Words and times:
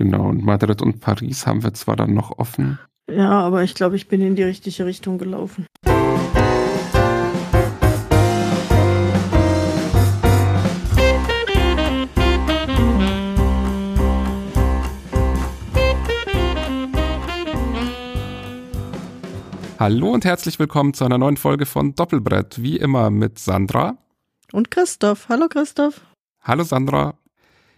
Genau, 0.00 0.30
und 0.30 0.42
Madrid 0.42 0.80
und 0.80 1.00
Paris 1.00 1.46
haben 1.46 1.62
wir 1.62 1.74
zwar 1.74 1.94
dann 1.94 2.14
noch 2.14 2.38
offen. 2.38 2.78
Ja, 3.12 3.32
aber 3.32 3.64
ich 3.64 3.74
glaube, 3.74 3.96
ich 3.96 4.08
bin 4.08 4.22
in 4.22 4.34
die 4.34 4.42
richtige 4.42 4.86
Richtung 4.86 5.18
gelaufen. 5.18 5.66
Hallo 19.78 20.14
und 20.14 20.24
herzlich 20.24 20.58
willkommen 20.58 20.94
zu 20.94 21.04
einer 21.04 21.18
neuen 21.18 21.36
Folge 21.36 21.66
von 21.66 21.94
Doppelbrett, 21.94 22.62
wie 22.62 22.78
immer 22.78 23.10
mit 23.10 23.38
Sandra. 23.38 23.98
Und 24.50 24.70
Christoph. 24.70 25.28
Hallo 25.28 25.48
Christoph. 25.48 26.00
Hallo 26.42 26.62
Sandra. 26.64 27.19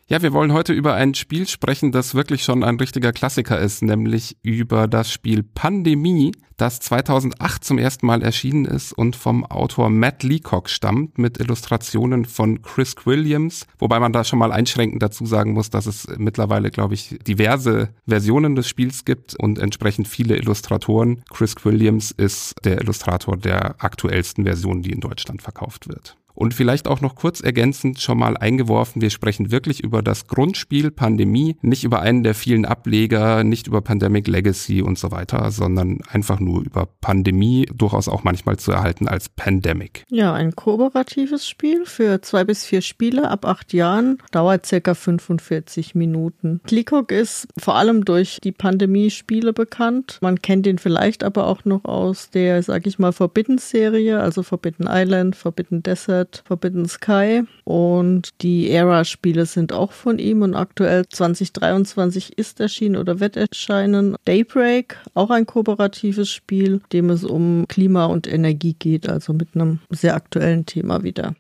Ja, 0.09 0.21
wir 0.21 0.33
wollen 0.33 0.53
heute 0.53 0.73
über 0.73 0.95
ein 0.95 1.15
Spiel 1.15 1.49
sprechen, 1.49 1.93
das 1.93 2.15
wirklich 2.15 2.43
schon 2.43 2.65
ein 2.65 2.77
richtiger 2.77 3.13
Klassiker 3.13 3.59
ist, 3.59 3.83
nämlich 3.83 4.37
über 4.43 4.89
das 4.89 5.11
Spiel 5.11 5.43
Pandemie, 5.43 6.33
das 6.57 6.81
2008 6.81 7.65
zum 7.65 7.79
ersten 7.79 8.07
Mal 8.07 8.23
erschienen 8.23 8.65
ist 8.65 8.93
und 8.93 9.17
vom 9.17 9.45
Autor 9.45 9.91
Matt 9.91 10.23
Leacock 10.23 10.69
stammt 10.69 11.19
mit 11.19 11.39
Illustrationen 11.39 12.25
von 12.25 12.63
Chris 12.63 12.95
Williams, 13.05 13.67
wobei 13.79 14.01
man 14.01 14.13
da 14.13 14.25
schon 14.25 14.39
mal 14.39 14.53
einschränkend 14.53 15.03
dazu 15.03 15.25
sagen 15.25 15.53
muss, 15.53 15.71
dass 15.71 15.87
es 15.87 16.07
mittlerweile, 16.19 16.71
glaube 16.71 16.95
ich, 16.95 17.19
diverse 17.27 17.89
Versionen 18.07 18.55
des 18.55 18.69
Spiels 18.69 19.05
gibt 19.05 19.35
und 19.37 19.59
entsprechend 19.59 20.09
viele 20.09 20.37
Illustratoren. 20.37 21.23
Chris 21.31 21.55
Williams 21.65 22.11
ist 22.11 22.55
der 22.65 22.81
Illustrator 22.81 23.37
der 23.37 23.83
aktuellsten 23.83 24.45
Version, 24.45 24.83
die 24.83 24.93
in 24.93 25.01
Deutschland 25.01 25.43
verkauft 25.43 25.89
wird. 25.89 26.17
Und 26.35 26.55
vielleicht 26.55 26.89
auch 26.89 27.01
noch 27.01 27.15
kurz 27.15 27.41
ergänzend 27.41 28.01
schon 28.01 28.19
mal 28.19 28.37
eingeworfen, 28.37 29.03
wir 29.03 29.11
sprechen 29.11 29.51
wirklich 29.51 29.83
über 29.83 30.03
das 30.03 30.27
Grundspiel 30.27 30.91
Pandemie, 30.91 31.57
nicht 31.63 31.85
über 31.85 32.01
einen 32.01 32.23
der 32.23 32.35
vielen 32.35 32.65
Ableger, 32.65 33.45
nicht 33.45 33.67
über 33.67 33.81
Pandemic 33.81 34.29
Legacy 34.29 34.83
und 34.83 34.99
so 34.99 35.11
weiter, 35.11 35.51
sondern 35.51 35.99
einfach 36.09 36.41
nur 36.41 36.63
über 36.63 36.89
Pandemie, 37.01 37.67
durchaus 37.75 38.09
auch 38.09 38.25
manchmal 38.25 38.57
zu 38.57 38.73
erhalten 38.73 39.09
als 39.09 39.29
Pandemic. 39.29 40.05
Ja, 40.09 40.33
ein 40.33 40.55
kooperatives 40.57 41.49
Spiel 41.49 41.85
für 41.85 42.23
zwei 42.23 42.45
bis 42.45 42.65
vier 42.65 42.83
Spiele 42.83 43.31
ab 43.31 43.45
acht 43.45 43.73
Jahren, 43.73 44.19
dauert 44.31 44.67
circa 44.67 44.95
45 44.95 45.95
Minuten. 45.95 46.61
Leacock 46.69 47.13
ist 47.13 47.49
vor 47.59 47.77
allem 47.77 48.05
durch 48.05 48.39
die 48.43 48.53
Pandemie-Spiele 48.53 49.53
bekannt. 49.53 50.19
Man 50.21 50.41
kennt 50.41 50.67
ihn 50.67 50.79
vielleicht 50.79 51.25
aber 51.25 51.47
auch 51.47 51.65
noch 51.65 51.85
aus 51.85 52.31
der, 52.31 52.63
sag 52.63 52.87
ich 52.87 52.99
mal, 52.99 53.13
Forbidden-Serie, 53.13 54.21
also 54.21 54.43
Forbidden 54.43 54.87
Island, 54.89 55.37
Forbidden 55.37 55.83
Desert, 55.83 56.22
Uncharted 56.23 56.43
Forbidden 56.47 56.89
Sky 56.89 57.43
und 57.65 58.31
die 58.43 58.71
Era-Spiele 58.71 59.47
sind 59.47 59.73
auch 59.73 59.93
von 59.93 60.19
ihm 60.19 60.43
und 60.43 60.55
aktuell 60.55 61.07
2023 61.09 62.39
ist 62.39 62.61
erschienen 62.61 62.97
oder 62.97 63.21
wird 63.21 63.37
erscheinen. 63.37 64.17
Daybreak, 64.25 64.97
auch 65.15 65.31
ein 65.31 65.47
kooperatives 65.47 66.31
Spiel, 66.31 66.81
dem 66.93 67.11
es 67.11 67.25
um 67.25 67.67
Klima 67.69 68.07
und 68.07 68.27
Energie 68.27 68.75
geht, 68.75 69.09
also 69.09 69.33
mit 69.33 69.55
einem 69.55 69.81
sehr 69.91 70.15
aktuellen 70.15 70.67
Thema 70.67 71.03
wieder. 71.03 71.35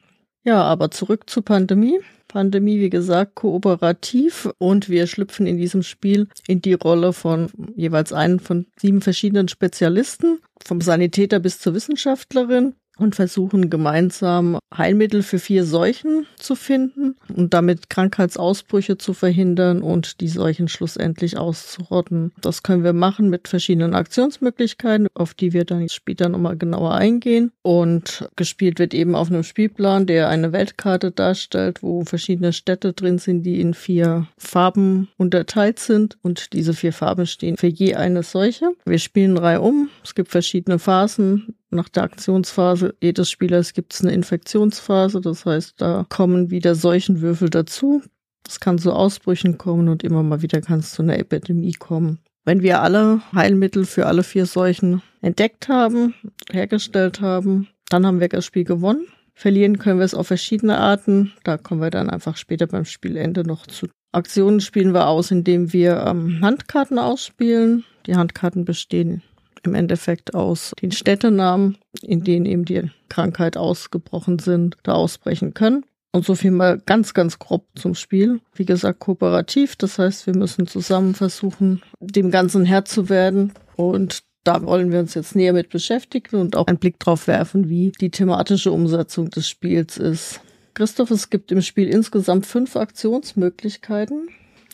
Ja, 0.44 0.62
aber 0.62 0.91
zurück 0.91 1.30
zur 1.30 1.44
Pandemie. 1.44 2.00
Pandemie, 2.27 2.80
wie 2.80 2.91
gesagt, 2.91 3.34
kooperativ 3.34 4.48
und 4.58 4.88
wir 4.88 5.06
schlüpfen 5.06 5.47
in 5.47 5.58
diesem 5.58 5.83
Spiel 5.83 6.28
in 6.48 6.62
die 6.62 6.72
Rolle 6.72 7.12
von 7.12 7.50
jeweils 7.77 8.12
einen 8.12 8.41
von 8.41 8.66
sieben 8.80 9.03
verschiedenen 9.03 9.48
Spezialisten, 9.48 10.41
vom 10.64 10.80
Sanitäter 10.80 11.41
bis 11.41 11.58
zur 11.58 11.75
Wissenschaftlerin 11.75 12.75
und 13.03 13.14
versuchen 13.14 13.69
gemeinsam 13.69 14.58
Heilmittel 14.77 15.22
für 15.22 15.39
vier 15.39 15.64
Seuchen 15.64 16.27
zu 16.36 16.55
finden 16.55 17.17
und 17.34 17.53
damit 17.53 17.91
Krankheitsausbrüche 17.91 18.97
zu 18.97 19.12
verhindern 19.12 19.83
und 19.83 20.20
die 20.20 20.28
Seuchen 20.28 20.69
schlussendlich 20.69 21.36
auszurotten. 21.36 22.33
Das 22.41 22.62
können 22.62 22.84
wir 22.84 22.92
machen 22.92 23.28
mit 23.28 23.48
verschiedenen 23.48 23.94
Aktionsmöglichkeiten, 23.94 25.09
auf 25.14 25.34
die 25.34 25.53
wir 25.53 25.64
dann 25.64 25.89
später 25.89 26.28
nochmal 26.28 26.56
genauer 26.56 26.94
eingehen. 26.94 27.50
Und 27.62 28.28
gespielt 28.36 28.78
wird 28.78 28.94
eben 28.94 29.15
auf 29.15 29.28
einem 29.28 29.43
Spielplan, 29.43 30.06
der 30.06 30.28
eine 30.28 30.53
Weltkarte 30.53 31.10
darstellt, 31.10 31.82
wo 31.82 32.04
verschiedene 32.04 32.53
Städte 32.53 32.93
drin 32.93 33.19
sind, 33.19 33.43
die 33.43 33.60
in 33.60 33.75
vier 33.75 34.28
Farben 34.38 35.09
unterteilt 35.16 35.81
sind 35.81 36.19
und 36.22 36.53
diese 36.53 36.75
vier 36.75 36.93
Farben 36.93 37.27
stehen 37.27 37.56
für 37.56 37.66
je 37.66 37.97
eine 37.97 38.22
Seuche. 38.22 38.72
Wir 38.84 38.98
spielen 38.98 39.34
drei 39.34 39.59
um. 39.59 39.88
Es 40.04 40.15
gibt 40.15 40.31
verschiedene 40.31 40.78
Phasen 40.78 41.56
nach 41.72 41.88
der 41.88 42.05
Aktionsphase 42.05 42.94
jedes 43.03 43.31
Spielers 43.31 43.72
gibt 43.72 43.94
es 43.94 44.03
eine 44.03 44.12
Infektionsphase, 44.12 45.21
das 45.21 45.47
heißt, 45.47 45.81
da 45.81 46.06
kommen 46.09 46.50
wieder 46.50 46.75
Seuchenwürfel 46.75 47.50
dazu. 47.50 48.03
Das 48.44 48.60
kann 48.60 48.78
zu 48.78 48.93
Ausbrüchen 48.93 49.59
kommen 49.59 49.88
und 49.88 50.03
immer 50.03 50.22
mal 50.22 50.43
wieder 50.43 50.60
kann 50.60 50.81
es 50.81 50.93
zu 50.93 51.03
einer 51.03 51.19
Epidemie 51.19 51.72
kommen. 51.72 52.19
Wenn 52.44 52.62
wir 52.62 52.83
alle 52.83 53.22
Heilmittel 53.34 53.84
für 53.84 54.06
alle 54.06 54.25
vier 54.25 54.47
Seuchen 54.47 55.00
entdeckt 55.21 55.69
haben, 55.69 56.15
hergestellt 56.50 57.21
haben, 57.21 57.69
dann 57.89 58.04
haben 58.04 58.21
wir 58.21 58.28
das 58.28 58.44
Spiel 58.44 58.65
gewonnen. 58.65 59.06
Verlieren 59.34 59.78
können 59.78 59.99
wir 59.99 60.04
es 60.04 60.15
auf 60.15 60.27
verschiedene 60.27 60.78
Arten. 60.78 61.33
Da 61.44 61.56
kommen 61.56 61.81
wir 61.81 61.91
dann 61.91 62.10
einfach 62.10 62.37
später 62.37 62.66
beim 62.66 62.84
Spielende 62.84 63.44
noch 63.44 63.66
zu. 63.66 63.87
Aktionen 64.10 64.60
spielen 64.60 64.93
wir 64.93 65.06
aus, 65.06 65.31
indem 65.31 65.72
wir 65.72 66.04
ähm, 66.06 66.41
Handkarten 66.43 66.99
ausspielen. 66.99 67.84
Die 68.06 68.16
Handkarten 68.16 68.65
bestehen 68.65 69.22
im 69.65 69.75
Endeffekt 69.75 70.34
aus 70.34 70.73
den 70.81 70.93
Städtenamen, 70.93 71.78
in 72.03 72.25
denen 72.25 72.47
eben 72.47 72.65
die 72.65 72.91
Krankheit 73.09 73.56
ausgebrochen 73.56 74.39
sind, 74.39 74.77
da 74.83 74.93
ausbrechen 74.93 75.55
können. 75.55 75.84
Und 76.15 76.27
so 76.27 76.34
viel 76.34 76.50
mal 76.50 76.78
ganz, 76.84 77.15
ganz 77.15 77.39
grob 77.39 77.67
zum 77.75 77.95
Spiel. 77.95 78.41
Wie 78.55 78.67
gesagt, 78.67 79.01
kooperativ. 79.01 79.77
Das 79.77 79.99
heißt, 79.99 80.27
wir 80.27 80.37
müssen 80.37 80.67
zusammen 80.67 81.15
versuchen, 81.15 81.83
dem 82.01 82.31
Ganzen 82.31 82.67
Herr 82.67 82.84
zu 82.84 83.09
werden. 83.09 83.53
Und 83.77 84.22
da 84.45 84.62
wollen 84.62 84.93
wir 84.93 84.99
uns 84.99 85.15
jetzt 85.15 85.34
näher 85.34 85.55
mit 85.55 85.71
beschäftigen 85.71 86.37
und 86.37 86.55
auch 86.55 86.67
einen 86.67 86.78
Blick 86.78 86.99
drauf 86.99 87.28
werfen, 87.28 87.71
wie 87.71 87.93
die 87.93 88.11
thematische 88.11 88.72
Umsetzung 88.72 89.31
des 89.31 89.49
Spiels 89.49 89.97
ist. 89.97 90.41
Christoph, 90.75 91.11
es 91.11 91.31
gibt 91.31 91.53
im 91.53 91.62
Spiel 91.62 91.89
insgesamt 91.89 92.45
fünf 92.45 92.77
Aktionsmöglichkeiten. 92.77 94.28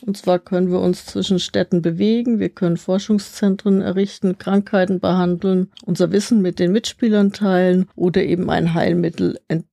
Und 0.07 0.17
zwar 0.17 0.39
können 0.39 0.71
wir 0.71 0.81
uns 0.81 1.07
zwischen 1.07 1.39
Städten 1.39 1.83
bewegen, 1.83 2.39
wir 2.39 2.49
können 2.49 2.77
Forschungszentren 2.77 3.81
errichten, 3.81 4.39
Krankheiten 4.39 5.01
behandeln, 5.01 5.71
unser 5.85 6.13
Wissen 6.13 6.41
mit 6.41 6.59
den 6.59 6.73
Mitspielern 6.73 7.33
teilen 7.33 7.89
oder 7.97 8.23
eben 8.23 8.51
ein 8.51 8.75
Heilmittel 8.75 9.39
entdecken. 9.49 9.68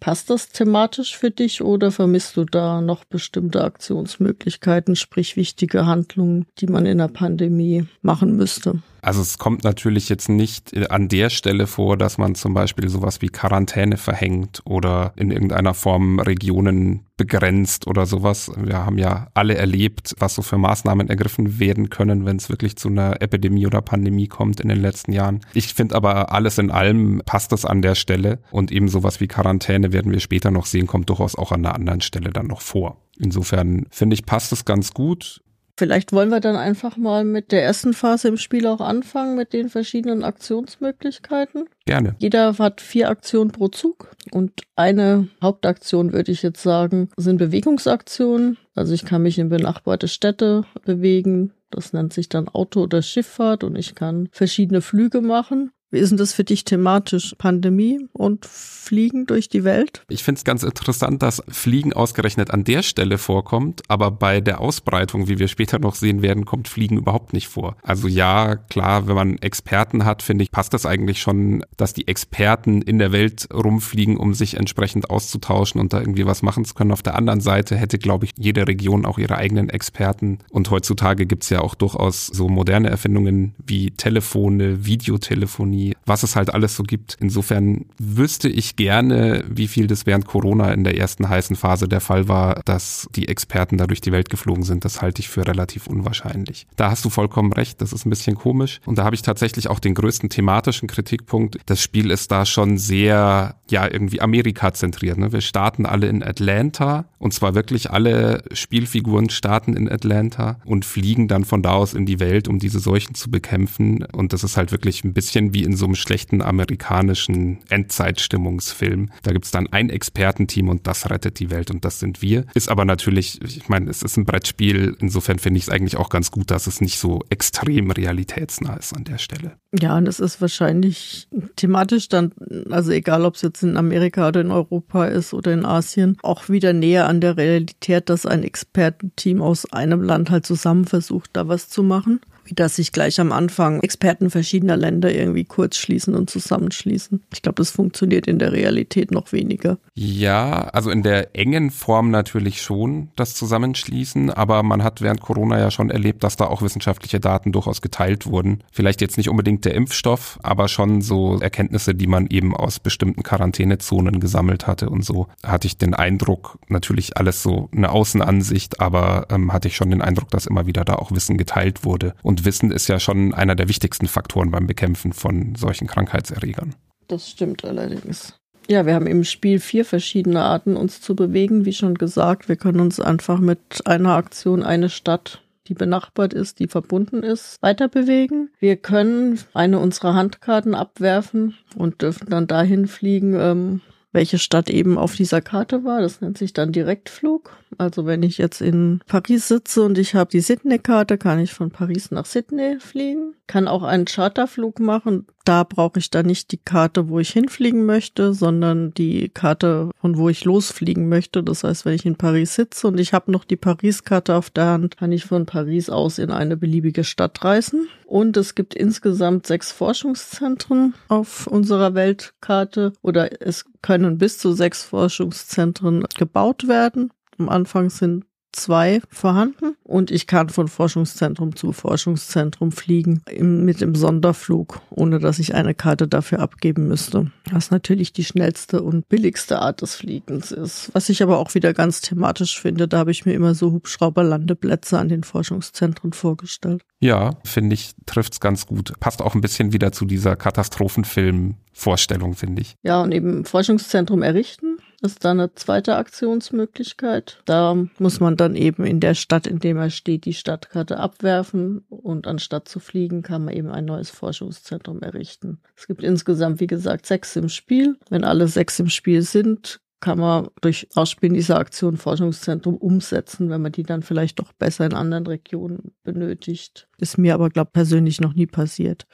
Passt 0.00 0.30
das 0.30 0.48
thematisch 0.50 1.16
für 1.16 1.30
dich 1.30 1.62
oder 1.62 1.90
vermisst 1.90 2.36
du 2.36 2.44
da 2.44 2.80
noch 2.80 3.04
bestimmte 3.04 3.64
Aktionsmöglichkeiten, 3.64 4.94
sprich 4.96 5.36
wichtige 5.36 5.86
Handlungen, 5.86 6.46
die 6.58 6.66
man 6.66 6.86
in 6.86 6.98
der 6.98 7.08
Pandemie 7.08 7.86
machen 8.02 8.36
müsste? 8.36 8.82
Also 9.02 9.20
es 9.20 9.36
kommt 9.36 9.64
natürlich 9.64 10.08
jetzt 10.08 10.30
nicht 10.30 10.90
an 10.90 11.08
der 11.08 11.28
Stelle 11.28 11.66
vor, 11.66 11.98
dass 11.98 12.16
man 12.16 12.34
zum 12.34 12.54
Beispiel 12.54 12.88
sowas 12.88 13.20
wie 13.20 13.28
Quarantäne 13.28 13.98
verhängt 13.98 14.62
oder 14.64 15.12
in 15.16 15.30
irgendeiner 15.30 15.74
Form 15.74 16.20
Regionen 16.20 17.04
begrenzt 17.18 17.86
oder 17.86 18.06
sowas. 18.06 18.50
Wir 18.56 18.86
haben 18.86 18.96
ja 18.96 19.28
alle 19.34 19.56
erlebt, 19.56 20.14
was 20.18 20.34
so 20.34 20.42
für 20.42 20.56
Maßnahmen 20.56 21.10
ergriffen 21.10 21.60
werden 21.60 21.90
können, 21.90 22.24
wenn 22.24 22.38
es 22.38 22.48
wirklich 22.48 22.76
zu 22.76 22.88
einer 22.88 23.20
Epidemie 23.20 23.66
oder 23.66 23.82
Pandemie 23.82 24.26
kommt 24.26 24.60
in 24.60 24.70
den 24.70 24.80
letzten 24.80 25.12
Jahren. 25.12 25.40
Ich 25.52 25.74
finde 25.74 25.96
aber 25.96 26.32
alles 26.32 26.56
in 26.56 26.70
allem 26.70 27.20
passt 27.26 27.52
das 27.52 27.66
an 27.66 27.82
der 27.82 27.94
Stelle 27.94 28.38
und 28.50 28.72
eben 28.72 28.88
sowas 28.88 29.20
wie 29.20 29.23
Quarantäne 29.28 29.92
werden 29.92 30.12
wir 30.12 30.20
später 30.20 30.50
noch 30.50 30.66
sehen, 30.66 30.86
kommt 30.86 31.08
durchaus 31.08 31.36
auch 31.36 31.52
an 31.52 31.64
einer 31.64 31.74
anderen 31.74 32.00
Stelle 32.00 32.30
dann 32.30 32.46
noch 32.46 32.60
vor. 32.60 32.96
Insofern 33.18 33.86
finde 33.90 34.14
ich, 34.14 34.26
passt 34.26 34.52
es 34.52 34.64
ganz 34.64 34.92
gut. 34.92 35.40
Vielleicht 35.76 36.12
wollen 36.12 36.28
wir 36.28 36.38
dann 36.38 36.54
einfach 36.54 36.96
mal 36.96 37.24
mit 37.24 37.50
der 37.50 37.64
ersten 37.64 37.94
Phase 37.94 38.28
im 38.28 38.36
Spiel 38.36 38.66
auch 38.68 38.80
anfangen, 38.80 39.34
mit 39.34 39.52
den 39.52 39.68
verschiedenen 39.68 40.22
Aktionsmöglichkeiten. 40.22 41.64
Gerne. 41.84 42.14
Jeder 42.18 42.56
hat 42.58 42.80
vier 42.80 43.08
Aktionen 43.08 43.50
pro 43.50 43.66
Zug 43.68 44.14
und 44.30 44.52
eine 44.76 45.28
Hauptaktion, 45.42 46.12
würde 46.12 46.30
ich 46.30 46.42
jetzt 46.42 46.62
sagen, 46.62 47.08
sind 47.16 47.38
Bewegungsaktionen. 47.38 48.56
Also 48.76 48.94
ich 48.94 49.04
kann 49.04 49.22
mich 49.22 49.38
in 49.38 49.48
benachbarte 49.48 50.06
Städte 50.06 50.64
bewegen. 50.84 51.52
Das 51.70 51.92
nennt 51.92 52.12
sich 52.12 52.28
dann 52.28 52.48
Auto- 52.48 52.82
oder 52.82 53.02
Schifffahrt 53.02 53.64
und 53.64 53.74
ich 53.74 53.96
kann 53.96 54.28
verschiedene 54.30 54.80
Flüge 54.80 55.20
machen. 55.22 55.72
Wie 55.94 56.00
ist 56.00 56.10
denn 56.10 56.18
das 56.18 56.32
für 56.32 56.42
dich 56.42 56.64
thematisch? 56.64 57.36
Pandemie 57.38 58.00
und 58.12 58.46
Fliegen 58.46 59.26
durch 59.26 59.48
die 59.48 59.62
Welt? 59.62 60.02
Ich 60.08 60.24
finde 60.24 60.40
es 60.40 60.44
ganz 60.44 60.64
interessant, 60.64 61.22
dass 61.22 61.40
Fliegen 61.48 61.92
ausgerechnet 61.92 62.50
an 62.50 62.64
der 62.64 62.82
Stelle 62.82 63.16
vorkommt, 63.16 63.82
aber 63.86 64.10
bei 64.10 64.40
der 64.40 64.60
Ausbreitung, 64.60 65.28
wie 65.28 65.38
wir 65.38 65.46
später 65.46 65.78
noch 65.78 65.94
sehen 65.94 66.20
werden, 66.20 66.44
kommt 66.44 66.66
Fliegen 66.66 66.98
überhaupt 66.98 67.32
nicht 67.32 67.46
vor. 67.46 67.76
Also 67.82 68.08
ja, 68.08 68.56
klar, 68.56 69.06
wenn 69.06 69.14
man 69.14 69.38
Experten 69.38 70.04
hat, 70.04 70.22
finde 70.22 70.42
ich, 70.42 70.50
passt 70.50 70.74
das 70.74 70.84
eigentlich 70.84 71.20
schon, 71.20 71.64
dass 71.76 71.92
die 71.92 72.08
Experten 72.08 72.82
in 72.82 72.98
der 72.98 73.12
Welt 73.12 73.48
rumfliegen, 73.54 74.16
um 74.16 74.34
sich 74.34 74.56
entsprechend 74.56 75.10
auszutauschen 75.10 75.80
und 75.80 75.92
da 75.92 76.00
irgendwie 76.00 76.26
was 76.26 76.42
machen 76.42 76.64
zu 76.64 76.74
können. 76.74 76.90
Auf 76.90 77.02
der 77.02 77.14
anderen 77.14 77.40
Seite 77.40 77.76
hätte, 77.76 77.98
glaube 77.98 78.24
ich, 78.24 78.32
jede 78.36 78.66
Region 78.66 79.06
auch 79.06 79.18
ihre 79.18 79.36
eigenen 79.36 79.70
Experten. 79.70 80.40
Und 80.50 80.70
heutzutage 80.72 81.24
gibt 81.24 81.44
es 81.44 81.50
ja 81.50 81.60
auch 81.60 81.76
durchaus 81.76 82.26
so 82.26 82.48
moderne 82.48 82.90
Erfindungen 82.90 83.54
wie 83.64 83.92
Telefone, 83.92 84.84
Videotelefonie, 84.84 85.83
Was 86.06 86.22
es 86.22 86.36
halt 86.36 86.52
alles 86.52 86.76
so 86.76 86.82
gibt. 86.82 87.16
Insofern 87.20 87.86
wüsste 87.98 88.48
ich 88.48 88.76
gerne, 88.76 89.44
wie 89.48 89.68
viel 89.68 89.86
das 89.86 90.06
während 90.06 90.26
Corona 90.26 90.72
in 90.72 90.84
der 90.84 90.96
ersten 90.96 91.28
heißen 91.28 91.56
Phase 91.56 91.88
der 91.88 92.00
Fall 92.00 92.28
war, 92.28 92.60
dass 92.64 93.08
die 93.14 93.28
Experten 93.28 93.78
da 93.78 93.86
durch 93.86 94.00
die 94.00 94.12
Welt 94.12 94.30
geflogen 94.30 94.64
sind. 94.64 94.84
Das 94.84 95.02
halte 95.02 95.20
ich 95.20 95.28
für 95.28 95.46
relativ 95.46 95.86
unwahrscheinlich. 95.86 96.66
Da 96.76 96.90
hast 96.90 97.04
du 97.04 97.10
vollkommen 97.10 97.52
recht, 97.52 97.80
das 97.80 97.92
ist 97.92 98.06
ein 98.06 98.10
bisschen 98.10 98.36
komisch. 98.36 98.80
Und 98.86 98.98
da 98.98 99.04
habe 99.04 99.14
ich 99.14 99.22
tatsächlich 99.22 99.68
auch 99.68 99.78
den 99.78 99.94
größten 99.94 100.30
thematischen 100.30 100.88
Kritikpunkt. 100.88 101.58
Das 101.66 101.80
Spiel 101.80 102.10
ist 102.10 102.30
da 102.30 102.46
schon 102.46 102.78
sehr, 102.78 103.56
ja, 103.70 103.90
irgendwie 103.90 104.20
Amerika 104.20 104.72
zentriert. 104.72 105.18
Ne? 105.18 105.32
Wir 105.32 105.40
starten 105.40 105.86
alle 105.86 106.08
in 106.08 106.22
Atlanta 106.22 107.06
und 107.18 107.34
zwar 107.34 107.54
wirklich 107.54 107.90
alle 107.90 108.42
Spielfiguren 108.52 109.30
starten 109.30 109.74
in 109.74 109.90
Atlanta 109.90 110.58
und 110.64 110.84
fliegen 110.84 111.28
dann 111.28 111.44
von 111.44 111.62
da 111.62 111.72
aus 111.72 111.94
in 111.94 112.06
die 112.06 112.20
Welt, 112.20 112.48
um 112.48 112.58
diese 112.58 112.78
Seuchen 112.78 113.14
zu 113.14 113.30
bekämpfen. 113.30 114.04
Und 114.04 114.32
das 114.32 114.44
ist 114.44 114.56
halt 114.56 114.72
wirklich 114.72 115.04
ein 115.04 115.12
bisschen 115.12 115.54
wie 115.54 115.63
in 115.64 115.76
so 115.76 115.86
einem 115.86 115.94
schlechten 115.94 116.42
amerikanischen 116.42 117.58
Endzeitstimmungsfilm. 117.68 119.10
Da 119.22 119.32
gibt's 119.32 119.50
dann 119.50 119.66
ein 119.68 119.90
Expertenteam 119.90 120.68
und 120.68 120.86
das 120.86 121.10
rettet 121.10 121.38
die 121.40 121.50
Welt 121.50 121.70
und 121.70 121.84
das 121.84 121.98
sind 121.98 122.22
wir. 122.22 122.44
Ist 122.54 122.68
aber 122.68 122.84
natürlich, 122.84 123.40
ich 123.42 123.68
meine, 123.68 123.90
es 123.90 124.02
ist 124.02 124.16
ein 124.16 124.24
Brettspiel. 124.24 124.96
Insofern 125.00 125.38
finde 125.38 125.58
ich 125.58 125.64
es 125.64 125.70
eigentlich 125.70 125.96
auch 125.96 126.08
ganz 126.08 126.30
gut, 126.30 126.50
dass 126.50 126.66
es 126.66 126.80
nicht 126.80 126.98
so 126.98 127.20
extrem 127.30 127.90
realitätsnah 127.90 128.76
ist 128.76 128.94
an 128.94 129.04
der 129.04 129.18
Stelle. 129.18 129.52
Ja, 129.78 129.96
und 129.96 130.06
es 130.06 130.20
ist 130.20 130.40
wahrscheinlich 130.40 131.28
thematisch 131.56 132.08
dann, 132.08 132.32
also 132.70 132.92
egal 132.92 133.24
ob 133.24 133.34
es 133.34 133.42
jetzt 133.42 133.62
in 133.62 133.76
Amerika 133.76 134.28
oder 134.28 134.40
in 134.40 134.52
Europa 134.52 135.06
ist 135.06 135.34
oder 135.34 135.52
in 135.52 135.64
Asien, 135.64 136.16
auch 136.22 136.48
wieder 136.48 136.72
näher 136.72 137.08
an 137.08 137.20
der 137.20 137.36
Realität, 137.36 138.08
dass 138.08 138.26
ein 138.26 138.44
Expertenteam 138.44 139.42
aus 139.42 139.72
einem 139.72 140.02
Land 140.02 140.30
halt 140.30 140.46
zusammen 140.46 140.84
versucht, 140.84 141.30
da 141.32 141.48
was 141.48 141.68
zu 141.68 141.82
machen 141.82 142.20
wie 142.44 142.54
dass 142.54 142.76
sich 142.76 142.92
gleich 142.92 143.20
am 143.20 143.32
Anfang 143.32 143.80
Experten 143.80 144.30
verschiedener 144.30 144.76
Länder 144.76 145.14
irgendwie 145.14 145.44
kurzschließen 145.44 146.14
und 146.14 146.30
zusammenschließen. 146.30 147.22
Ich 147.32 147.42
glaube, 147.42 147.56
das 147.56 147.70
funktioniert 147.70 148.26
in 148.26 148.38
der 148.38 148.52
Realität 148.52 149.10
noch 149.10 149.32
weniger. 149.32 149.78
Ja, 149.94 150.68
also 150.72 150.90
in 150.90 151.02
der 151.02 151.36
engen 151.36 151.70
Form 151.70 152.10
natürlich 152.10 152.62
schon 152.62 153.08
das 153.16 153.34
Zusammenschließen, 153.34 154.30
aber 154.30 154.62
man 154.62 154.82
hat 154.82 155.00
während 155.00 155.20
Corona 155.20 155.58
ja 155.58 155.70
schon 155.70 155.90
erlebt, 155.90 156.24
dass 156.24 156.36
da 156.36 156.46
auch 156.46 156.62
wissenschaftliche 156.62 157.20
Daten 157.20 157.52
durchaus 157.52 157.80
geteilt 157.80 158.26
wurden. 158.26 158.62
Vielleicht 158.72 159.00
jetzt 159.00 159.16
nicht 159.16 159.28
unbedingt 159.28 159.64
der 159.64 159.74
Impfstoff, 159.74 160.38
aber 160.42 160.68
schon 160.68 161.00
so 161.00 161.38
Erkenntnisse, 161.38 161.94
die 161.94 162.06
man 162.06 162.26
eben 162.28 162.56
aus 162.56 162.78
bestimmten 162.78 163.22
Quarantänezonen 163.22 164.20
gesammelt 164.20 164.66
hatte 164.66 164.90
und 164.90 165.04
so 165.04 165.28
hatte 165.44 165.66
ich 165.66 165.78
den 165.78 165.94
Eindruck, 165.94 166.58
natürlich 166.68 167.16
alles 167.16 167.42
so 167.42 167.68
eine 167.74 167.90
Außenansicht, 167.90 168.80
aber 168.80 169.26
ähm, 169.30 169.52
hatte 169.52 169.68
ich 169.68 169.76
schon 169.76 169.90
den 169.90 170.02
Eindruck, 170.02 170.30
dass 170.30 170.46
immer 170.46 170.66
wieder 170.66 170.84
da 170.84 170.94
auch 170.94 171.12
Wissen 171.12 171.36
geteilt 171.36 171.84
wurde. 171.84 172.14
Und 172.22 172.33
und 172.34 172.44
Wissen 172.44 172.72
ist 172.72 172.88
ja 172.88 172.98
schon 172.98 173.32
einer 173.32 173.54
der 173.54 173.68
wichtigsten 173.68 174.08
Faktoren 174.08 174.50
beim 174.50 174.66
Bekämpfen 174.66 175.12
von 175.12 175.54
solchen 175.54 175.86
Krankheitserregern. 175.86 176.74
Das 177.06 177.30
stimmt 177.30 177.64
allerdings. 177.64 178.34
Ja, 178.68 178.86
wir 178.86 178.94
haben 178.96 179.06
im 179.06 179.22
Spiel 179.22 179.60
vier 179.60 179.84
verschiedene 179.84 180.42
Arten, 180.42 180.76
uns 180.76 181.00
zu 181.00 181.14
bewegen. 181.14 181.64
Wie 181.64 181.72
schon 181.72 181.94
gesagt, 181.94 182.48
wir 182.48 182.56
können 182.56 182.80
uns 182.80 182.98
einfach 182.98 183.38
mit 183.38 183.60
einer 183.84 184.16
Aktion 184.16 184.64
eine 184.64 184.88
Stadt, 184.88 185.42
die 185.68 185.74
benachbart 185.74 186.34
ist, 186.34 186.58
die 186.58 186.66
verbunden 186.66 187.22
ist, 187.22 187.62
weiter 187.62 187.86
bewegen. 187.86 188.50
Wir 188.58 188.74
können 188.74 189.38
eine 189.52 189.78
unserer 189.78 190.14
Handkarten 190.14 190.74
abwerfen 190.74 191.54
und 191.76 192.02
dürfen 192.02 192.30
dann 192.30 192.48
dahin 192.48 192.88
fliegen, 192.88 193.34
ähm, 193.38 193.80
welche 194.14 194.38
Stadt 194.38 194.70
eben 194.70 194.96
auf 194.96 195.16
dieser 195.16 195.40
Karte 195.40 195.84
war. 195.84 196.00
Das 196.00 196.20
nennt 196.20 196.38
sich 196.38 196.52
dann 196.52 196.72
Direktflug. 196.72 197.50
Also 197.76 198.06
wenn 198.06 198.22
ich 198.22 198.38
jetzt 198.38 198.60
in 198.60 199.00
Paris 199.08 199.48
sitze 199.48 199.82
und 199.82 199.98
ich 199.98 200.14
habe 200.14 200.30
die 200.30 200.40
Sydney-Karte, 200.40 201.18
kann 201.18 201.40
ich 201.40 201.52
von 201.52 201.70
Paris 201.70 202.12
nach 202.12 202.24
Sydney 202.24 202.78
fliegen. 202.78 203.34
Kann 203.48 203.66
auch 203.66 203.82
einen 203.82 204.04
Charterflug 204.04 204.78
machen. 204.78 205.26
Da 205.44 205.64
brauche 205.64 205.98
ich 205.98 206.10
dann 206.10 206.26
nicht 206.26 206.52
die 206.52 206.58
Karte, 206.58 207.08
wo 207.08 207.18
ich 207.18 207.30
hinfliegen 207.30 207.84
möchte, 207.84 208.32
sondern 208.32 208.94
die 208.94 209.28
Karte, 209.28 209.90
von 210.00 210.16
wo 210.16 210.28
ich 210.28 210.44
losfliegen 210.44 211.08
möchte. 211.08 211.42
Das 211.42 211.64
heißt, 211.64 211.84
wenn 211.84 211.94
ich 211.94 212.06
in 212.06 212.16
Paris 212.16 212.54
sitze 212.54 212.86
und 212.86 212.98
ich 212.98 213.12
habe 213.12 213.32
noch 213.32 213.44
die 213.44 213.56
Paris-Karte 213.56 214.36
auf 214.36 214.48
der 214.50 214.66
Hand, 214.66 214.96
kann 214.96 215.12
ich 215.12 215.24
von 215.24 215.44
Paris 215.44 215.90
aus 215.90 216.18
in 216.18 216.30
eine 216.30 216.56
beliebige 216.56 217.04
Stadt 217.04 217.44
reisen. 217.44 217.88
Und 218.14 218.36
es 218.36 218.54
gibt 218.54 218.76
insgesamt 218.76 219.44
sechs 219.44 219.72
Forschungszentren 219.72 220.94
auf 221.08 221.48
unserer 221.48 221.96
Weltkarte 221.96 222.92
oder 223.02 223.42
es 223.42 223.64
können 223.82 224.18
bis 224.18 224.38
zu 224.38 224.52
sechs 224.52 224.84
Forschungszentren 224.84 226.04
gebaut 226.16 226.68
werden. 226.68 227.12
Am 227.38 227.48
Anfang 227.48 227.90
sind 227.90 228.24
zwei 228.54 229.00
vorhanden 229.10 229.76
und 229.82 230.10
ich 230.10 230.26
kann 230.26 230.48
von 230.48 230.68
Forschungszentrum 230.68 231.56
zu 231.56 231.72
Forschungszentrum 231.72 232.72
fliegen 232.72 233.22
im, 233.30 233.64
mit 233.64 233.80
dem 233.80 233.94
Sonderflug, 233.94 234.80
ohne 234.90 235.18
dass 235.18 235.38
ich 235.38 235.54
eine 235.54 235.74
Karte 235.74 236.08
dafür 236.08 236.40
abgeben 236.40 236.88
müsste. 236.88 237.30
Was 237.50 237.70
natürlich 237.70 238.12
die 238.12 238.24
schnellste 238.24 238.82
und 238.82 239.08
billigste 239.08 239.58
Art 239.60 239.82
des 239.82 239.96
Fliegens 239.96 240.52
ist. 240.52 240.90
Was 240.92 241.08
ich 241.08 241.22
aber 241.22 241.38
auch 241.38 241.54
wieder 241.54 241.74
ganz 241.74 242.00
thematisch 242.00 242.60
finde, 242.60 242.88
da 242.88 242.98
habe 242.98 243.10
ich 243.10 243.26
mir 243.26 243.34
immer 243.34 243.54
so 243.54 243.72
Hubschrauberlandeplätze 243.72 244.98
an 244.98 245.08
den 245.08 245.24
Forschungszentren 245.24 246.12
vorgestellt. 246.12 246.82
Ja, 247.00 247.36
finde 247.44 247.74
ich, 247.74 247.94
trifft's 248.06 248.40
ganz 248.40 248.66
gut. 248.66 248.92
Passt 249.00 249.20
auch 249.20 249.34
ein 249.34 249.40
bisschen 249.40 249.72
wieder 249.72 249.92
zu 249.92 250.04
dieser 250.04 250.36
Katastrophenfilm-Vorstellung, 250.36 252.34
finde 252.34 252.62
ich. 252.62 252.76
Ja, 252.82 253.02
und 253.02 253.12
eben 253.12 253.44
Forschungszentrum 253.44 254.22
errichten 254.22 254.78
ist 255.04 255.24
da 255.24 255.32
eine 255.32 255.54
zweite 255.54 255.96
Aktionsmöglichkeit. 255.96 257.40
Da 257.44 257.76
muss 257.98 258.20
man 258.20 258.36
dann 258.36 258.56
eben 258.56 258.84
in 258.84 259.00
der 259.00 259.14
Stadt, 259.14 259.46
in 259.46 259.58
der 259.58 259.76
er 259.76 259.90
steht, 259.90 260.24
die 260.24 260.34
Stadtkarte 260.34 260.98
abwerfen 260.98 261.84
und 261.88 262.26
anstatt 262.26 262.68
zu 262.68 262.80
fliegen, 262.80 263.22
kann 263.22 263.44
man 263.44 263.54
eben 263.54 263.70
ein 263.70 263.84
neues 263.84 264.10
Forschungszentrum 264.10 265.02
errichten. 265.02 265.60
Es 265.76 265.86
gibt 265.86 266.02
insgesamt, 266.02 266.60
wie 266.60 266.66
gesagt, 266.66 267.06
sechs 267.06 267.36
im 267.36 267.48
Spiel. 267.48 267.98
Wenn 268.08 268.24
alle 268.24 268.48
sechs 268.48 268.78
im 268.80 268.88
Spiel 268.88 269.22
sind, 269.22 269.80
kann 270.04 270.18
man 270.18 270.48
durch 270.60 270.86
Ausspielen 270.94 271.34
dieser 271.34 271.58
Aktion 271.58 271.96
Forschungszentrum 271.96 272.76
umsetzen, 272.76 273.48
wenn 273.48 273.62
man 273.62 273.72
die 273.72 273.84
dann 273.84 274.02
vielleicht 274.02 274.38
doch 274.38 274.52
besser 274.52 274.84
in 274.84 274.92
anderen 274.92 275.26
Regionen 275.26 275.92
benötigt. 276.02 276.88
Ist 276.98 277.16
mir 277.16 277.32
aber, 277.32 277.48
glaube 277.48 277.70
persönlich 277.72 278.20
noch 278.20 278.34
nie 278.34 278.46
passiert. 278.46 279.06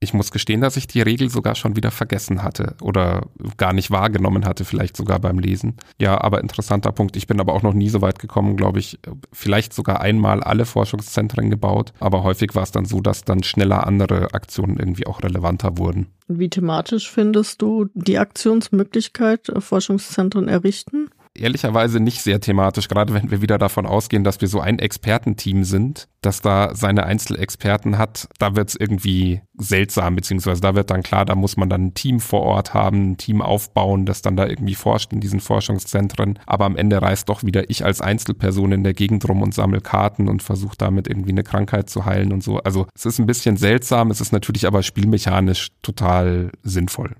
Ich 0.00 0.14
muss 0.14 0.30
gestehen, 0.30 0.60
dass 0.60 0.76
ich 0.76 0.86
die 0.86 1.02
Regel 1.02 1.28
sogar 1.28 1.56
schon 1.56 1.74
wieder 1.74 1.90
vergessen 1.90 2.44
hatte 2.44 2.76
oder 2.80 3.26
gar 3.56 3.72
nicht 3.72 3.90
wahrgenommen 3.90 4.44
hatte, 4.44 4.64
vielleicht 4.64 4.96
sogar 4.96 5.18
beim 5.18 5.40
Lesen. 5.40 5.76
Ja, 6.00 6.20
aber 6.20 6.40
interessanter 6.40 6.92
Punkt. 6.92 7.16
Ich 7.16 7.26
bin 7.26 7.40
aber 7.40 7.52
auch 7.52 7.62
noch 7.62 7.74
nie 7.74 7.88
so 7.88 8.00
weit 8.00 8.20
gekommen, 8.20 8.56
glaube 8.56 8.78
ich, 8.78 9.00
vielleicht 9.32 9.72
sogar 9.72 10.00
einmal 10.00 10.40
alle 10.40 10.66
Forschungszentren 10.66 11.50
gebaut, 11.50 11.92
aber 11.98 12.22
häufig 12.22 12.54
war 12.54 12.62
es 12.62 12.70
dann 12.70 12.84
so, 12.84 13.00
dass 13.00 13.24
dann 13.24 13.42
schneller 13.42 13.88
andere 13.88 14.34
Aktionen 14.34 14.76
irgendwie 14.78 15.06
auch 15.08 15.20
relevanter 15.22 15.78
wurden. 15.78 16.06
Wie 16.28 16.48
thematisch 16.48 17.10
findest 17.10 17.62
du 17.62 17.86
die 17.94 18.18
Aktionsmöglichkeit, 18.18 19.48
äh, 19.48 19.60
Forschungszentren 19.60 20.46
errichten? 20.46 21.08
Ehrlicherweise 21.40 22.00
nicht 22.00 22.22
sehr 22.22 22.40
thematisch, 22.40 22.88
gerade 22.88 23.14
wenn 23.14 23.30
wir 23.30 23.42
wieder 23.42 23.58
davon 23.58 23.86
ausgehen, 23.86 24.24
dass 24.24 24.40
wir 24.40 24.48
so 24.48 24.60
ein 24.60 24.78
Expertenteam 24.78 25.64
sind, 25.64 26.08
das 26.20 26.40
da 26.40 26.74
seine 26.74 27.04
Einzelexperten 27.04 27.98
hat, 27.98 28.28
da 28.38 28.56
wird 28.56 28.70
es 28.70 28.76
irgendwie 28.76 29.42
seltsam, 29.56 30.16
beziehungsweise 30.16 30.60
da 30.60 30.74
wird 30.74 30.90
dann 30.90 31.02
klar, 31.02 31.24
da 31.24 31.34
muss 31.34 31.56
man 31.56 31.68
dann 31.68 31.86
ein 31.86 31.94
Team 31.94 32.20
vor 32.20 32.42
Ort 32.42 32.74
haben, 32.74 33.12
ein 33.12 33.16
Team 33.16 33.42
aufbauen, 33.42 34.06
das 34.06 34.22
dann 34.22 34.36
da 34.36 34.46
irgendwie 34.46 34.74
forscht 34.74 35.12
in 35.12 35.20
diesen 35.20 35.40
Forschungszentren. 35.40 36.38
Aber 36.46 36.64
am 36.64 36.76
Ende 36.76 37.00
reist 37.00 37.28
doch 37.28 37.44
wieder 37.44 37.70
ich 37.70 37.84
als 37.84 38.00
Einzelperson 38.00 38.72
in 38.72 38.84
der 38.84 38.94
Gegend 38.94 39.28
rum 39.28 39.42
und 39.42 39.54
sammle 39.54 39.80
Karten 39.80 40.28
und 40.28 40.42
versuche 40.42 40.76
damit 40.76 41.08
irgendwie 41.08 41.30
eine 41.30 41.44
Krankheit 41.44 41.90
zu 41.90 42.04
heilen 42.04 42.32
und 42.32 42.42
so. 42.42 42.58
Also 42.58 42.86
es 42.94 43.06
ist 43.06 43.18
ein 43.18 43.26
bisschen 43.26 43.56
seltsam, 43.56 44.10
es 44.10 44.20
ist 44.20 44.32
natürlich 44.32 44.66
aber 44.66 44.82
spielmechanisch 44.82 45.68
total 45.82 46.50
sinnvoll. 46.62 47.14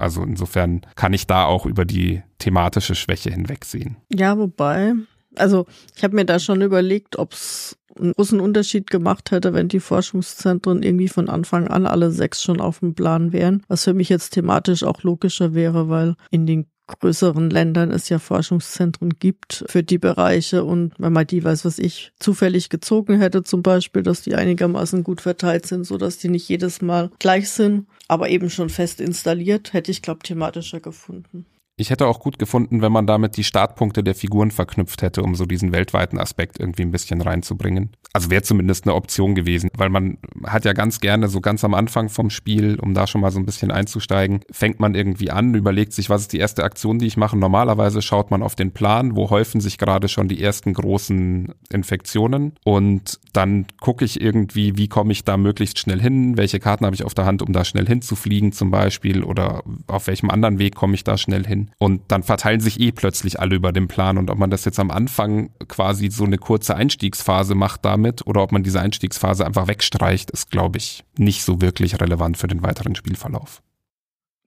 Also 0.00 0.22
insofern 0.22 0.80
kann 0.96 1.12
ich 1.12 1.26
da 1.26 1.44
auch 1.44 1.66
über 1.66 1.84
die 1.84 2.22
thematische 2.38 2.94
Schwäche 2.94 3.30
hinwegsehen. 3.30 3.96
Ja, 4.12 4.38
wobei, 4.38 4.94
also 5.36 5.66
ich 5.94 6.02
habe 6.02 6.16
mir 6.16 6.24
da 6.24 6.38
schon 6.38 6.62
überlegt, 6.62 7.18
ob 7.18 7.34
es 7.34 7.76
einen 7.98 8.12
großen 8.12 8.40
Unterschied 8.40 8.90
gemacht 8.90 9.30
hätte, 9.30 9.52
wenn 9.52 9.68
die 9.68 9.80
Forschungszentren 9.80 10.82
irgendwie 10.82 11.08
von 11.08 11.28
Anfang 11.28 11.68
an 11.68 11.86
alle 11.86 12.10
sechs 12.10 12.42
schon 12.42 12.60
auf 12.60 12.80
dem 12.80 12.94
Plan 12.94 13.32
wären, 13.32 13.62
was 13.68 13.84
für 13.84 13.94
mich 13.94 14.08
jetzt 14.08 14.30
thematisch 14.30 14.84
auch 14.84 15.02
logischer 15.02 15.54
wäre, 15.54 15.88
weil 15.88 16.14
in 16.30 16.46
den 16.46 16.66
größeren 16.98 17.50
Ländern 17.50 17.90
es 17.90 18.08
ja 18.08 18.18
Forschungszentren 18.18 19.10
gibt 19.18 19.64
für 19.68 19.82
die 19.82 19.98
Bereiche 19.98 20.64
und 20.64 20.92
wenn 20.98 21.12
man 21.12 21.26
die, 21.26 21.44
weiß 21.44 21.64
was 21.64 21.78
ich, 21.78 22.12
zufällig 22.18 22.68
gezogen 22.68 23.18
hätte 23.18 23.42
zum 23.42 23.62
Beispiel, 23.62 24.02
dass 24.02 24.22
die 24.22 24.34
einigermaßen 24.34 25.04
gut 25.04 25.20
verteilt 25.20 25.66
sind, 25.66 25.84
so 25.84 25.96
dass 25.98 26.18
die 26.18 26.28
nicht 26.28 26.48
jedes 26.48 26.82
Mal 26.82 27.10
gleich 27.18 27.50
sind, 27.50 27.86
aber 28.08 28.28
eben 28.28 28.50
schon 28.50 28.70
fest 28.70 29.00
installiert, 29.00 29.72
hätte 29.72 29.90
ich 29.90 30.02
glaube 30.02 30.20
thematischer 30.22 30.80
gefunden. 30.80 31.46
Ich 31.80 31.88
hätte 31.88 32.06
auch 32.08 32.20
gut 32.20 32.38
gefunden, 32.38 32.82
wenn 32.82 32.92
man 32.92 33.06
damit 33.06 33.38
die 33.38 33.42
Startpunkte 33.42 34.04
der 34.04 34.14
Figuren 34.14 34.50
verknüpft 34.50 35.00
hätte, 35.00 35.22
um 35.22 35.34
so 35.34 35.46
diesen 35.46 35.72
weltweiten 35.72 36.18
Aspekt 36.18 36.60
irgendwie 36.60 36.82
ein 36.82 36.90
bisschen 36.90 37.22
reinzubringen. 37.22 37.96
Also 38.12 38.30
wäre 38.30 38.42
zumindest 38.42 38.84
eine 38.84 38.94
Option 38.94 39.34
gewesen, 39.34 39.70
weil 39.74 39.88
man 39.88 40.18
hat 40.44 40.66
ja 40.66 40.74
ganz 40.74 41.00
gerne 41.00 41.28
so 41.28 41.40
ganz 41.40 41.64
am 41.64 41.72
Anfang 41.72 42.10
vom 42.10 42.28
Spiel, 42.28 42.78
um 42.78 42.92
da 42.92 43.06
schon 43.06 43.22
mal 43.22 43.30
so 43.30 43.38
ein 43.38 43.46
bisschen 43.46 43.70
einzusteigen, 43.70 44.40
fängt 44.50 44.78
man 44.78 44.94
irgendwie 44.94 45.30
an, 45.30 45.54
überlegt 45.54 45.94
sich, 45.94 46.10
was 46.10 46.22
ist 46.22 46.34
die 46.34 46.38
erste 46.38 46.64
Aktion, 46.64 46.98
die 46.98 47.06
ich 47.06 47.16
mache. 47.16 47.38
Normalerweise 47.38 48.02
schaut 48.02 48.30
man 48.30 48.42
auf 48.42 48.56
den 48.56 48.72
Plan, 48.72 49.16
wo 49.16 49.30
häufen 49.30 49.62
sich 49.62 49.78
gerade 49.78 50.08
schon 50.08 50.28
die 50.28 50.42
ersten 50.42 50.74
großen 50.74 51.54
Infektionen 51.72 52.52
und 52.62 53.20
dann 53.32 53.66
gucke 53.80 54.04
ich 54.04 54.20
irgendwie, 54.20 54.76
wie 54.76 54.88
komme 54.88 55.12
ich 55.12 55.24
da 55.24 55.38
möglichst 55.38 55.78
schnell 55.78 56.00
hin, 56.00 56.36
welche 56.36 56.60
Karten 56.60 56.84
habe 56.84 56.94
ich 56.94 57.04
auf 57.04 57.14
der 57.14 57.24
Hand, 57.24 57.40
um 57.40 57.54
da 57.54 57.64
schnell 57.64 57.86
hinzufliegen 57.86 58.52
zum 58.52 58.70
Beispiel 58.70 59.22
oder 59.22 59.62
auf 59.86 60.08
welchem 60.08 60.28
anderen 60.28 60.58
Weg 60.58 60.74
komme 60.74 60.94
ich 60.94 61.04
da 61.04 61.16
schnell 61.16 61.46
hin. 61.46 61.69
Und 61.78 62.02
dann 62.08 62.22
verteilen 62.22 62.60
sich 62.60 62.80
eh 62.80 62.92
plötzlich 62.92 63.40
alle 63.40 63.56
über 63.56 63.72
den 63.72 63.88
Plan 63.88 64.18
und 64.18 64.30
ob 64.30 64.38
man 64.38 64.50
das 64.50 64.64
jetzt 64.64 64.78
am 64.78 64.90
Anfang 64.90 65.50
quasi 65.68 66.10
so 66.10 66.24
eine 66.24 66.38
kurze 66.38 66.76
Einstiegsphase 66.76 67.54
macht 67.54 67.84
damit 67.84 68.26
oder 68.26 68.42
ob 68.42 68.52
man 68.52 68.62
diese 68.62 68.80
Einstiegsphase 68.80 69.46
einfach 69.46 69.66
wegstreicht, 69.66 70.30
ist, 70.30 70.50
glaube 70.50 70.78
ich, 70.78 71.04
nicht 71.16 71.42
so 71.42 71.60
wirklich 71.60 72.00
relevant 72.00 72.36
für 72.36 72.48
den 72.48 72.62
weiteren 72.62 72.94
Spielverlauf. 72.94 73.62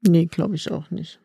Nee, 0.01 0.25
glaube 0.25 0.55
ich 0.55 0.71
auch 0.71 0.91
nicht. 0.91 1.19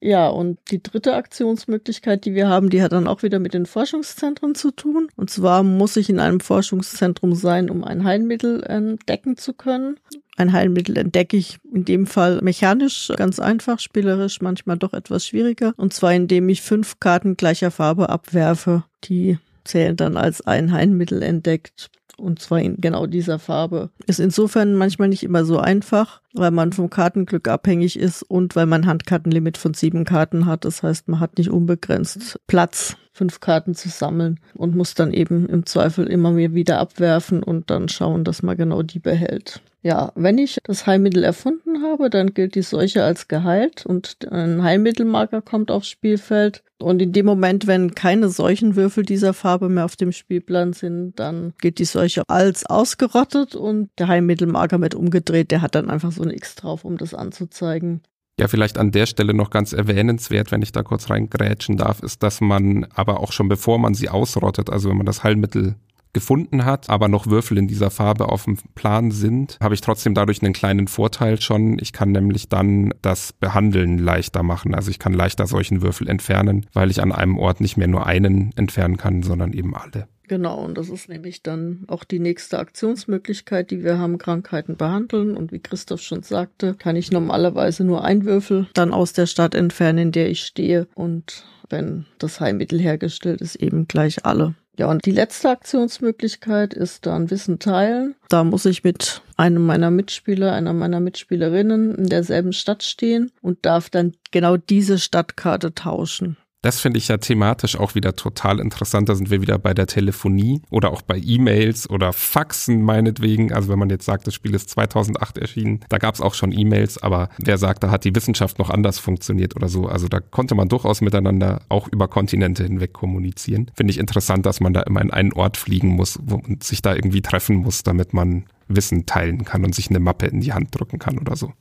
Ja, 0.00 0.28
und 0.28 0.58
die 0.70 0.82
dritte 0.82 1.14
Aktionsmöglichkeit, 1.14 2.26
die 2.26 2.34
wir 2.34 2.48
haben, 2.48 2.68
die 2.68 2.82
hat 2.82 2.92
dann 2.92 3.08
auch 3.08 3.22
wieder 3.22 3.38
mit 3.38 3.54
den 3.54 3.64
Forschungszentren 3.64 4.54
zu 4.54 4.70
tun. 4.70 5.08
Und 5.16 5.30
zwar 5.30 5.62
muss 5.62 5.96
ich 5.96 6.10
in 6.10 6.20
einem 6.20 6.40
Forschungszentrum 6.40 7.34
sein, 7.34 7.70
um 7.70 7.82
ein 7.82 8.04
Heilmittel 8.04 8.62
entdecken 8.62 9.38
zu 9.38 9.54
können. 9.54 9.98
Ein 10.36 10.52
Heilmittel 10.52 10.98
entdecke 10.98 11.38
ich 11.38 11.58
in 11.72 11.86
dem 11.86 12.06
Fall 12.06 12.40
mechanisch 12.42 13.10
ganz 13.16 13.40
einfach, 13.40 13.78
spielerisch 13.80 14.42
manchmal 14.42 14.76
doch 14.76 14.92
etwas 14.92 15.26
schwieriger. 15.26 15.72
Und 15.78 15.94
zwar 15.94 16.12
indem 16.12 16.50
ich 16.50 16.60
fünf 16.60 17.00
Karten 17.00 17.38
gleicher 17.38 17.70
Farbe 17.70 18.10
abwerfe. 18.10 18.84
Die 19.04 19.38
zählen 19.64 19.96
dann 19.96 20.18
als 20.18 20.42
ein 20.42 20.72
Heilmittel 20.72 21.22
entdeckt 21.22 21.90
und 22.16 22.40
zwar 22.40 22.60
in 22.60 22.80
genau 22.80 23.06
dieser 23.06 23.38
Farbe. 23.38 23.90
Ist 24.06 24.20
insofern 24.20 24.74
manchmal 24.74 25.08
nicht 25.08 25.22
immer 25.22 25.44
so 25.44 25.58
einfach, 25.58 26.20
weil 26.34 26.50
man 26.50 26.72
vom 26.72 26.90
Kartenglück 26.90 27.48
abhängig 27.48 27.98
ist 27.98 28.22
und 28.22 28.56
weil 28.56 28.66
man 28.66 28.86
Handkartenlimit 28.86 29.56
von 29.56 29.74
sieben 29.74 30.04
Karten 30.04 30.46
hat. 30.46 30.64
Das 30.64 30.82
heißt, 30.82 31.08
man 31.08 31.20
hat 31.20 31.38
nicht 31.38 31.50
unbegrenzt 31.50 32.40
Platz, 32.46 32.96
fünf 33.16 33.40
Karten 33.40 33.74
zu 33.74 33.88
sammeln 33.88 34.38
und 34.54 34.76
muss 34.76 34.94
dann 34.94 35.12
eben 35.12 35.48
im 35.48 35.64
Zweifel 35.64 36.06
immer 36.06 36.36
wieder 36.36 36.78
abwerfen 36.78 37.42
und 37.42 37.70
dann 37.70 37.88
schauen, 37.88 38.24
dass 38.24 38.42
man 38.42 38.56
genau 38.56 38.82
die 38.82 38.98
behält. 38.98 39.62
Ja, 39.82 40.12
wenn 40.16 40.36
ich 40.36 40.58
das 40.64 40.86
Heilmittel 40.86 41.22
erfunden 41.22 41.82
habe, 41.82 42.10
dann 42.10 42.34
gilt 42.34 42.56
die 42.56 42.62
Seuche 42.62 43.04
als 43.04 43.28
geheilt 43.28 43.86
und 43.86 44.30
ein 44.30 44.62
Heilmittelmarker 44.62 45.42
kommt 45.42 45.70
aufs 45.70 45.88
Spielfeld. 45.88 46.62
Und 46.78 47.00
in 47.00 47.12
dem 47.12 47.24
Moment, 47.24 47.66
wenn 47.66 47.94
keine 47.94 48.28
Seuchenwürfel 48.28 49.04
dieser 49.04 49.32
Farbe 49.32 49.68
mehr 49.68 49.84
auf 49.84 49.96
dem 49.96 50.12
Spielplan 50.12 50.72
sind, 50.72 51.14
dann 51.20 51.54
gilt 51.60 51.78
die 51.78 51.84
Seuche 51.84 52.24
als 52.26 52.66
ausgerottet 52.66 53.54
und 53.54 53.90
der 53.98 54.08
Heilmittelmarker 54.08 54.80
wird 54.80 54.94
umgedreht. 54.94 55.52
Der 55.52 55.62
hat 55.62 55.74
dann 55.74 55.88
einfach 55.88 56.12
so 56.12 56.22
ein 56.22 56.30
X 56.30 56.56
drauf, 56.56 56.84
um 56.84 56.98
das 56.98 57.14
anzuzeigen. 57.14 58.02
Ja, 58.38 58.48
vielleicht 58.48 58.76
an 58.76 58.90
der 58.90 59.06
Stelle 59.06 59.32
noch 59.32 59.48
ganz 59.48 59.72
erwähnenswert, 59.72 60.52
wenn 60.52 60.60
ich 60.60 60.70
da 60.70 60.82
kurz 60.82 61.08
reingrätschen 61.08 61.78
darf, 61.78 62.00
ist, 62.02 62.22
dass 62.22 62.42
man 62.42 62.84
aber 62.94 63.20
auch 63.20 63.32
schon 63.32 63.48
bevor 63.48 63.78
man 63.78 63.94
sie 63.94 64.10
ausrottet, 64.10 64.68
also 64.68 64.90
wenn 64.90 64.98
man 64.98 65.06
das 65.06 65.24
Heilmittel 65.24 65.76
gefunden 66.12 66.64
hat, 66.64 66.88
aber 66.88 67.08
noch 67.08 67.26
Würfel 67.26 67.58
in 67.58 67.68
dieser 67.68 67.90
Farbe 67.90 68.30
auf 68.30 68.44
dem 68.44 68.56
Plan 68.74 69.10
sind, 69.10 69.58
habe 69.60 69.74
ich 69.74 69.82
trotzdem 69.82 70.14
dadurch 70.14 70.42
einen 70.42 70.54
kleinen 70.54 70.88
Vorteil 70.88 71.40
schon. 71.40 71.78
Ich 71.78 71.92
kann 71.92 72.10
nämlich 72.10 72.48
dann 72.48 72.94
das 73.02 73.34
Behandeln 73.34 73.98
leichter 73.98 74.42
machen. 74.42 74.74
Also 74.74 74.90
ich 74.90 74.98
kann 74.98 75.12
leichter 75.12 75.46
solchen 75.46 75.82
Würfel 75.82 76.08
entfernen, 76.08 76.66
weil 76.72 76.90
ich 76.90 77.02
an 77.02 77.12
einem 77.12 77.38
Ort 77.38 77.60
nicht 77.60 77.76
mehr 77.76 77.88
nur 77.88 78.06
einen 78.06 78.52
entfernen 78.56 78.96
kann, 78.96 79.22
sondern 79.22 79.52
eben 79.52 79.74
alle. 79.74 80.08
Genau, 80.28 80.64
und 80.64 80.76
das 80.76 80.88
ist 80.88 81.08
nämlich 81.08 81.42
dann 81.42 81.84
auch 81.86 82.04
die 82.04 82.18
nächste 82.18 82.58
Aktionsmöglichkeit, 82.58 83.70
die 83.70 83.84
wir 83.84 83.98
haben, 83.98 84.18
Krankheiten 84.18 84.76
behandeln. 84.76 85.36
Und 85.36 85.52
wie 85.52 85.60
Christoph 85.60 86.00
schon 86.00 86.22
sagte, 86.22 86.74
kann 86.74 86.96
ich 86.96 87.12
normalerweise 87.12 87.84
nur 87.84 88.04
ein 88.04 88.24
Würfel 88.24 88.66
dann 88.74 88.92
aus 88.92 89.12
der 89.12 89.26
Stadt 89.26 89.54
entfernen, 89.54 89.98
in 89.98 90.12
der 90.12 90.30
ich 90.30 90.40
stehe. 90.40 90.88
Und 90.94 91.44
wenn 91.68 92.06
das 92.18 92.40
Heilmittel 92.40 92.80
hergestellt 92.80 93.40
ist, 93.40 93.56
eben 93.56 93.86
gleich 93.86 94.24
alle. 94.24 94.54
Ja, 94.78 94.90
und 94.90 95.06
die 95.06 95.12
letzte 95.12 95.48
Aktionsmöglichkeit 95.48 96.74
ist 96.74 97.06
dann 97.06 97.30
Wissen 97.30 97.58
teilen. 97.58 98.14
Da 98.28 98.44
muss 98.44 98.66
ich 98.66 98.84
mit 98.84 99.22
einem 99.36 99.64
meiner 99.64 99.90
Mitspieler, 99.90 100.52
einer 100.52 100.74
meiner 100.74 101.00
Mitspielerinnen 101.00 101.94
in 101.94 102.08
derselben 102.08 102.52
Stadt 102.52 102.82
stehen 102.82 103.32
und 103.40 103.64
darf 103.64 103.88
dann 103.88 104.12
genau 104.32 104.58
diese 104.58 104.98
Stadtkarte 104.98 105.72
tauschen. 105.74 106.36
Das 106.66 106.80
finde 106.80 106.98
ich 106.98 107.06
ja 107.06 107.18
thematisch 107.18 107.78
auch 107.78 107.94
wieder 107.94 108.16
total 108.16 108.58
interessant. 108.58 109.08
Da 109.08 109.14
sind 109.14 109.30
wir 109.30 109.40
wieder 109.40 109.56
bei 109.56 109.72
der 109.72 109.86
Telefonie 109.86 110.62
oder 110.68 110.90
auch 110.90 111.00
bei 111.00 111.16
E-Mails 111.16 111.88
oder 111.88 112.12
Faxen 112.12 112.82
meinetwegen. 112.82 113.52
Also 113.52 113.68
wenn 113.68 113.78
man 113.78 113.88
jetzt 113.88 114.04
sagt, 114.04 114.26
das 114.26 114.34
Spiel 114.34 114.52
ist 114.52 114.70
2008 114.70 115.38
erschienen, 115.38 115.78
da 115.90 115.98
gab 115.98 116.16
es 116.16 116.20
auch 116.20 116.34
schon 116.34 116.50
E-Mails, 116.50 117.00
aber 117.00 117.28
wer 117.38 117.56
sagt, 117.56 117.84
da 117.84 117.92
hat 117.92 118.02
die 118.02 118.12
Wissenschaft 118.16 118.58
noch 118.58 118.68
anders 118.68 118.98
funktioniert 118.98 119.54
oder 119.54 119.68
so. 119.68 119.86
Also 119.86 120.08
da 120.08 120.18
konnte 120.18 120.56
man 120.56 120.68
durchaus 120.68 121.02
miteinander 121.02 121.62
auch 121.68 121.86
über 121.86 122.08
Kontinente 122.08 122.64
hinweg 122.64 122.92
kommunizieren. 122.92 123.70
Finde 123.76 123.92
ich 123.92 123.98
interessant, 123.98 124.44
dass 124.44 124.58
man 124.58 124.72
da 124.72 124.80
immer 124.80 125.02
in 125.02 125.12
einen 125.12 125.34
Ort 125.34 125.58
fliegen 125.58 125.90
muss 125.90 126.16
und 126.16 126.64
sich 126.64 126.82
da 126.82 126.96
irgendwie 126.96 127.22
treffen 127.22 127.58
muss, 127.58 127.84
damit 127.84 128.12
man 128.12 128.46
Wissen 128.66 129.06
teilen 129.06 129.44
kann 129.44 129.64
und 129.64 129.72
sich 129.72 129.88
eine 129.90 130.00
Mappe 130.00 130.26
in 130.26 130.40
die 130.40 130.52
Hand 130.52 130.70
drücken 130.72 130.98
kann 130.98 131.20
oder 131.20 131.36
so. 131.36 131.52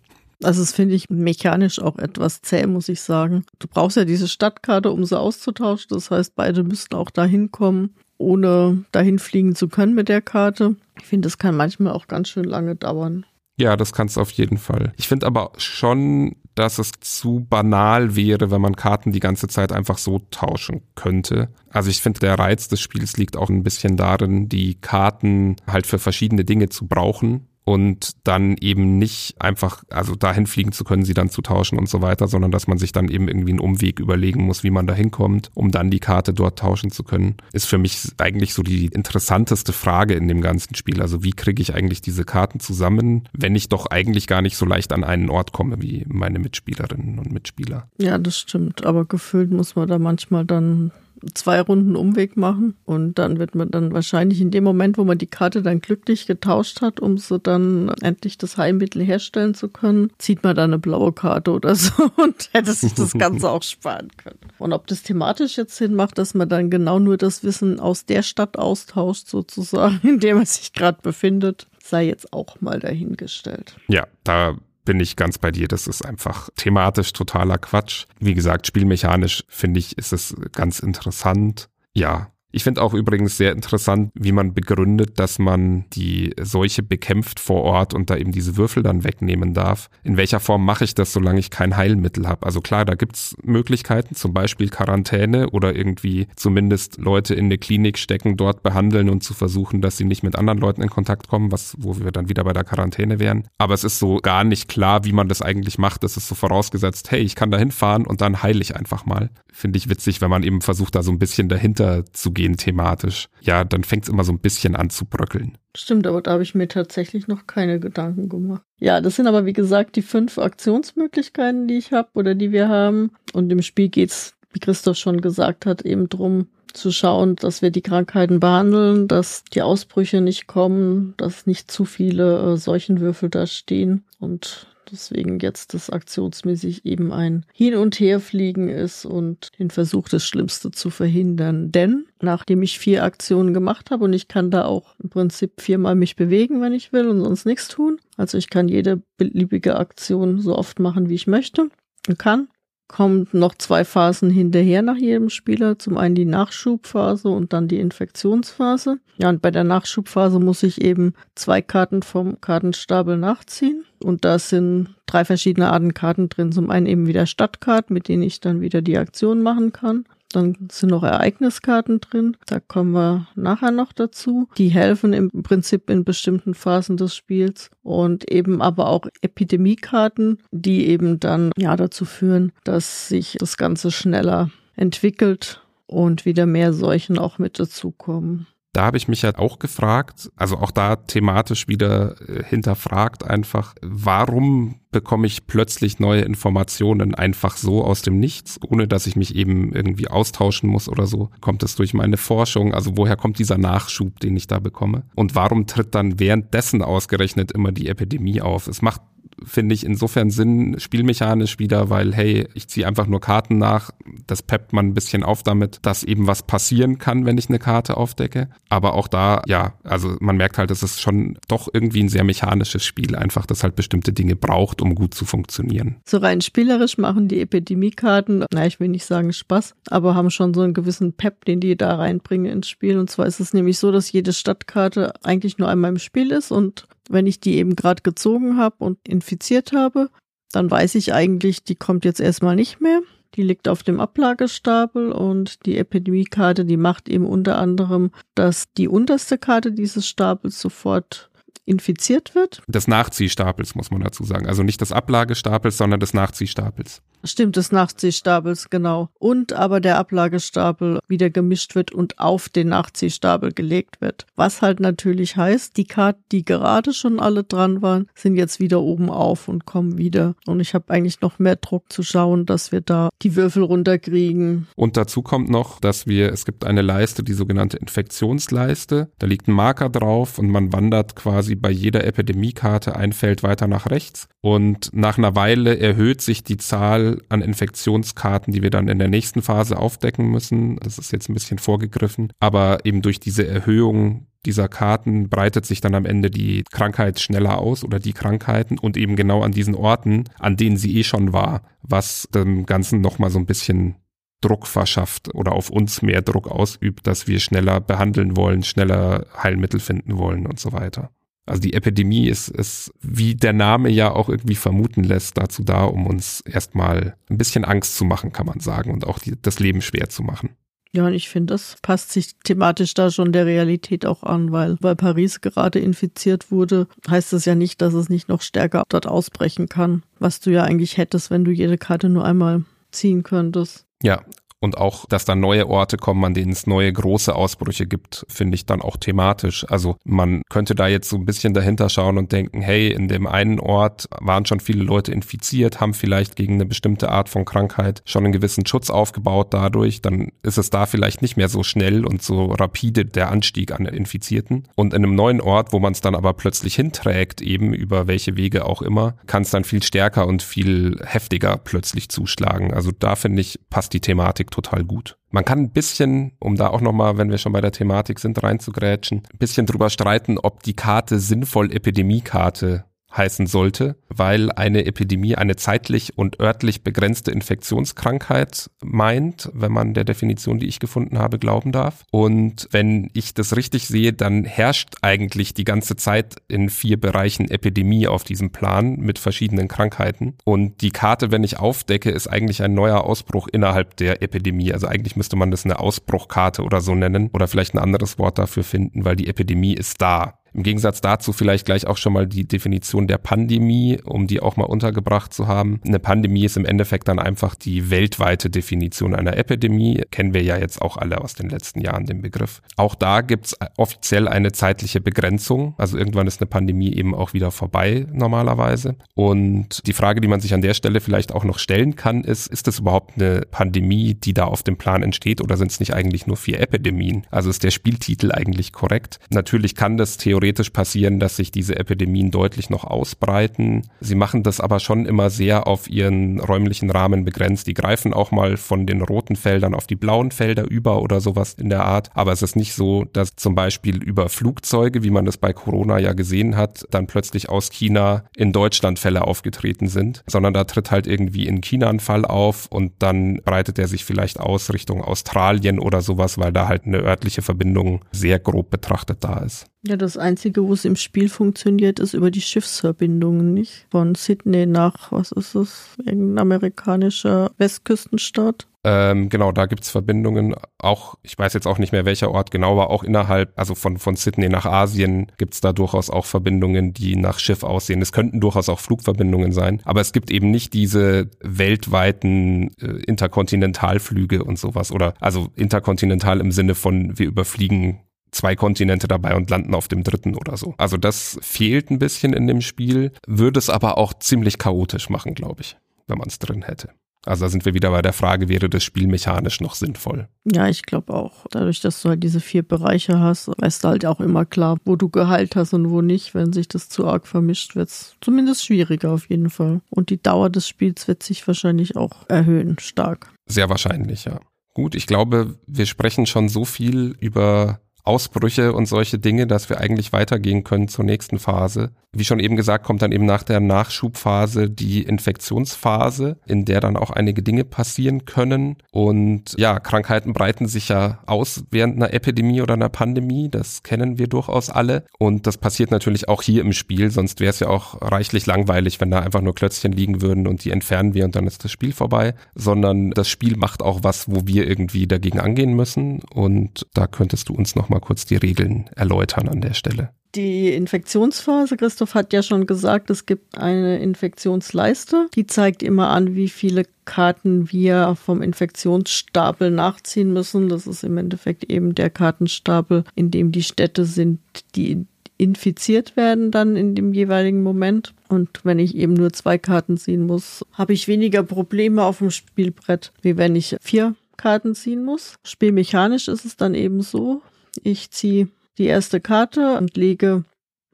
Also 0.43 0.61
das 0.61 0.73
finde 0.73 0.95
ich 0.95 1.09
mechanisch 1.09 1.79
auch 1.79 1.97
etwas 1.97 2.41
zäh, 2.41 2.67
muss 2.67 2.89
ich 2.89 3.01
sagen. 3.01 3.45
Du 3.59 3.67
brauchst 3.67 3.97
ja 3.97 4.05
diese 4.05 4.27
Stadtkarte, 4.27 4.91
um 4.91 5.05
sie 5.05 5.19
auszutauschen. 5.19 5.87
Das 5.89 6.11
heißt, 6.11 6.35
beide 6.35 6.63
müssten 6.63 6.95
auch 6.95 7.09
dahin 7.09 7.51
kommen, 7.51 7.95
ohne 8.17 8.83
dahin 8.91 9.19
fliegen 9.19 9.55
zu 9.55 9.67
können 9.67 9.95
mit 9.95 10.09
der 10.09 10.21
Karte. 10.21 10.75
Ich 10.99 11.05
finde, 11.05 11.27
das 11.27 11.37
kann 11.37 11.55
manchmal 11.55 11.93
auch 11.93 12.07
ganz 12.07 12.29
schön 12.29 12.45
lange 12.45 12.75
dauern. 12.75 13.25
Ja, 13.57 13.77
das 13.77 13.93
kann 13.93 14.07
es 14.07 14.17
auf 14.17 14.31
jeden 14.31 14.57
Fall. 14.57 14.91
Ich 14.97 15.07
finde 15.07 15.25
aber 15.25 15.53
schon, 15.57 16.35
dass 16.55 16.77
es 16.77 16.91
zu 16.99 17.45
banal 17.49 18.15
wäre, 18.15 18.51
wenn 18.51 18.59
man 18.59 18.75
Karten 18.75 19.13
die 19.13 19.21
ganze 19.21 19.47
Zeit 19.47 19.71
einfach 19.71 19.97
so 19.97 20.19
tauschen 20.29 20.81
könnte. 20.95 21.49
Also 21.69 21.89
ich 21.89 22.01
finde, 22.01 22.19
der 22.19 22.37
Reiz 22.37 22.67
des 22.67 22.81
Spiels 22.81 23.15
liegt 23.15 23.37
auch 23.37 23.49
ein 23.49 23.63
bisschen 23.63 23.95
darin, 23.95 24.49
die 24.49 24.75
Karten 24.75 25.55
halt 25.67 25.87
für 25.87 25.99
verschiedene 25.99 26.43
Dinge 26.43 26.67
zu 26.67 26.87
brauchen 26.87 27.47
und 27.65 28.11
dann 28.23 28.55
eben 28.61 28.99
nicht 28.99 29.35
einfach, 29.39 29.83
also 29.89 30.15
dahin 30.15 30.45
fliegen 30.45 30.71
zu 30.71 30.83
können, 30.83 31.03
sie 31.03 31.15
dann 31.15 31.29
zu 31.29 31.41
tauschen 31.41 31.79
und 31.79 31.89
so 31.89 32.01
weiter, 32.01 32.27
sondern 32.27 32.51
dass 32.51 32.67
man 32.67 32.77
sich 32.77 32.91
dann 32.91 33.09
eben 33.09 33.27
irgendwie 33.27 33.51
einen 33.51 33.59
Umweg 33.59 33.99
überlegen 33.99 34.45
muss, 34.45 34.63
wie 34.63 34.69
man 34.69 34.85
da 34.87 34.93
hinkommt, 34.93 35.49
um 35.55 35.71
dann 35.71 35.89
die 35.89 35.99
Karte 35.99 36.33
dort 36.33 36.59
tauschen 36.59 36.91
zu 36.91 37.03
können, 37.03 37.35
ist 37.53 37.65
für 37.65 37.79
mich 37.79 38.11
eigentlich 38.19 38.53
so 38.53 38.61
die 38.61 38.85
interessanteste 38.85 39.73
Frage 39.73 40.13
in 40.13 40.27
dem 40.27 40.41
ganzen 40.41 40.75
Spiel. 40.75 41.01
Also 41.01 41.23
wie 41.23 41.33
kriege 41.33 41.61
ich 41.61 41.73
eigentlich 41.73 42.01
diese 42.01 42.23
Karten 42.23 42.59
zusammen, 42.59 43.27
wenn 43.33 43.55
ich 43.55 43.67
doch 43.67 43.87
eigentlich 43.87 44.27
gar 44.27 44.43
nicht 44.43 44.57
so 44.57 44.65
leicht 44.65 44.93
an 44.93 45.03
einen 45.03 45.29
Ort 45.29 45.51
komme 45.51 45.81
wie 45.81 46.05
meine 46.07 46.37
Mitspielerinnen 46.37 47.17
und 47.17 47.31
Mitspieler. 47.31 47.89
Ja, 47.97 48.19
das 48.19 48.37
stimmt, 48.37 48.85
aber 48.85 49.05
gefühlt 49.05 49.51
muss 49.51 49.75
man 49.75 49.87
da 49.87 49.97
manchmal 49.97 50.45
dann 50.45 50.91
zwei 51.33 51.61
Runden 51.61 51.95
Umweg 51.95 52.37
machen 52.37 52.75
und 52.85 53.17
dann 53.17 53.39
wird 53.39 53.55
man 53.55 53.71
dann 53.71 53.93
wahrscheinlich 53.93 54.41
in 54.41 54.51
dem 54.51 54.63
Moment, 54.63 54.97
wo 54.97 55.03
man 55.03 55.17
die 55.17 55.27
Karte 55.27 55.61
dann 55.61 55.81
glücklich 55.81 56.27
getauscht 56.27 56.81
hat, 56.81 56.99
um 56.99 57.17
so 57.17 57.37
dann 57.37 57.89
endlich 58.01 58.37
das 58.37 58.57
Heilmittel 58.57 59.03
herstellen 59.03 59.55
zu 59.55 59.69
können, 59.69 60.11
zieht 60.17 60.43
man 60.43 60.55
dann 60.55 60.71
eine 60.71 60.79
blaue 60.79 61.13
Karte 61.13 61.51
oder 61.51 61.75
so 61.75 61.91
und 62.17 62.49
hätte 62.53 62.73
sich 62.73 62.93
das 62.93 63.13
Ganze 63.13 63.49
auch 63.49 63.63
sparen 63.63 64.09
können. 64.17 64.39
Und 64.59 64.73
ob 64.73 64.87
das 64.87 65.03
thematisch 65.03 65.57
jetzt 65.57 65.75
Sinn 65.75 65.95
macht, 65.95 66.17
dass 66.17 66.33
man 66.33 66.49
dann 66.49 66.69
genau 66.69 66.99
nur 66.99 67.17
das 67.17 67.43
Wissen 67.43 67.79
aus 67.79 68.05
der 68.05 68.21
Stadt 68.21 68.57
austauscht, 68.57 69.27
sozusagen, 69.27 69.99
in 70.07 70.19
der 70.19 70.35
man 70.35 70.45
sich 70.45 70.73
gerade 70.73 70.99
befindet, 71.01 71.67
sei 71.83 72.07
jetzt 72.07 72.33
auch 72.33 72.61
mal 72.61 72.79
dahingestellt. 72.79 73.77
Ja, 73.87 74.07
da 74.23 74.55
bin 74.85 74.99
ich 74.99 75.15
ganz 75.15 75.37
bei 75.37 75.51
dir. 75.51 75.67
Das 75.67 75.87
ist 75.87 76.05
einfach 76.05 76.49
thematisch 76.55 77.13
totaler 77.13 77.57
Quatsch. 77.57 78.05
Wie 78.19 78.33
gesagt, 78.33 78.67
spielmechanisch 78.67 79.43
finde 79.47 79.79
ich, 79.79 79.97
ist 79.97 80.13
es 80.13 80.35
ganz 80.51 80.79
interessant. 80.79 81.69
Ja, 81.93 82.31
ich 82.55 82.63
finde 82.63 82.81
auch 82.81 82.93
übrigens 82.93 83.35
sehr 83.35 83.51
interessant, 83.51 84.11
wie 84.13 84.31
man 84.31 84.53
begründet, 84.53 85.19
dass 85.19 85.39
man 85.39 85.83
die 85.91 86.33
Seuche 86.41 86.83
bekämpft 86.83 87.41
vor 87.41 87.63
Ort 87.63 87.93
und 87.93 88.09
da 88.09 88.15
eben 88.15 88.31
diese 88.31 88.55
Würfel 88.55 88.81
dann 88.81 89.03
wegnehmen 89.03 89.53
darf. 89.53 89.89
In 90.03 90.15
welcher 90.15 90.39
Form 90.39 90.63
mache 90.63 90.85
ich 90.85 90.95
das, 90.95 91.11
solange 91.11 91.39
ich 91.39 91.49
kein 91.49 91.75
Heilmittel 91.75 92.29
habe? 92.29 92.45
Also 92.45 92.61
klar, 92.61 92.85
da 92.85 92.95
gibt's 92.95 93.35
Möglichkeiten, 93.43 94.15
zum 94.15 94.33
Beispiel 94.33 94.69
Quarantäne 94.69 95.49
oder 95.49 95.75
irgendwie 95.75 96.27
zumindest 96.37 96.97
Leute 96.97 97.35
in 97.35 97.45
eine 97.45 97.57
Klinik 97.57 97.97
stecken, 97.97 98.37
dort 98.37 98.63
behandeln 98.63 99.09
und 99.09 99.21
zu 99.21 99.33
versuchen, 99.33 99.81
dass 99.81 99.97
sie 99.97 100.05
nicht 100.05 100.23
mit 100.23 100.37
anderen 100.37 100.59
Leuten 100.59 100.81
in 100.81 100.89
Kontakt 100.89 101.27
kommen, 101.27 101.51
was, 101.51 101.75
wo 101.77 101.99
wir 101.99 102.13
dann 102.13 102.29
wieder 102.29 102.45
bei 102.45 102.53
der 102.53 102.63
Quarantäne 102.63 103.19
wären. 103.19 103.49
Aber 103.57 103.73
es 103.73 103.83
ist 103.83 103.99
so 103.99 104.19
gar 104.19 104.45
nicht 104.45 104.69
klar, 104.69 105.03
wie 105.03 105.11
man 105.11 105.27
das 105.27 105.41
eigentlich 105.41 105.77
macht. 105.77 106.05
Es 106.05 106.15
ist 106.15 106.29
so 106.29 106.35
vorausgesetzt, 106.35 107.11
hey, 107.11 107.19
ich 107.19 107.35
kann 107.35 107.51
da 107.51 107.57
hinfahren 107.57 108.07
und 108.07 108.21
dann 108.21 108.43
heile 108.43 108.61
ich 108.61 108.77
einfach 108.77 109.05
mal. 109.05 109.29
Finde 109.51 109.77
ich 109.77 109.89
witzig, 109.89 110.21
wenn 110.21 110.29
man 110.29 110.43
eben 110.43 110.61
versucht, 110.61 110.95
da 110.95 111.03
so 111.03 111.11
ein 111.11 111.19
bisschen 111.19 111.49
dahinter 111.49 112.05
zu 112.13 112.31
gehen 112.31 112.44
gehen 112.45 112.57
thematisch, 112.57 113.27
ja, 113.41 113.63
dann 113.63 113.83
fängt 113.83 114.03
es 114.03 114.09
immer 114.09 114.23
so 114.23 114.31
ein 114.31 114.39
bisschen 114.39 114.75
an 114.75 114.91
zu 114.91 115.05
bröckeln. 115.05 115.57
Stimmt, 115.75 116.05
aber 116.05 116.21
da 116.21 116.33
habe 116.33 116.43
ich 116.43 116.53
mir 116.53 116.67
tatsächlich 116.67 117.27
noch 117.27 117.47
keine 117.47 117.79
Gedanken 117.79 118.29
gemacht. 118.29 118.61
Ja, 118.79 119.01
das 119.01 119.15
sind 119.15 119.25
aber 119.25 119.45
wie 119.45 119.53
gesagt 119.53 119.95
die 119.95 120.03
fünf 120.03 120.37
Aktionsmöglichkeiten, 120.37 121.67
die 121.67 121.77
ich 121.77 121.91
habe 121.91 122.09
oder 122.13 122.35
die 122.35 122.51
wir 122.51 122.69
haben. 122.69 123.11
Und 123.33 123.51
im 123.51 123.63
Spiel 123.63 123.89
geht 123.89 124.11
es, 124.11 124.35
wie 124.53 124.59
Christoph 124.59 124.97
schon 124.97 125.21
gesagt 125.21 125.65
hat, 125.65 125.81
eben 125.81 126.07
drum 126.07 126.47
zu 126.73 126.91
schauen, 126.91 127.35
dass 127.35 127.61
wir 127.61 127.71
die 127.71 127.81
Krankheiten 127.81 128.39
behandeln, 128.39 129.07
dass 129.07 129.43
die 129.45 129.61
Ausbrüche 129.61 130.21
nicht 130.21 130.45
kommen, 130.45 131.15
dass 131.17 131.47
nicht 131.47 131.71
zu 131.71 131.85
viele 131.85 132.53
äh, 132.53 132.57
Seuchenwürfel 132.57 133.29
da 133.29 133.47
stehen 133.47 134.03
und 134.19 134.67
Deswegen 134.91 135.39
jetzt 135.39 135.73
das 135.73 135.89
aktionsmäßig 135.89 136.85
eben 136.85 137.11
ein 137.11 137.45
Hin- 137.53 137.75
und 137.75 137.99
Herfliegen 137.99 138.69
ist 138.69 139.05
und 139.05 139.49
den 139.59 139.69
Versuch, 139.69 140.09
das 140.09 140.25
Schlimmste 140.25 140.71
zu 140.71 140.89
verhindern. 140.89 141.71
Denn 141.71 142.05
nachdem 142.21 142.61
ich 142.63 142.79
vier 142.79 143.03
Aktionen 143.03 143.53
gemacht 143.53 143.91
habe 143.91 144.05
und 144.05 144.13
ich 144.13 144.27
kann 144.27 144.51
da 144.51 144.65
auch 144.65 144.95
im 145.01 145.09
Prinzip 145.09 145.61
viermal 145.61 145.95
mich 145.95 146.15
bewegen, 146.15 146.61
wenn 146.61 146.73
ich 146.73 146.93
will 146.93 147.07
und 147.07 147.21
sonst 147.21 147.45
nichts 147.45 147.67
tun. 147.67 147.99
Also 148.17 148.37
ich 148.37 148.49
kann 148.49 148.67
jede 148.67 149.01
beliebige 149.17 149.75
Aktion 149.77 150.39
so 150.39 150.55
oft 150.57 150.79
machen, 150.79 151.09
wie 151.09 151.15
ich 151.15 151.27
möchte 151.27 151.69
und 152.07 152.19
kann 152.19 152.47
kommt 152.87 153.33
noch 153.33 153.55
zwei 153.55 153.83
Phasen 153.83 154.29
hinterher 154.29 154.81
nach 154.81 154.97
jedem 154.97 155.29
Spieler. 155.29 155.79
Zum 155.79 155.97
einen 155.97 156.15
die 156.15 156.25
Nachschubphase 156.25 157.29
und 157.29 157.53
dann 157.53 157.67
die 157.67 157.79
Infektionsphase. 157.79 158.99
Ja, 159.17 159.29
und 159.29 159.41
bei 159.41 159.51
der 159.51 159.63
Nachschubphase 159.63 160.39
muss 160.39 160.63
ich 160.63 160.81
eben 160.81 161.13
zwei 161.35 161.61
Karten 161.61 162.03
vom 162.03 162.39
Kartenstapel 162.41 163.17
nachziehen. 163.17 163.85
Und 164.03 164.23
da 164.25 164.37
sind 164.39 164.95
drei 165.05 165.25
verschiedene 165.25 165.71
Arten 165.71 165.93
Karten 165.93 166.29
drin. 166.29 166.51
Zum 166.51 166.69
einen 166.69 166.85
eben 166.85 167.07
wieder 167.07 167.25
Stadtkarten, 167.25 167.93
mit 167.93 168.07
denen 168.07 168.23
ich 168.23 168.39
dann 168.39 168.61
wieder 168.61 168.81
die 168.81 168.97
Aktion 168.97 169.41
machen 169.41 169.73
kann. 169.73 170.05
Dann 170.35 170.67
sind 170.69 170.89
noch 170.89 171.03
Ereigniskarten 171.03 172.01
drin. 172.01 172.35
Da 172.45 172.59
kommen 172.59 172.91
wir 172.91 173.27
nachher 173.35 173.71
noch 173.71 173.93
dazu. 173.93 174.49
Die 174.57 174.67
helfen 174.67 175.13
im 175.13 175.29
Prinzip 175.43 175.89
in 175.89 176.03
bestimmten 176.03 176.53
Phasen 176.53 176.97
des 176.97 177.15
Spiels 177.15 177.71
und 177.83 178.29
eben 178.29 178.61
aber 178.61 178.89
auch 178.89 179.07
Epidemiekarten, 179.21 180.39
die 180.51 180.87
eben 180.87 181.21
dann 181.21 181.51
ja 181.57 181.77
dazu 181.77 182.03
führen, 182.03 182.51
dass 182.65 183.07
sich 183.07 183.37
das 183.39 183.55
Ganze 183.55 183.91
schneller 183.91 184.49
entwickelt 184.75 185.61
und 185.87 186.25
wieder 186.25 186.45
mehr 186.45 186.73
Seuchen 186.73 187.17
auch 187.17 187.37
mit 187.37 187.57
dazukommen 187.57 188.47
da 188.75 188.85
habe 188.85 188.97
ich 188.97 189.07
mich 189.07 189.23
halt 189.23 189.37
auch 189.37 189.59
gefragt, 189.59 190.29
also 190.35 190.57
auch 190.57 190.71
da 190.71 190.97
thematisch 190.97 191.67
wieder 191.67 192.15
äh, 192.27 192.43
hinterfragt 192.43 193.23
einfach, 193.23 193.73
warum 193.81 194.75
bekomme 194.91 195.27
ich 195.27 195.47
plötzlich 195.47 195.99
neue 195.99 196.21
Informationen 196.21 197.15
einfach 197.15 197.57
so 197.57 197.83
aus 197.83 198.01
dem 198.01 198.19
Nichts, 198.19 198.59
ohne 198.65 198.87
dass 198.87 199.07
ich 199.07 199.15
mich 199.15 199.35
eben 199.35 199.73
irgendwie 199.73 200.07
austauschen 200.07 200.69
muss 200.69 200.89
oder 200.89 201.05
so? 201.05 201.29
Kommt 201.41 201.63
es 201.63 201.75
durch 201.75 201.93
meine 201.93 202.17
Forschung? 202.17 202.73
Also 202.73 202.97
woher 202.97 203.15
kommt 203.15 203.39
dieser 203.39 203.57
Nachschub, 203.57 204.19
den 204.19 204.35
ich 204.35 204.47
da 204.47 204.59
bekomme? 204.59 205.03
Und 205.15 205.35
warum 205.35 205.67
tritt 205.67 205.95
dann 205.95 206.19
währenddessen 206.19 206.81
ausgerechnet 206.81 207.51
immer 207.51 207.71
die 207.71 207.87
Epidemie 207.87 208.41
auf? 208.41 208.67
Es 208.67 208.81
macht 208.81 209.01
finde 209.43 209.75
ich 209.75 209.85
insofern 209.85 210.29
Sinn, 210.29 210.79
spielmechanisch 210.79 211.59
wieder, 211.59 211.89
weil 211.89 212.13
hey, 212.13 212.47
ich 212.53 212.67
ziehe 212.67 212.87
einfach 212.87 213.07
nur 213.07 213.21
Karten 213.21 213.57
nach, 213.57 213.91
das 214.27 214.41
peppt 214.41 214.73
man 214.73 214.87
ein 214.87 214.93
bisschen 214.93 215.23
auf 215.23 215.43
damit, 215.43 215.79
dass 215.83 216.03
eben 216.03 216.27
was 216.27 216.43
passieren 216.43 216.97
kann, 216.97 217.25
wenn 217.25 217.37
ich 217.37 217.49
eine 217.49 217.59
Karte 217.59 217.97
aufdecke. 217.97 218.49
Aber 218.69 218.93
auch 218.93 219.07
da, 219.07 219.41
ja, 219.47 219.73
also 219.83 220.15
man 220.19 220.37
merkt 220.37 220.57
halt, 220.57 220.71
es 220.71 220.83
ist 220.83 221.01
schon 221.01 221.37
doch 221.47 221.67
irgendwie 221.71 222.03
ein 222.03 222.09
sehr 222.09 222.23
mechanisches 222.23 222.83
Spiel, 222.83 223.15
einfach, 223.15 223.45
das 223.45 223.63
halt 223.63 223.75
bestimmte 223.75 224.13
Dinge 224.13 224.35
braucht, 224.35 224.81
um 224.81 224.95
gut 224.95 225.13
zu 225.13 225.25
funktionieren. 225.25 225.97
So 226.05 226.17
rein 226.17 226.41
spielerisch 226.41 226.97
machen 226.97 227.27
die 227.27 227.41
Epidemiekarten, 227.41 228.45
na, 228.51 228.65
ich 228.65 228.79
will 228.79 228.89
nicht 228.89 229.05
sagen 229.05 229.33
Spaß, 229.33 229.75
aber 229.89 230.15
haben 230.15 230.31
schon 230.31 230.53
so 230.53 230.61
einen 230.61 230.73
gewissen 230.73 231.13
Pep, 231.13 231.45
den 231.45 231.59
die 231.59 231.75
da 231.75 231.95
reinbringen 231.95 232.51
ins 232.51 232.69
Spiel. 232.69 232.97
Und 232.97 233.09
zwar 233.09 233.25
ist 233.25 233.39
es 233.39 233.53
nämlich 233.53 233.77
so, 233.77 233.91
dass 233.91 234.11
jede 234.11 234.33
Stadtkarte 234.33 235.13
eigentlich 235.23 235.57
nur 235.57 235.69
einmal 235.69 235.91
im 235.91 235.99
Spiel 235.99 236.31
ist 236.31 236.51
und 236.51 236.87
wenn 237.09 237.27
ich 237.27 237.39
die 237.39 237.57
eben 237.57 237.75
gerade 237.75 238.01
gezogen 238.01 238.57
habe 238.57 238.77
und 238.79 238.97
infiziert 239.07 239.71
habe, 239.71 240.09
dann 240.51 240.71
weiß 240.71 240.95
ich 240.95 241.13
eigentlich, 241.13 241.63
die 241.63 241.75
kommt 241.75 242.05
jetzt 242.05 242.19
erstmal 242.19 242.55
nicht 242.55 242.81
mehr. 242.81 243.01
Die 243.35 243.43
liegt 243.43 243.67
auf 243.67 243.83
dem 243.83 243.99
Ablagestapel 243.99 245.11
und 245.11 245.65
die 245.65 245.77
Epidemiekarte, 245.77 246.63
die 246.63 246.77
macht 246.77 247.09
eben 247.09 247.25
unter 247.25 247.57
anderem, 247.57 248.11
dass 248.33 248.71
die 248.77 248.87
unterste 248.87 249.37
Karte 249.37 249.73
dieses 249.73 250.07
Stapels 250.07 250.61
sofort 250.61 251.29
infiziert 251.65 252.35
wird. 252.35 252.61
Des 252.67 252.87
Nachziehstapels 252.87 253.75
muss 253.75 253.91
man 253.91 254.01
dazu 254.01 254.23
sagen. 254.23 254.47
Also 254.47 254.63
nicht 254.63 254.81
des 254.81 254.91
Ablagestapels, 254.91 255.77
sondern 255.77 255.99
des 255.99 256.13
Nachziehstapels. 256.13 257.01
Stimmt, 257.25 257.55
des 257.55 257.71
Nachziehstapels, 257.71 258.69
genau. 258.69 259.09
Und 259.17 259.53
aber 259.53 259.79
der 259.79 259.97
Ablagestapel 259.97 260.99
wieder 261.07 261.29
gemischt 261.31 261.73
wird 261.73 261.91
und 261.91 262.19
auf 262.19 262.49
den 262.49 262.69
Nachziehstapel 262.69 263.51
gelegt 263.51 263.99
wird. 263.99 264.27
Was 264.35 264.61
halt 264.61 264.79
natürlich 264.79 265.35
heißt, 265.35 265.75
die 265.77 265.85
Karten, 265.85 266.21
die 266.31 266.45
gerade 266.45 266.93
schon 266.93 267.19
alle 267.19 267.43
dran 267.43 267.81
waren, 267.81 268.07
sind 268.13 268.35
jetzt 268.35 268.59
wieder 268.59 268.81
oben 268.81 269.09
auf 269.09 269.47
und 269.47 269.65
kommen 269.65 269.97
wieder. 269.97 270.35
Und 270.45 270.59
ich 270.59 270.75
habe 270.75 270.93
eigentlich 270.93 271.21
noch 271.21 271.39
mehr 271.39 271.55
Druck 271.55 271.91
zu 271.91 272.03
schauen, 272.03 272.45
dass 272.45 272.71
wir 272.71 272.81
da 272.81 273.09
die 273.21 273.35
Würfel 273.35 273.63
runterkriegen. 273.63 274.67
Und 274.75 274.95
dazu 274.97 275.23
kommt 275.23 275.49
noch, 275.49 275.79
dass 275.79 276.05
wir, 276.05 276.31
es 276.31 276.45
gibt 276.45 276.63
eine 276.63 276.81
Leiste, 276.83 277.23
die 277.23 277.33
sogenannte 277.33 277.77
Infektionsleiste. 277.77 279.09
Da 279.17 279.27
liegt 279.27 279.47
ein 279.47 279.53
Marker 279.53 279.89
drauf 279.89 280.37
und 280.37 280.49
man 280.49 280.71
wandert 280.71 281.15
quasi 281.15 281.44
bei 281.53 281.69
jeder 281.69 282.03
Epidemiekarte 282.03 282.95
ein 282.95 283.13
Feld 283.13 283.43
weiter 283.43 283.67
nach 283.67 283.91
rechts. 283.91 284.27
Und 284.41 284.89
nach 284.91 285.19
einer 285.19 285.35
Weile 285.35 285.77
erhöht 285.77 286.21
sich 286.21 286.43
die 286.43 286.57
Zahl 286.57 287.21
an 287.29 287.43
Infektionskarten, 287.43 288.51
die 288.51 288.63
wir 288.63 288.71
dann 288.71 288.87
in 288.87 288.97
der 288.97 289.09
nächsten 289.09 289.43
Phase 289.43 289.77
aufdecken 289.77 290.31
müssen. 290.31 290.77
Das 290.77 290.97
ist 290.97 291.11
jetzt 291.11 291.29
ein 291.29 291.35
bisschen 291.35 291.59
vorgegriffen. 291.59 292.31
Aber 292.39 292.79
eben 292.85 293.03
durch 293.03 293.19
diese 293.19 293.45
Erhöhung 293.45 294.25
dieser 294.45 294.67
Karten 294.67 295.29
breitet 295.29 295.65
sich 295.65 295.81
dann 295.81 295.95
am 295.95 296.05
Ende 296.05 296.29
die 296.29 296.63
Krankheit 296.71 297.19
schneller 297.19 297.59
aus 297.59 297.83
oder 297.83 297.99
die 297.99 298.13
Krankheiten 298.13 298.77
und 298.77 298.97
eben 298.97 299.15
genau 299.15 299.41
an 299.41 299.51
diesen 299.51 299.75
Orten, 299.75 300.25
an 300.39 300.57
denen 300.57 300.77
sie 300.77 300.97
eh 300.97 301.03
schon 301.03 301.33
war, 301.33 301.61
was 301.81 302.27
dem 302.33 302.65
Ganzen 302.65 303.01
nochmal 303.01 303.29
so 303.29 303.39
ein 303.39 303.45
bisschen 303.45 303.95
Druck 304.41 304.67
verschafft 304.67 305.33
oder 305.33 305.53
auf 305.53 305.69
uns 305.69 306.01
mehr 306.01 306.21
Druck 306.21 306.47
ausübt, 306.47 307.07
dass 307.07 307.27
wir 307.27 307.39
schneller 307.39 307.81
behandeln 307.81 308.37
wollen, 308.37 308.63
schneller 308.63 309.25
Heilmittel 309.41 309.79
finden 309.79 310.17
wollen 310.17 310.45
und 310.45 310.59
so 310.59 310.71
weiter. 310.71 311.09
Also 311.45 311.61
die 311.61 311.73
Epidemie 311.73 312.27
ist, 312.27 312.49
ist, 312.49 312.91
wie 313.01 313.35
der 313.35 313.53
Name 313.53 313.89
ja 313.89 314.11
auch 314.11 314.29
irgendwie 314.29 314.55
vermuten 314.55 315.03
lässt, 315.03 315.37
dazu 315.37 315.63
da, 315.63 315.83
um 315.83 316.07
uns 316.07 316.41
erstmal 316.41 317.15
ein 317.29 317.37
bisschen 317.37 317.65
Angst 317.65 317.97
zu 317.97 318.05
machen, 318.05 318.31
kann 318.31 318.47
man 318.47 318.59
sagen, 318.59 318.91
und 318.91 319.05
auch 319.05 319.19
die, 319.19 319.39
das 319.39 319.59
Leben 319.59 319.81
schwer 319.81 320.09
zu 320.09 320.23
machen. 320.23 320.49
Ja, 320.91 321.05
und 321.05 321.13
ich 321.13 321.27
finde, 321.27 321.53
das 321.53 321.75
passt 321.81 322.13
sich 322.13 322.37
thematisch 322.45 322.93
da 322.93 323.11
schon 323.11 323.33
der 323.33 323.45
Realität 323.45 324.05
auch 324.05 324.23
an, 324.23 324.53
weil 324.53 324.77
weil 324.79 324.95
Paris 324.95 325.41
gerade 325.41 325.77
infiziert 325.77 326.51
wurde, 326.51 326.87
heißt 327.09 327.33
das 327.33 327.43
ja 327.43 327.53
nicht, 327.53 327.81
dass 327.81 327.93
es 327.93 328.07
nicht 328.07 328.29
noch 328.29 328.41
stärker 328.41 328.83
dort 328.87 329.05
ausbrechen 329.05 329.67
kann, 329.67 330.03
was 330.19 330.39
du 330.39 330.51
ja 330.51 330.63
eigentlich 330.63 330.97
hättest, 330.97 331.31
wenn 331.31 331.43
du 331.43 331.51
jede 331.51 331.77
Karte 331.77 332.07
nur 332.07 332.23
einmal 332.23 332.63
ziehen 332.91 333.23
könntest. 333.23 333.85
Ja, 334.03 334.23
und 334.65 334.77
auch, 334.77 335.05
dass 335.05 335.25
da 335.25 335.35
neue 335.35 335.69
Orte 335.69 335.97
kommen, 335.97 336.25
an 336.25 336.33
denen 336.33 336.51
es 336.51 336.65
neue 336.65 336.91
große 336.91 337.35
Ausbrüche 337.35 337.85
gibt, 337.85 338.25
finde 338.27 338.55
ich 338.55 338.65
dann 338.65 338.81
auch 338.81 338.97
thematisch. 338.97 339.65
Also 339.69 339.95
man 340.03 340.41
könnte 340.49 340.73
da 340.73 340.87
jetzt 340.87 341.07
so 341.07 341.15
ein 341.17 341.25
bisschen 341.25 341.53
dahinter 341.53 341.87
schauen 341.87 342.17
und 342.17 342.31
denken, 342.31 342.61
hey, 342.61 342.91
in 342.91 343.07
dem 343.07 343.27
einen 343.27 343.59
Ort 343.59 344.07
waren 344.19 344.45
schon 344.45 344.59
viele 344.59 344.83
Leute 344.83 345.11
infiziert, 345.11 345.79
haben 345.79 345.93
vielleicht 345.93 346.35
gegen 346.35 346.55
eine 346.55 346.65
bestimmte 346.65 347.09
Art 347.09 347.29
von 347.29 347.45
Krankheit 347.45 348.01
schon 348.05 348.23
einen 348.23 348.33
gewissen 348.33 348.65
Schutz 348.65 348.89
aufgebaut 348.89 349.53
dadurch, 349.53 350.01
dann 350.01 350.31
ist 350.41 350.57
es 350.57 350.71
da 350.71 350.87
vielleicht 350.87 351.21
nicht 351.21 351.37
mehr 351.37 351.47
so 351.47 351.61
schnell 351.61 352.05
und 352.05 352.23
so 352.23 352.45
rapide 352.45 353.05
der 353.05 353.31
Anstieg 353.31 353.71
an 353.71 353.85
Infizierten. 353.85 354.67
Und 354.73 354.95
in 354.95 355.03
einem 355.03 355.13
neuen 355.13 355.41
Ort, 355.41 355.73
wo 355.73 355.79
man 355.79 355.93
es 355.93 356.01
dann 356.01 356.15
aber 356.15 356.33
plötzlich 356.33 356.73
hinträgt, 356.73 357.41
eben 357.41 357.71
über 357.71 358.07
welche 358.07 358.35
Wege 358.35 358.65
auch 358.65 358.81
immer, 358.81 359.15
kann 359.27 359.43
es 359.43 359.51
dann 359.51 359.63
viel 359.63 359.83
stärker 359.83 360.25
und 360.25 360.41
viel 360.41 360.99
heftiger 361.05 361.57
plötzlich 361.57 362.09
zuschlagen. 362.09 362.73
Also 362.73 362.91
da 362.97 363.15
finde 363.15 363.41
ich, 363.41 363.59
passt 363.69 363.93
die 363.93 364.01
Thematik 364.01 364.49
total 364.55 364.85
gut. 364.85 365.17
Man 365.31 365.43
kann 365.43 365.59
ein 365.59 365.71
bisschen, 365.71 366.31
um 366.39 366.55
da 366.55 366.69
auch 366.69 366.81
nochmal, 366.81 367.17
wenn 367.17 367.29
wir 367.29 367.37
schon 367.37 367.51
bei 367.51 367.61
der 367.61 367.73
Thematik 367.73 368.19
sind, 368.19 368.41
reinzugrätschen, 368.41 369.23
ein 369.31 369.37
bisschen 369.37 369.65
drüber 369.65 369.89
streiten, 369.89 370.37
ob 370.37 370.63
die 370.63 370.75
Karte 370.75 371.19
sinnvoll 371.19 371.73
Epidemiekarte 371.73 372.85
heißen 373.15 373.47
sollte, 373.47 373.95
weil 374.09 374.51
eine 374.51 374.85
Epidemie 374.85 375.35
eine 375.35 375.55
zeitlich 375.55 376.17
und 376.17 376.39
örtlich 376.39 376.83
begrenzte 376.83 377.31
Infektionskrankheit 377.31 378.69
meint, 378.83 379.49
wenn 379.53 379.71
man 379.71 379.93
der 379.93 380.03
Definition, 380.03 380.59
die 380.59 380.67
ich 380.67 380.79
gefunden 380.79 381.17
habe, 381.17 381.39
glauben 381.39 381.71
darf. 381.71 382.03
Und 382.11 382.67
wenn 382.71 383.09
ich 383.13 383.33
das 383.33 383.55
richtig 383.55 383.87
sehe, 383.87 384.13
dann 384.13 384.43
herrscht 384.43 384.95
eigentlich 385.01 385.53
die 385.53 385.63
ganze 385.63 385.95
Zeit 385.95 386.35
in 386.47 386.69
vier 386.69 386.99
Bereichen 386.99 387.49
Epidemie 387.49 388.07
auf 388.07 388.23
diesem 388.23 388.51
Plan 388.51 388.97
mit 388.97 389.19
verschiedenen 389.19 389.67
Krankheiten. 389.67 390.35
Und 390.43 390.81
die 390.81 390.91
Karte, 390.91 391.31
wenn 391.31 391.43
ich 391.43 391.59
aufdecke, 391.59 392.11
ist 392.11 392.27
eigentlich 392.27 392.63
ein 392.63 392.73
neuer 392.73 393.03
Ausbruch 393.03 393.47
innerhalb 393.47 393.97
der 393.97 394.21
Epidemie. 394.21 394.73
Also 394.73 394.87
eigentlich 394.87 395.15
müsste 395.15 395.35
man 395.35 395.51
das 395.51 395.65
eine 395.65 395.79
Ausbruchkarte 395.79 396.63
oder 396.63 396.81
so 396.81 396.95
nennen 396.95 397.29
oder 397.33 397.47
vielleicht 397.47 397.73
ein 397.73 397.79
anderes 397.79 398.19
Wort 398.19 398.37
dafür 398.37 398.63
finden, 398.63 399.05
weil 399.05 399.15
die 399.15 399.27
Epidemie 399.27 399.73
ist 399.73 400.01
da. 400.01 400.39
Im 400.55 400.63
Gegensatz 400.63 401.01
dazu 401.01 401.33
vielleicht 401.33 401.65
gleich 401.65 401.85
auch 401.85 401.97
schon 401.97 402.13
mal 402.13 402.27
die 402.27 402.47
Definition 402.47 403.07
der 403.07 403.17
Pandemie, 403.17 403.99
um 404.05 404.25
die 404.25 404.39
auch 404.39 404.55
mal 404.55 404.63
untergebracht 404.63 405.33
zu 405.33 405.47
haben. 405.47 405.81
Eine 405.85 405.99
Pandemie 405.99 406.45
ist 406.45 406.55
im 406.55 406.63
Endeffekt 406.63 407.09
dann 407.09 407.19
einfach 407.19 407.55
die 407.55 407.89
weltweite 407.89 408.49
Definition 408.49 409.13
einer 409.13 409.35
Epidemie. 409.35 410.01
Kennen 410.11 410.33
wir 410.33 410.43
ja 410.43 410.57
jetzt 410.57 410.81
auch 410.81 410.95
alle 410.95 411.19
aus 411.19 411.33
den 411.33 411.49
letzten 411.49 411.81
Jahren 411.81 412.05
den 412.05 412.21
Begriff. 412.21 412.61
Auch 412.77 412.95
da 412.95 413.19
gibt's 413.19 413.53
offiziell 413.75 414.29
eine 414.29 414.53
zeitliche 414.53 415.01
Begrenzung. 415.01 415.73
Also 415.77 415.97
irgendwann 415.97 416.25
ist 416.25 416.39
eine 416.39 416.47
Pandemie 416.47 416.93
eben 416.93 417.13
auch 417.13 417.33
wieder 417.33 417.51
vorbei 417.51 418.07
normalerweise. 418.13 418.95
Und 419.13 419.85
die 419.85 419.93
Frage, 419.93 420.21
die 420.21 420.29
man 420.29 420.39
sich 420.39 420.53
an 420.53 420.61
der 420.61 420.73
Stelle 420.73 421.01
vielleicht 421.01 421.33
auch 421.33 421.43
noch 421.43 421.59
stellen 421.59 421.97
kann, 421.97 422.23
ist, 422.23 422.47
ist 422.47 422.69
es 422.69 422.79
überhaupt 422.79 423.17
eine 423.17 423.41
Pandemie, 423.51 424.13
die 424.13 424.33
da 424.33 424.45
auf 424.45 424.63
dem 424.63 424.77
Plan 424.77 425.03
entsteht 425.03 425.41
oder 425.41 425.57
sind 425.57 425.71
es 425.71 425.81
nicht 425.81 425.93
eigentlich 425.93 426.27
nur 426.27 426.37
vier 426.37 426.61
Epidemien? 426.61 427.27
Also 427.29 427.49
ist 427.49 427.65
der 427.65 427.71
Spieltitel 427.71 428.31
eigentlich 428.31 428.71
korrekt? 428.71 429.19
Natürlich 429.31 429.75
kann 429.75 429.97
das 429.97 430.15
theoretisch 430.15 430.44
theoretisch 430.45 430.69
passieren, 430.69 431.19
dass 431.19 431.37
sich 431.37 431.49
diese 431.49 431.75
Epidemien 431.75 432.29
deutlich 432.29 432.69
noch 432.69 432.83
ausbreiten. 432.83 433.81
Sie 433.99 434.13
machen 434.13 434.43
das 434.43 434.59
aber 434.59 434.79
schon 434.79 435.07
immer 435.07 435.31
sehr 435.31 435.65
auf 435.65 435.89
ihren 435.89 436.39
räumlichen 436.39 436.91
Rahmen 436.91 437.25
begrenzt. 437.25 437.65
Die 437.65 437.73
greifen 437.73 438.13
auch 438.13 438.29
mal 438.29 438.55
von 438.55 438.85
den 438.85 439.01
roten 439.01 439.35
Feldern 439.35 439.73
auf 439.73 439.87
die 439.87 439.95
blauen 439.95 440.29
Felder 440.29 440.69
über 440.69 441.01
oder 441.01 441.19
sowas 441.19 441.55
in 441.55 441.69
der 441.69 441.83
Art. 441.83 442.11
Aber 442.13 442.31
es 442.31 442.43
ist 442.43 442.55
nicht 442.55 442.75
so, 442.75 443.05
dass 443.05 443.35
zum 443.35 443.55
Beispiel 443.55 444.03
über 444.03 444.29
Flugzeuge, 444.29 445.01
wie 445.01 445.09
man 445.09 445.25
es 445.25 445.37
bei 445.37 445.51
Corona 445.51 445.97
ja 445.97 446.13
gesehen 446.13 446.55
hat, 446.55 446.85
dann 446.91 447.07
plötzlich 447.07 447.49
aus 447.49 447.71
China 447.71 448.25
in 448.35 448.51
Deutschland 448.51 448.99
Fälle 448.99 449.23
aufgetreten 449.23 449.87
sind, 449.87 450.23
sondern 450.27 450.53
da 450.53 450.65
tritt 450.65 450.91
halt 450.91 451.07
irgendwie 451.07 451.47
in 451.47 451.61
China 451.61 451.89
ein 451.89 451.99
Fall 451.99 452.23
auf 452.23 452.67
und 452.67 452.93
dann 452.99 453.41
breitet 453.43 453.79
er 453.79 453.87
sich 453.87 454.05
vielleicht 454.05 454.39
aus 454.39 454.71
Richtung 454.71 455.01
Australien 455.01 455.79
oder 455.79 456.01
sowas, 456.01 456.37
weil 456.37 456.53
da 456.53 456.67
halt 456.67 456.85
eine 456.85 456.99
örtliche 456.99 457.41
Verbindung 457.41 458.05
sehr 458.11 458.37
grob 458.37 458.69
betrachtet 458.69 459.23
da 459.23 459.39
ist. 459.39 459.65
Ja, 459.87 459.97
das 459.97 460.17
Einzige, 460.17 460.63
wo 460.67 460.73
es 460.73 460.83
im 460.83 460.95
Spiel 460.95 461.29
funktioniert, 461.29 461.99
ist 461.99 462.15
über 462.15 462.31
die 462.31 462.41
Schiffsverbindungen, 462.41 463.53
nicht? 463.53 463.85
Von 463.91 464.15
Sydney 464.15 464.65
nach, 464.65 465.11
was 465.11 465.31
ist 465.31 465.53
es, 465.53 465.89
irgendein 466.03 466.39
amerikanischer 466.39 467.51
Westküstenstaat? 467.59 468.67
Ähm, 468.83 469.29
genau, 469.29 469.51
da 469.51 469.67
gibt's 469.67 469.89
Verbindungen. 469.89 470.55
Auch, 470.79 471.15
ich 471.21 471.37
weiß 471.37 471.53
jetzt 471.53 471.67
auch 471.67 471.77
nicht 471.77 471.91
mehr, 471.91 472.05
welcher 472.05 472.31
Ort 472.31 472.49
genau, 472.49 472.71
aber 472.71 472.89
auch 472.89 473.03
innerhalb, 473.03 473.51
also 473.55 473.75
von, 473.75 473.97
von 473.97 474.15
Sydney 474.15 474.49
nach 474.49 474.65
Asien 474.65 475.31
gibt's 475.37 475.61
da 475.61 475.71
durchaus 475.71 476.09
auch 476.09 476.25
Verbindungen, 476.25 476.93
die 476.93 477.15
nach 477.15 477.37
Schiff 477.37 477.63
aussehen. 477.63 478.01
Es 478.01 478.11
könnten 478.11 478.39
durchaus 478.41 478.69
auch 478.69 478.79
Flugverbindungen 478.79 479.51
sein, 479.51 479.81
aber 479.85 480.01
es 480.01 480.13
gibt 480.13 480.31
eben 480.31 480.49
nicht 480.49 480.73
diese 480.73 481.29
weltweiten 481.41 482.75
äh, 482.79 483.03
Interkontinentalflüge 483.05 484.43
und 484.43 484.57
sowas. 484.57 484.91
Oder 484.91 485.13
also 485.19 485.49
interkontinental 485.55 486.39
im 486.39 486.51
Sinne 486.51 486.75
von, 486.75 487.17
wir 487.17 487.27
überfliegen 487.27 488.01
zwei 488.35 488.55
Kontinente 488.55 489.07
dabei 489.07 489.35
und 489.35 489.49
landen 489.49 489.73
auf 489.73 489.87
dem 489.87 490.03
dritten 490.03 490.35
oder 490.35 490.57
so. 490.57 490.75
Also 490.77 490.97
das 490.97 491.39
fehlt 491.41 491.89
ein 491.89 491.99
bisschen 491.99 492.33
in 492.33 492.47
dem 492.47 492.61
Spiel, 492.61 493.11
würde 493.25 493.57
es 493.57 493.69
aber 493.69 493.97
auch 493.97 494.13
ziemlich 494.13 494.57
chaotisch 494.57 495.09
machen, 495.09 495.33
glaube 495.33 495.61
ich, 495.61 495.77
wenn 496.07 496.17
man 496.17 496.27
es 496.27 496.39
drin 496.39 496.63
hätte. 496.63 496.89
Also 497.25 497.45
da 497.45 497.49
sind 497.49 497.65
wir 497.65 497.73
wieder 497.73 497.89
bei 497.89 498.03
der 498.03 498.13
Frage, 498.13 498.49
wäre 498.49 498.69
das 498.69 498.83
Spiel 498.83 499.07
mechanisch 499.07 499.59
noch 499.59 499.73
sinnvoll? 499.73 500.27
Ja, 500.43 500.67
ich 500.67 500.83
glaube 500.83 501.13
auch. 501.13 501.47
Dadurch, 501.49 501.79
dass 501.81 502.01
du 502.01 502.09
halt 502.09 502.21
diese 502.21 502.39
vier 502.39 502.61
Bereiche 502.61 503.19
hast, 503.19 503.47
weißt 503.47 503.83
du 503.83 503.87
halt 503.87 504.05
auch 504.05 504.19
immer 504.19 504.45
klar, 504.45 504.77
wo 504.85 504.95
du 504.95 505.09
Gehalt 505.09 505.55
hast 505.55 505.73
und 505.73 505.89
wo 505.89 506.01
nicht. 506.01 506.35
Wenn 506.35 506.53
sich 506.53 506.67
das 506.67 506.87
zu 506.87 507.07
arg 507.07 507.25
vermischt, 507.25 507.75
wird 507.75 507.89
es 507.89 508.15
zumindest 508.21 508.63
schwieriger 508.63 509.11
auf 509.11 509.27
jeden 509.29 509.49
Fall. 509.49 509.81
Und 509.89 510.11
die 510.11 510.21
Dauer 510.21 510.51
des 510.51 510.67
Spiels 510.67 511.07
wird 511.07 511.23
sich 511.23 511.47
wahrscheinlich 511.47 511.95
auch 511.95 512.29
erhöhen, 512.29 512.77
stark. 512.79 513.33
Sehr 513.47 513.69
wahrscheinlich, 513.69 514.25
ja. 514.25 514.39
Gut, 514.75 514.93
ich 514.93 515.07
glaube, 515.07 515.55
wir 515.65 515.85
sprechen 515.87 516.27
schon 516.27 516.49
so 516.49 516.65
viel 516.65 517.15
über 517.19 517.79
Ausbrüche 518.05 518.73
und 518.73 518.85
solche 518.85 519.19
Dinge, 519.19 519.47
dass 519.47 519.69
wir 519.69 519.79
eigentlich 519.79 520.13
weitergehen 520.13 520.63
können 520.63 520.87
zur 520.87 521.05
nächsten 521.05 521.39
Phase. 521.39 521.91
Wie 522.17 522.23
schon 522.23 522.39
eben 522.39 522.55
gesagt, 522.55 522.85
kommt 522.85 523.01
dann 523.01 523.11
eben 523.11 523.25
nach 523.25 523.43
der 523.43 523.59
Nachschubphase 523.59 524.69
die 524.69 525.03
Infektionsphase, 525.03 526.37
in 526.45 526.63
der 526.63 526.79
dann 526.79 526.95
auch 526.95 527.09
einige 527.09 527.43
Dinge 527.43 527.65
passieren 527.65 528.23
können. 528.23 528.77
Und 528.91 529.53
ja, 529.57 529.79
Krankheiten 529.81 530.31
breiten 530.31 530.67
sich 530.67 530.87
ja 530.87 531.19
aus 531.25 531.65
während 531.71 531.97
einer 531.97 532.13
Epidemie 532.13 532.61
oder 532.61 532.75
einer 532.75 532.87
Pandemie. 532.87 533.49
Das 533.49 533.83
kennen 533.83 534.17
wir 534.17 534.27
durchaus 534.27 534.69
alle. 534.69 535.03
Und 535.19 535.45
das 535.45 535.57
passiert 535.57 535.91
natürlich 535.91 536.29
auch 536.29 536.41
hier 536.41 536.61
im 536.61 536.71
Spiel, 536.71 537.11
sonst 537.11 537.41
wäre 537.41 537.49
es 537.49 537.59
ja 537.59 537.67
auch 537.67 538.01
reichlich 538.01 538.45
langweilig, 538.45 539.01
wenn 539.01 539.11
da 539.11 539.19
einfach 539.19 539.41
nur 539.41 539.53
Klötzchen 539.53 539.91
liegen 539.91 540.21
würden 540.21 540.47
und 540.47 540.63
die 540.63 540.71
entfernen 540.71 541.15
wir 541.15 541.25
und 541.25 541.35
dann 541.35 541.47
ist 541.47 541.65
das 541.65 541.71
Spiel 541.71 541.91
vorbei. 541.91 542.33
Sondern 542.53 543.11
das 543.11 543.27
Spiel 543.27 543.57
macht 543.57 543.83
auch 543.83 544.03
was, 544.03 544.31
wo 544.31 544.47
wir 544.47 544.69
irgendwie 544.69 545.05
dagegen 545.05 545.41
angehen 545.41 545.73
müssen. 545.73 546.21
Und 546.33 546.87
da 546.93 547.07
könntest 547.07 547.49
du 547.49 547.55
uns 547.55 547.75
nochmal 547.75 547.94
kurz 547.99 548.25
die 548.25 548.35
Regeln 548.35 548.89
erläutern 548.95 549.47
an 549.49 549.61
der 549.61 549.73
Stelle 549.73 550.09
die 550.35 550.73
Infektionsphase, 550.73 551.77
Christoph 551.77 552.13
hat 552.13 552.33
ja 552.33 552.43
schon 552.43 552.67
gesagt, 552.67 553.09
es 553.09 553.25
gibt 553.25 553.57
eine 553.57 553.99
Infektionsleiste. 553.99 555.27
Die 555.33 555.47
zeigt 555.47 555.81
immer 555.81 556.09
an, 556.09 556.35
wie 556.35 556.49
viele 556.49 556.83
Karten 557.05 557.71
wir 557.71 558.15
vom 558.15 558.41
Infektionsstapel 558.41 559.71
nachziehen 559.71 560.33
müssen. 560.33 560.69
Das 560.69 560.87
ist 560.87 561.03
im 561.03 561.17
Endeffekt 561.17 561.71
eben 561.71 561.95
der 561.95 562.09
Kartenstapel, 562.09 563.05
in 563.15 563.31
dem 563.31 563.51
die 563.51 563.63
Städte 563.63 564.05
sind, 564.05 564.39
die 564.75 565.05
infiziert 565.37 566.15
werden 566.15 566.49
dann 566.49 566.77
in 566.77 566.95
dem 566.95 567.13
jeweiligen 567.13 567.61
Moment. 567.61 568.13
Und 568.29 568.61
wenn 568.63 568.79
ich 568.79 568.95
eben 568.95 569.13
nur 569.13 569.33
zwei 569.33 569.57
Karten 569.57 569.97
ziehen 569.97 570.25
muss, 570.25 570.65
habe 570.73 570.93
ich 570.93 571.07
weniger 571.07 571.43
Probleme 571.43 572.03
auf 572.03 572.19
dem 572.19 572.31
Spielbrett, 572.31 573.11
wie 573.21 573.35
wenn 573.35 573.55
ich 573.55 573.75
vier 573.81 574.15
Karten 574.37 574.75
ziehen 574.75 575.03
muss. 575.03 575.35
Spielmechanisch 575.43 576.27
ist 576.29 576.45
es 576.45 576.55
dann 576.55 576.73
eben 576.73 577.01
so, 577.01 577.41
ich 577.83 578.11
ziehe 578.11 578.49
die 578.77 578.85
erste 578.85 579.19
Karte 579.19 579.77
und 579.77 579.95
lege 579.97 580.43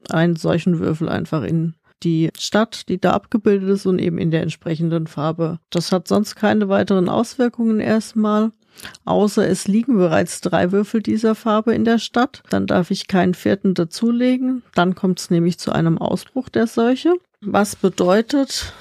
einen 0.08 0.36
solchen 0.36 0.78
Würfel 0.78 1.08
einfach 1.08 1.42
in 1.42 1.74
die 2.02 2.30
Stadt, 2.36 2.88
die 2.88 3.00
da 3.00 3.12
abgebildet 3.12 3.68
ist 3.68 3.86
und 3.86 3.98
eben 3.98 4.18
in 4.18 4.30
der 4.30 4.42
entsprechenden 4.42 5.06
Farbe. 5.06 5.58
Das 5.70 5.92
hat 5.92 6.08
sonst 6.08 6.34
keine 6.34 6.68
weiteren 6.68 7.08
Auswirkungen 7.08 7.80
erstmal. 7.80 8.52
Außer 9.04 9.46
es 9.46 9.68
liegen 9.68 9.96
bereits 9.96 10.40
drei 10.40 10.72
Würfel 10.72 11.02
dieser 11.02 11.34
Farbe 11.34 11.74
in 11.74 11.84
der 11.84 11.98
Stadt. 11.98 12.42
Dann 12.50 12.66
darf 12.66 12.90
ich 12.90 13.06
keinen 13.06 13.34
vierten 13.34 13.74
dazulegen. 13.74 14.62
Dann 14.74 14.94
kommt 14.94 15.20
es 15.20 15.30
nämlich 15.30 15.58
zu 15.58 15.72
einem 15.72 15.98
Ausbruch 15.98 16.48
der 16.48 16.66
Seuche. 16.66 17.12
Was 17.40 17.76
bedeutet, 17.76 18.72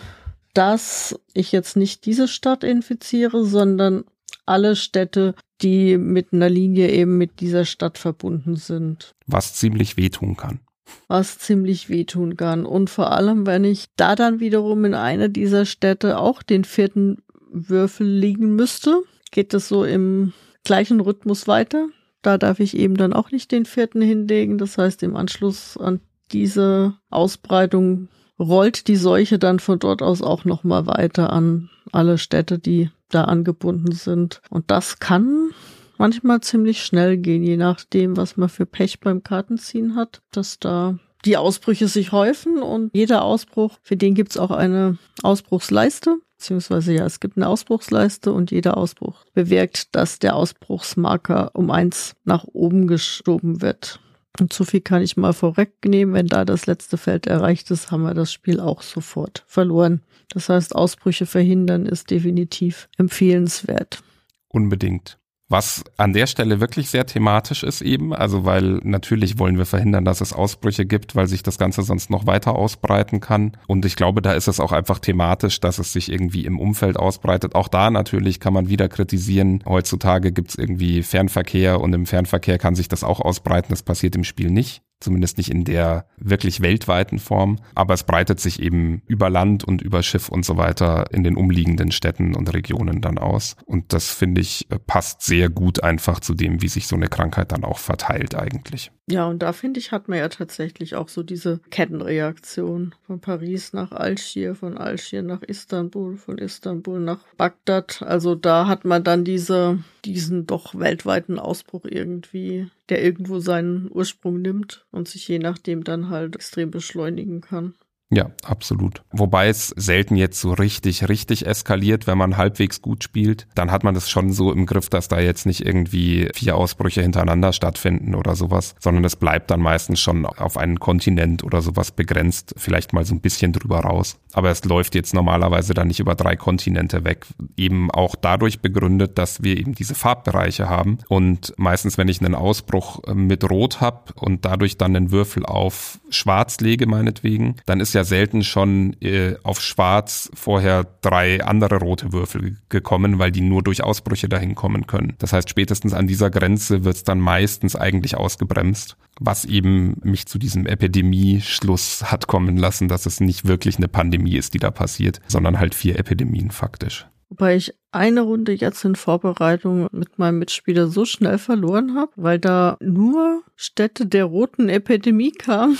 dass 0.53 1.19
ich 1.33 1.51
jetzt 1.51 1.75
nicht 1.75 2.05
diese 2.05 2.27
Stadt 2.27 2.63
infiziere, 2.63 3.43
sondern 3.43 4.05
alle 4.45 4.75
Städte, 4.75 5.35
die 5.61 5.97
mit 5.97 6.33
einer 6.33 6.49
Linie 6.49 6.89
eben 6.91 7.17
mit 7.17 7.39
dieser 7.39 7.65
Stadt 7.65 7.97
verbunden 7.97 8.55
sind. 8.55 9.13
Was 9.27 9.53
ziemlich 9.53 9.97
wehtun 9.97 10.35
kann. 10.35 10.59
Was 11.07 11.37
ziemlich 11.37 11.89
wehtun 11.89 12.37
kann. 12.37 12.65
Und 12.65 12.89
vor 12.89 13.11
allem, 13.11 13.45
wenn 13.45 13.63
ich 13.63 13.87
da 13.95 14.15
dann 14.15 14.39
wiederum 14.39 14.85
in 14.85 14.93
einer 14.93 15.29
dieser 15.29 15.65
Städte 15.65 16.17
auch 16.17 16.43
den 16.43 16.63
vierten 16.63 17.23
Würfel 17.51 18.07
liegen 18.07 18.55
müsste, 18.55 19.01
geht 19.31 19.53
es 19.53 19.67
so 19.67 19.85
im 19.85 20.33
gleichen 20.63 20.99
Rhythmus 20.99 21.47
weiter. 21.47 21.87
Da 22.21 22.37
darf 22.37 22.59
ich 22.59 22.77
eben 22.77 22.97
dann 22.97 23.13
auch 23.13 23.31
nicht 23.31 23.51
den 23.51 23.65
vierten 23.65 24.01
hinlegen. 24.01 24.57
Das 24.57 24.77
heißt, 24.77 25.03
im 25.03 25.15
Anschluss 25.15 25.77
an 25.77 25.99
diese 26.31 26.95
Ausbreitung 27.09 28.09
rollt 28.39 28.87
die 28.87 28.95
Seuche 28.95 29.39
dann 29.39 29.59
von 29.59 29.79
dort 29.79 30.01
aus 30.01 30.21
auch 30.21 30.45
nochmal 30.45 30.87
weiter 30.87 31.31
an 31.31 31.69
alle 31.91 32.17
Städte, 32.17 32.59
die 32.59 32.89
da 33.11 33.25
angebunden 33.25 33.91
sind. 33.91 34.41
Und 34.49 34.71
das 34.71 34.99
kann 34.99 35.51
manchmal 35.97 36.41
ziemlich 36.41 36.83
schnell 36.83 37.17
gehen, 37.17 37.43
je 37.43 37.57
nachdem, 37.57 38.17
was 38.17 38.35
man 38.35 38.49
für 38.49 38.65
Pech 38.65 38.99
beim 38.99 39.23
Kartenziehen 39.23 39.95
hat, 39.95 40.21
dass 40.31 40.59
da 40.59 40.97
die 41.25 41.37
Ausbrüche 41.37 41.87
sich 41.87 42.11
häufen 42.11 42.63
und 42.63 42.89
jeder 42.95 43.23
Ausbruch, 43.23 43.77
für 43.83 43.95
den 43.95 44.15
gibt's 44.15 44.37
auch 44.37 44.51
eine 44.51 44.97
Ausbruchsleiste, 45.21 46.17
beziehungsweise 46.37 46.93
ja, 46.93 47.05
es 47.05 47.19
gibt 47.19 47.37
eine 47.37 47.47
Ausbruchsleiste 47.47 48.33
und 48.33 48.49
jeder 48.49 48.77
Ausbruch 48.77 49.23
bewirkt, 49.33 49.95
dass 49.95 50.17
der 50.17 50.35
Ausbruchsmarker 50.35 51.51
um 51.53 51.69
eins 51.69 52.15
nach 52.23 52.45
oben 52.45 52.87
geschoben 52.87 53.61
wird. 53.61 53.99
Und 54.39 54.53
so 54.53 54.63
viel 54.63 54.81
kann 54.81 55.01
ich 55.01 55.17
mal 55.17 55.33
vorwegnehmen. 55.33 56.15
Wenn 56.15 56.27
da 56.27 56.45
das 56.45 56.65
letzte 56.65 56.97
Feld 56.97 57.27
erreicht 57.27 57.69
ist, 57.71 57.91
haben 57.91 58.03
wir 58.03 58.13
das 58.13 58.31
Spiel 58.31 58.59
auch 58.59 58.81
sofort 58.81 59.43
verloren. 59.47 60.01
Das 60.29 60.49
heißt, 60.49 60.75
Ausbrüche 60.75 61.25
verhindern 61.25 61.85
ist 61.85 62.09
definitiv 62.09 62.87
empfehlenswert. 62.97 64.01
Unbedingt. 64.47 65.20
Was 65.51 65.83
an 65.97 66.13
der 66.13 66.27
Stelle 66.27 66.61
wirklich 66.61 66.89
sehr 66.89 67.05
thematisch 67.05 67.63
ist 67.63 67.81
eben, 67.81 68.13
also 68.13 68.45
weil 68.45 68.79
natürlich 68.83 69.37
wollen 69.37 69.57
wir 69.57 69.65
verhindern, 69.65 70.05
dass 70.05 70.21
es 70.21 70.31
Ausbrüche 70.31 70.85
gibt, 70.85 71.13
weil 71.13 71.27
sich 71.27 71.43
das 71.43 71.57
Ganze 71.57 71.83
sonst 71.83 72.09
noch 72.09 72.25
weiter 72.25 72.55
ausbreiten 72.55 73.19
kann. 73.19 73.57
Und 73.67 73.83
ich 73.83 73.97
glaube, 73.97 74.21
da 74.21 74.31
ist 74.31 74.47
es 74.47 74.61
auch 74.61 74.71
einfach 74.71 74.99
thematisch, 74.99 75.59
dass 75.59 75.77
es 75.77 75.91
sich 75.91 76.09
irgendwie 76.09 76.45
im 76.45 76.57
Umfeld 76.57 76.95
ausbreitet. 76.95 77.53
Auch 77.53 77.67
da 77.67 77.91
natürlich 77.91 78.39
kann 78.39 78.53
man 78.53 78.69
wieder 78.69 78.87
kritisieren. 78.87 79.61
Heutzutage 79.67 80.31
gibt 80.31 80.51
es 80.51 80.55
irgendwie 80.55 81.03
Fernverkehr 81.03 81.81
und 81.81 81.91
im 81.91 82.05
Fernverkehr 82.05 82.57
kann 82.57 82.75
sich 82.75 82.87
das 82.87 83.03
auch 83.03 83.19
ausbreiten. 83.19 83.71
Das 83.71 83.83
passiert 83.83 84.15
im 84.15 84.23
Spiel 84.23 84.51
nicht 84.51 84.81
zumindest 85.01 85.37
nicht 85.37 85.51
in 85.51 85.65
der 85.65 86.05
wirklich 86.17 86.61
weltweiten 86.61 87.19
Form, 87.19 87.59
aber 87.75 87.93
es 87.93 88.03
breitet 88.03 88.39
sich 88.39 88.61
eben 88.61 89.01
über 89.07 89.29
Land 89.29 89.63
und 89.63 89.81
über 89.81 90.03
Schiff 90.03 90.29
und 90.29 90.45
so 90.45 90.57
weiter 90.57 91.11
in 91.11 91.23
den 91.23 91.35
umliegenden 91.35 91.91
Städten 91.91 92.35
und 92.35 92.53
Regionen 92.53 93.01
dann 93.01 93.17
aus. 93.17 93.55
Und 93.65 93.93
das 93.93 94.09
finde 94.09 94.41
ich 94.41 94.67
passt 94.87 95.21
sehr 95.21 95.49
gut 95.49 95.83
einfach 95.83 96.19
zu 96.19 96.33
dem, 96.33 96.61
wie 96.61 96.67
sich 96.67 96.87
so 96.87 96.95
eine 96.95 97.07
Krankheit 97.07 97.51
dann 97.51 97.63
auch 97.63 97.79
verteilt 97.79 98.35
eigentlich. 98.35 98.91
Ja, 99.09 99.27
und 99.27 99.39
da 99.39 99.51
finde 99.51 99.79
ich, 99.79 99.91
hat 99.91 100.07
man 100.07 100.19
ja 100.19 100.29
tatsächlich 100.29 100.95
auch 100.95 101.09
so 101.09 101.23
diese 101.23 101.59
Kettenreaktion 101.69 102.95
von 103.01 103.19
Paris 103.19 103.73
nach 103.73 103.91
Algier, 103.91 104.55
von 104.55 104.77
Algier 104.77 105.23
nach 105.23 105.41
Istanbul, 105.41 106.17
von 106.17 106.37
Istanbul 106.37 106.99
nach 106.99 107.25
Bagdad. 107.35 108.03
Also 108.03 108.35
da 108.35 108.67
hat 108.67 108.85
man 108.85 109.03
dann 109.03 109.25
diese, 109.25 109.83
diesen 110.05 110.45
doch 110.45 110.75
weltweiten 110.75 111.39
Ausbruch 111.39 111.85
irgendwie, 111.85 112.69
der 112.89 113.03
irgendwo 113.03 113.39
seinen 113.39 113.91
Ursprung 113.91 114.41
nimmt 114.41 114.85
und 114.91 115.07
sich 115.09 115.27
je 115.27 115.39
nachdem 115.39 115.83
dann 115.83 116.09
halt 116.09 116.35
extrem 116.35 116.71
beschleunigen 116.71 117.41
kann. 117.41 117.73
Ja, 118.13 118.29
absolut. 118.43 119.03
Wobei 119.11 119.47
es 119.47 119.69
selten 119.69 120.17
jetzt 120.17 120.41
so 120.41 120.51
richtig, 120.51 121.07
richtig 121.07 121.45
eskaliert, 121.45 122.07
wenn 122.07 122.17
man 122.17 122.35
halbwegs 122.35 122.81
gut 122.81 123.05
spielt. 123.05 123.47
Dann 123.55 123.71
hat 123.71 123.85
man 123.85 123.93
das 123.93 124.09
schon 124.09 124.33
so 124.33 124.51
im 124.51 124.65
Griff, 124.65 124.89
dass 124.89 125.07
da 125.07 125.21
jetzt 125.21 125.45
nicht 125.45 125.65
irgendwie 125.65 126.29
vier 126.35 126.57
Ausbrüche 126.57 127.01
hintereinander 127.01 127.53
stattfinden 127.53 128.13
oder 128.13 128.35
sowas, 128.35 128.75
sondern 128.79 129.05
es 129.05 129.15
bleibt 129.15 129.49
dann 129.49 129.61
meistens 129.61 130.01
schon 130.01 130.25
auf 130.25 130.57
einen 130.57 130.79
Kontinent 130.79 131.45
oder 131.45 131.61
sowas 131.61 131.91
begrenzt, 131.91 132.53
vielleicht 132.57 132.91
mal 132.91 133.05
so 133.05 133.15
ein 133.15 133.21
bisschen 133.21 133.53
drüber 133.53 133.79
raus. 133.79 134.17
Aber 134.33 134.51
es 134.51 134.65
läuft 134.65 134.93
jetzt 134.93 135.13
normalerweise 135.13 135.73
dann 135.73 135.87
nicht 135.87 136.01
über 136.01 136.15
drei 136.15 136.35
Kontinente 136.35 137.05
weg. 137.05 137.25
Eben 137.55 137.89
auch 137.91 138.15
dadurch 138.15 138.59
begründet, 138.59 139.17
dass 139.17 139.41
wir 139.41 139.57
eben 139.57 139.73
diese 139.73 139.95
Farbbereiche 139.95 140.67
haben. 140.67 140.97
Und 141.07 141.53
meistens, 141.55 141.97
wenn 141.97 142.09
ich 142.09 142.19
einen 142.19 142.35
Ausbruch 142.35 142.99
mit 143.13 143.49
Rot 143.49 143.79
habe 143.79 144.13
und 144.15 144.43
dadurch 144.43 144.77
dann 144.77 144.97
einen 144.97 145.11
Würfel 145.11 145.45
auf 145.45 145.99
Schwarz 146.09 146.59
lege, 146.59 146.87
meinetwegen, 146.87 147.55
dann 147.65 147.79
ist 147.79 147.93
ja 147.93 148.00
ja 148.01 148.05
selten 148.05 148.43
schon 148.43 148.93
äh, 149.01 149.35
auf 149.43 149.61
Schwarz 149.61 150.31
vorher 150.33 150.85
drei 151.01 151.43
andere 151.43 151.77
rote 151.77 152.11
Würfel 152.11 152.57
gekommen, 152.69 153.19
weil 153.19 153.31
die 153.31 153.41
nur 153.41 153.61
durch 153.61 153.83
Ausbrüche 153.83 154.27
dahin 154.27 154.55
kommen 154.55 154.87
können. 154.87 155.13
Das 155.19 155.33
heißt, 155.33 155.49
spätestens 155.49 155.93
an 155.93 156.07
dieser 156.07 156.29
Grenze 156.29 156.83
wird 156.83 156.95
es 156.95 157.03
dann 157.03 157.19
meistens 157.19 157.75
eigentlich 157.75 158.17
ausgebremst, 158.17 158.97
was 159.19 159.45
eben 159.45 159.97
mich 160.03 160.25
zu 160.25 160.39
diesem 160.39 160.65
Epidemie-Schluss 160.65 162.11
hat 162.11 162.27
kommen 162.27 162.57
lassen, 162.57 162.87
dass 162.87 163.05
es 163.05 163.19
nicht 163.19 163.47
wirklich 163.47 163.77
eine 163.77 163.87
Pandemie 163.87 164.35
ist, 164.35 164.53
die 164.53 164.59
da 164.59 164.71
passiert, 164.71 165.19
sondern 165.27 165.59
halt 165.59 165.75
vier 165.75 165.99
Epidemien 165.99 166.51
faktisch. 166.51 167.07
Wobei 167.29 167.55
ich 167.55 167.73
eine 167.91 168.21
Runde 168.21 168.51
jetzt 168.51 168.83
in 168.83 168.95
Vorbereitung 168.95 169.87
mit 169.91 170.19
meinem 170.19 170.39
Mitspieler 170.39 170.87
so 170.87 171.05
schnell 171.05 171.37
verloren 171.37 171.95
habe, 171.95 172.11
weil 172.15 172.39
da 172.39 172.77
nur 172.81 173.43
Städte 173.55 174.05
der 174.05 174.25
roten 174.25 174.67
Epidemie 174.67 175.31
kamen. 175.31 175.77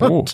Oh. 0.00 0.24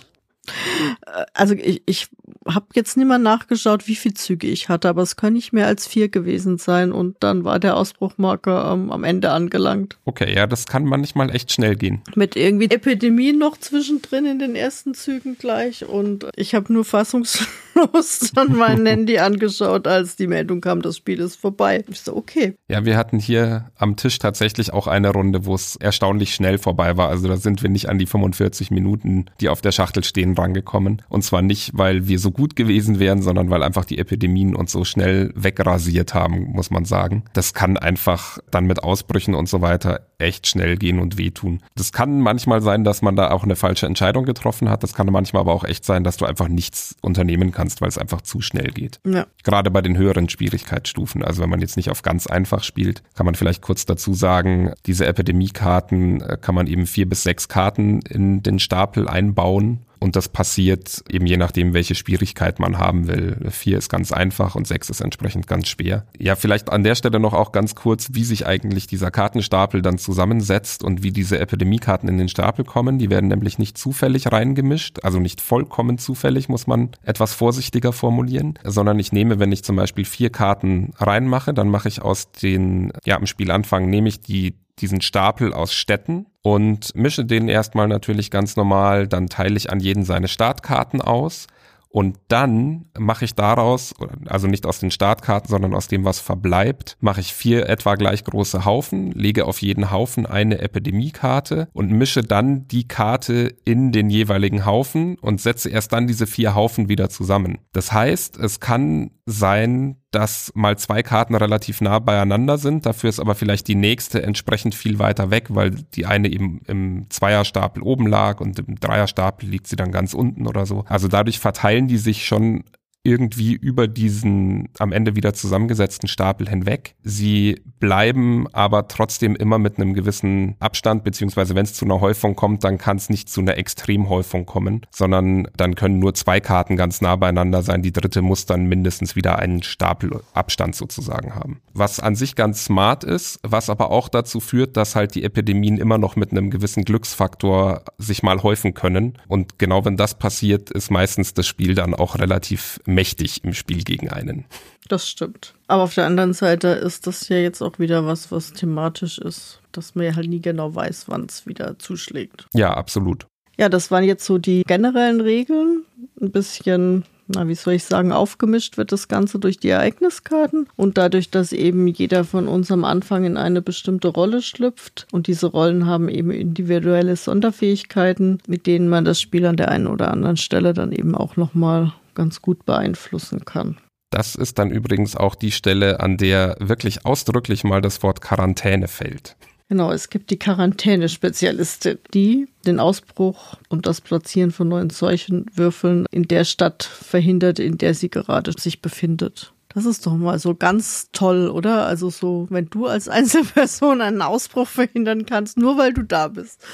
Also 1.35 1.55
ich, 1.55 1.83
ich 1.87 2.09
habe 2.47 2.67
jetzt 2.75 2.97
nicht 2.97 3.07
mehr 3.07 3.19
nachgeschaut, 3.19 3.87
wie 3.87 3.95
viel 3.95 4.15
Züge 4.15 4.47
ich 4.47 4.69
hatte, 4.69 4.89
aber 4.89 5.03
es 5.03 5.17
können 5.17 5.35
nicht 5.35 5.53
mehr 5.53 5.67
als 5.67 5.87
vier 5.87 6.09
gewesen 6.09 6.59
sein 6.59 6.93
und 6.93 7.17
dann 7.21 7.45
war 7.45 7.59
der 7.59 7.77
Ausbruchmarker 7.77 8.73
ähm, 8.73 8.91
am 8.91 9.05
Ende 9.05 9.31
angelangt. 9.31 9.99
Okay, 10.05 10.35
ja, 10.35 10.47
das 10.47 10.67
kann 10.67 10.85
manchmal 10.85 11.35
echt 11.35 11.53
schnell 11.53 11.77
gehen. 11.77 12.03
Mit 12.15 12.37
irgendwie 12.37 12.71
Epidemien 12.71 13.39
noch 13.39 13.59
zwischendrin 13.59 14.25
in 14.25 14.39
den 14.39 14.57
ersten 14.57 14.95
Zügen 14.95 15.37
gleich 15.39 15.85
und 15.85 16.27
ich 16.37 16.55
habe 16.55 16.73
nur 16.73 16.85
fassungslos 16.85 17.47
dann 18.35 18.57
mein 18.57 18.87
Handy 18.87 19.19
angeschaut, 19.19 19.87
als 19.87 20.17
die 20.17 20.27
Meldung 20.27 20.61
kam, 20.61 20.83
das 20.83 20.97
Spiel 20.97 21.21
ist 21.21 21.37
vorbei. 21.37 21.85
Ich 21.89 22.01
so, 22.01 22.17
okay. 22.17 22.55
Ja, 22.69 22.85
wir 22.85 22.97
hatten 22.97 23.19
hier 23.19 23.71
am 23.77 23.97
Tisch 23.97 24.19
tatsächlich 24.19 24.73
auch 24.73 24.87
eine 24.87 25.11
Runde, 25.11 25.45
wo 25.47 25.55
es 25.55 25.77
erstaunlich 25.77 26.35
schnell 26.35 26.59
vorbei 26.59 26.97
war. 26.97 27.09
Also 27.09 27.29
da 27.29 27.37
sind 27.37 27.63
wir 27.63 27.71
nicht 27.71 27.89
an 27.89 27.99
die 27.99 28.07
45 28.07 28.71
Minuten, 28.71 29.27
die 29.41 29.49
auf 29.49 29.61
der 29.61 29.73
Schachtel 29.73 30.05
stehen, 30.05 30.35
rangekommen. 30.35 31.03
Und 31.09 31.23
zwar 31.23 31.43
nicht, 31.43 31.73
weil 31.75 32.09
wir 32.09 32.19
so 32.19 32.31
gut 32.31 32.57
gewesen 32.57 32.99
wären, 32.99 33.23
sondern 33.23 33.51
weil 33.51 33.63
einfach 33.63 33.85
die 33.85 33.99
Epidemien 33.99 34.55
uns 34.55 34.73
so 34.73 34.85
schnell 34.85 35.33
wegrasiert 35.35 36.15
haben, 36.15 36.53
muss 36.53 36.71
man 36.71 36.85
sagen. 36.85 37.25
Das 37.33 37.55
kann 37.55 37.77
einfach 37.77 38.39
dann 38.51 38.67
mit 38.67 38.83
Ausbrüchen 38.83 39.35
und 39.35 39.49
so 39.49 39.61
weiter 39.61 40.10
echt 40.21 40.47
schnell 40.47 40.77
gehen 40.77 40.99
und 40.99 41.19
wehtun. 41.19 41.61
Das 41.75 41.93
kann 41.93 42.21
manchmal 42.21 42.63
sein, 42.63 42.85
dass 42.85 43.03
man 43.03 43.17
da 43.17 43.31
auch 43.31 43.45
eine 43.45 43.57
falsche 43.57 43.87
Entscheidung 43.87 44.25
getroffen 44.25 44.69
hat. 44.69 44.83
Das 44.83 44.95
kann 44.95 45.07
manchmal 45.07 45.41
aber 45.41 45.53
auch 45.53 45.65
echt 45.65 45.85
sein, 45.85 46.05
dass 46.05 46.17
du 46.17 46.25
einfach 46.25 46.49
nichts 46.49 46.97
unternehmen 47.01 47.53
kannst, 47.53 47.81
weil 47.81 47.89
es 47.89 47.99
einfach 47.99 48.21
zu 48.21 48.41
schnell 48.41 48.71
geht. 48.71 49.01
Ja. 49.07 49.27
Gerade 49.43 49.71
bei 49.71 49.81
den 49.81 49.97
höheren 49.97 50.29
Schwierigkeitsstufen. 50.29 51.25
Also 51.25 51.43
wenn 51.43 51.51
man 51.51 51.61
jetzt 51.61 51.77
nicht 51.77 51.91
auf 51.91 52.03
ganz 52.03 52.27
einfach 52.27 52.63
spielt, 52.63 53.03
kann 53.15 53.27
man 53.27 53.35
vielleicht 53.35 53.63
kurz 53.63 53.87
dazu 53.87 54.15
sagen, 54.15 54.73
diese 54.87 55.07
Epidemiekarten 55.07 56.21
äh, 56.21 56.39
kann 56.41 56.55
man 56.55 56.67
eben 56.67 56.87
vier 56.87 57.09
bis 57.09 57.23
sechs 57.23 57.49
Karten 57.49 58.01
in 58.03 58.43
den 58.43 58.59
Stapel 58.59 59.09
einbauen 59.09 59.81
und 60.01 60.17
das 60.17 60.29
passiert 60.29 61.05
eben 61.11 61.27
je 61.27 61.37
nachdem, 61.37 61.75
welche 61.75 61.95
Schwierigkeit 61.95 62.59
man 62.59 62.79
haben 62.79 63.07
will. 63.07 63.37
Vier 63.51 63.79
ist 63.79 63.91
ganz 63.91 64.13
einfach 64.13 64.55
und 64.55 64.67
sechs 64.67 64.89
ist 64.89 65.01
entsprechend 65.01 65.47
ganz 65.47 65.69
schwer. 65.69 66.07
Ja, 66.19 66.37
vielleicht 66.37 66.71
an 66.71 66.83
der 66.83 66.95
Stelle 66.95 67.21
noch 67.21 67.35
auch 67.35 67.53
ganz 67.53 67.75
kurz, 67.75 68.09
wie 68.13 68.25
sich 68.25 68.47
eigentlich 68.47 68.87
dieser 68.87 69.11
Kartenstapel 69.11 69.83
dann 69.83 69.99
zusammensetzt 69.99 70.83
und 70.83 71.03
wie 71.03 71.13
diese 71.13 71.39
Epidemiekarten 71.39 72.09
in 72.09 72.17
den 72.17 72.29
Stapel 72.29 72.65
kommen. 72.65 72.99
Die 72.99 73.11
werden 73.11 73.29
nämlich 73.29 73.59
nicht 73.59 73.77
zufällig 73.77 74.33
reingemischt, 74.33 75.05
also 75.05 75.21
nicht 75.21 75.41
vollkommen 75.41 75.99
zufällig, 75.99 76.49
muss 76.49 76.67
man 76.67 76.91
etwas 77.05 77.35
vorsichtiger 77.35 77.93
formulieren, 77.93 78.59
sondern 78.65 78.99
ich 78.99 79.13
nehme, 79.13 79.39
wenn 79.39 79.53
ich 79.53 79.65
zum 79.65 79.77
Beispiel 79.77 80.07
vier 80.07 80.31
Karten 80.31 80.93
reinmache, 80.97 81.53
dann 81.53 81.69
mache 81.69 81.89
ich 81.89 82.01
aus 82.01 82.33
den, 82.33 82.93
ja, 83.05 83.17
am 83.17 83.27
Spielanfang 83.27 83.91
nehme 83.91 84.09
ich 84.09 84.21
die 84.21 84.55
diesen 84.81 85.01
Stapel 85.01 85.53
aus 85.53 85.75
Städten 85.75 86.27
und 86.43 86.95
mische 86.95 87.25
den 87.25 87.49
erstmal 87.49 87.89
natürlich 87.89 88.31
ganz 88.31 88.57
normal. 88.57 89.09
Dann 89.09 89.29
teile 89.29 89.57
ich 89.57 89.71
an 89.71 89.81
jeden 89.81 90.05
seine 90.05 90.29
Startkarten 90.29 91.01
aus. 91.01 91.47
Und 91.93 92.19
dann 92.29 92.87
mache 92.97 93.25
ich 93.25 93.35
daraus, 93.35 93.95
also 94.27 94.47
nicht 94.47 94.65
aus 94.65 94.79
den 94.79 94.93
Startkarten, 94.93 95.51
sondern 95.51 95.75
aus 95.75 95.89
dem, 95.89 96.05
was 96.05 96.21
verbleibt, 96.21 96.97
mache 97.01 97.21
ich 97.21 97.35
vier 97.35 97.69
etwa 97.69 97.97
gleich 97.97 98.23
große 98.23 98.65
Haufen, 98.65 99.11
lege 99.11 99.45
auf 99.45 99.61
jeden 99.61 99.91
Haufen 99.91 100.25
eine 100.25 100.61
Epidemiekarte 100.61 101.69
und 101.73 101.91
mische 101.91 102.23
dann 102.23 102.69
die 102.69 102.87
Karte 102.87 103.53
in 103.65 103.91
den 103.91 104.09
jeweiligen 104.09 104.65
Haufen 104.65 105.19
und 105.19 105.41
setze 105.41 105.69
erst 105.69 105.93
dann 105.93 106.07
diese 106.07 106.29
vier 106.29 106.55
Haufen 106.55 106.89
wieder 106.89 107.09
zusammen. 107.09 107.59
Das 107.73 107.91
heißt, 107.91 108.39
es 108.39 108.61
kann 108.61 109.11
sein, 109.27 109.97
dass 110.11 110.51
mal 110.55 110.77
zwei 110.77 111.03
Karten 111.03 111.35
relativ 111.35 111.81
nah 111.81 111.99
beieinander 111.99 112.59
sind, 112.59 112.87
dafür 112.87 113.11
ist 113.11 113.21
aber 113.21 113.35
vielleicht 113.35 113.69
die 113.69 113.75
nächste 113.75 114.23
entsprechend 114.23 114.75
viel 114.75 114.99
weiter 114.99 115.31
weg, 115.31 115.47
weil 115.51 115.71
die 115.71 116.07
eine 116.07 116.29
eben 116.29 116.61
im 116.67 117.07
Zweierstapel 117.11 117.83
oben 117.83 118.07
lag 118.07 118.41
und 118.41 118.59
im 118.59 118.79
Dreierstapel 118.81 119.49
liegt 119.49 119.69
sie 119.69 119.77
dann 119.77 119.93
ganz 119.93 120.13
unten 120.15 120.47
oder 120.47 120.67
so. 120.67 120.85
Also 120.89 121.07
dadurch 121.07 121.39
verteilen 121.39 121.87
die 121.87 121.99
sich 121.99 122.27
schon 122.27 122.65
irgendwie 123.03 123.55
über 123.55 123.89
diesen 123.89 124.69
am 124.79 124.93
Ende 124.93 125.17
wieder 125.17 125.33
zusammengesetzten 125.33 126.09
Stapel 126.09 126.49
hinweg. 126.49 126.95
Sie 127.03 127.63
bleiben 127.79 128.47
aber 128.53 128.89
trotzdem 128.89 129.35
immer 129.37 129.59
mit 129.59 129.79
einem 129.79 129.95
gewissen 129.95 130.57
Abstand, 130.61 131.03
beziehungsweise 131.03 131.55
wenn 131.55 131.65
es 131.65 131.73
zu 131.73 131.87
einer 131.87 132.01
Häufung 132.01 132.37
kommt, 132.37 132.63
dann 132.63 132.77
kann 132.77 132.99
es 132.99 133.09
nicht 133.09 133.31
zu 133.31 133.41
einer 133.41 133.57
Extremhäufung 133.57 134.45
kommen, 134.45 134.83
sondern 134.91 135.49
dann 135.57 135.77
können 135.77 135.99
nur 135.99 136.13
zwei 136.15 136.41
Karten 136.41 136.77
ganz 136.77 137.01
nah 137.01 137.17
beieinander 137.17 137.63
sein. 137.63 137.83
Die 137.83 137.93
dritte 137.93 138.21
muss 138.21 138.45
dann 138.45 138.67
mindestens 138.67 139.17
wieder 139.17 139.39
einen 139.39 139.63
Stapel 139.63 140.21
Abstand 140.35 140.75
sozusagen 140.75 141.35
haben. 141.35 141.61
Was 141.73 142.01
an 142.01 142.15
sich 142.15 142.37
ganz 142.37 142.65
smart 142.65 143.05
ist, 143.05 143.41
was 143.43 143.71
aber 143.71 143.91
auch 143.91 144.11
dazu 144.11 144.41
führt, 144.41 144.77
dass 144.77 144.95
halt 144.95 145.15
die 145.15 145.25
Epidemien 145.25 145.79
immer 145.79 145.97
noch 145.97 146.17
mit 146.17 146.33
einem 146.33 146.51
gewissen 146.51 146.85
Glücksfaktor 146.85 147.83
sich 147.97 148.23
mal 148.23 148.43
häufen 148.43 148.75
können. 148.75 149.19
Und 149.27 149.59
genau 149.59 149.87
wenn 149.87 149.97
das 149.97 150.19
passiert, 150.19 150.71
ist 150.71 150.91
meistens 150.91 151.33
das 151.33 151.47
Spiel 151.47 151.75
dann 151.75 151.95
auch 151.95 152.19
relativ 152.19 152.79
mächtig 152.95 153.45
im 153.45 153.55
Spiel 153.55 153.85
gegen 153.85 154.11
einen. 154.11 154.45
Das 154.89 155.09
stimmt. 155.09 155.55
Aber 155.69 155.85
auf 155.85 155.95
der 155.95 156.07
anderen 156.07 156.33
Seite 156.33 156.69
ist 156.69 157.07
das 157.07 157.29
ja 157.29 157.37
jetzt 157.37 157.63
auch 157.63 157.79
wieder 157.79 158.07
was, 158.07 158.33
was 158.33 158.53
thematisch 158.53 159.19
ist, 159.19 159.61
dass 159.73 159.95
man 159.95 160.07
ja 160.07 160.17
halt 160.17 160.29
nie 160.29 160.41
genau 160.41 160.75
weiß, 160.75 161.05
wann 161.09 161.27
es 161.27 161.47
wieder 161.47 161.79
zuschlägt. 161.79 162.47
Ja, 162.55 162.75
absolut. 162.75 163.27
Ja, 163.57 163.69
das 163.69 163.91
waren 163.91 164.05
jetzt 164.05 164.25
so 164.25 164.39
die 164.39 164.63
generellen 164.67 165.21
Regeln. 165.21 165.85
Ein 166.21 166.31
bisschen 166.33 167.05
na, 167.35 167.47
wie 167.47 167.55
soll 167.55 167.75
ich 167.75 167.85
sagen, 167.85 168.13
aufgemischt 168.13 168.77
wird 168.77 168.93
das 168.93 169.07
Ganze 169.07 169.39
durch 169.39 169.59
die 169.59 169.69
Ereigniskarten 169.69 170.67
und 170.77 170.99
dadurch, 170.99 171.31
dass 171.31 171.53
eben 171.53 171.87
jeder 171.87 172.25
von 172.25 172.49
uns 172.49 172.71
am 172.71 172.85
Anfang 172.85 173.25
in 173.25 173.37
eine 173.37 173.63
bestimmte 173.63 174.09
Rolle 174.09 174.43
schlüpft 174.43 175.07
und 175.13 175.29
diese 175.29 175.47
Rollen 175.47 175.87
haben 175.87 176.09
eben 176.09 176.31
individuelle 176.31 177.15
Sonderfähigkeiten, 177.17 178.41
mit 178.47 178.67
denen 178.67 178.89
man 178.89 179.05
das 179.05 179.21
Spiel 179.21 179.47
an 179.47 179.57
der 179.57 179.71
einen 179.71 179.87
oder 179.87 180.11
anderen 180.11 180.37
Stelle 180.37 180.75
dann 180.75 180.93
eben 180.93 181.15
auch 181.15 181.37
nochmal 181.37 181.93
ganz 182.15 182.43
gut 182.43 182.65
beeinflussen 182.65 183.45
kann. 183.45 183.79
Das 184.11 184.35
ist 184.35 184.59
dann 184.59 184.71
übrigens 184.71 185.17
auch 185.17 185.35
die 185.35 185.53
Stelle, 185.53 186.01
an 186.01 186.17
der 186.17 186.57
wirklich 186.59 187.07
ausdrücklich 187.07 187.63
mal 187.63 187.81
das 187.81 188.03
Wort 188.03 188.21
Quarantäne 188.21 188.89
fällt. 188.89 189.37
Genau, 189.69 189.93
es 189.93 190.11
gibt 190.11 190.31
die 190.31 190.39
Quarantäne-Spezialistin, 190.39 191.99
die 192.13 192.49
den 192.67 192.81
Ausbruch 192.81 193.55
und 193.69 193.87
das 193.87 194.01
Platzieren 194.01 194.51
von 194.51 194.67
neuen 194.67 194.91
Seuchenwürfeln 194.91 196.07
in 196.11 196.25
der 196.25 196.45
Stadt 196.45 196.83
verhindert, 196.83 197.61
in 197.61 197.79
der 197.79 197.95
sie 197.95 198.11
gerade 198.11 198.53
sich 198.59 198.83
befindet. 198.83 199.53
Das 199.73 199.87
ist 199.87 200.05
doch 200.05 200.17
mal 200.17 200.41
so 200.41 200.57
ganz 200.57 201.11
toll, 201.13 201.49
oder? 201.49 201.87
Also 201.87 202.11
so, 202.11 202.49
wenn 202.51 202.69
du 202.69 202.87
als 202.87 203.09
Einzelperson 203.09 204.01
einen 204.01 204.23
Ausbruch 204.23 204.67
verhindern 204.67 205.25
kannst, 205.25 205.57
nur 205.57 205.79
weil 205.79 205.93
du 205.93 206.03
da 206.03 206.27
bist. 206.27 206.65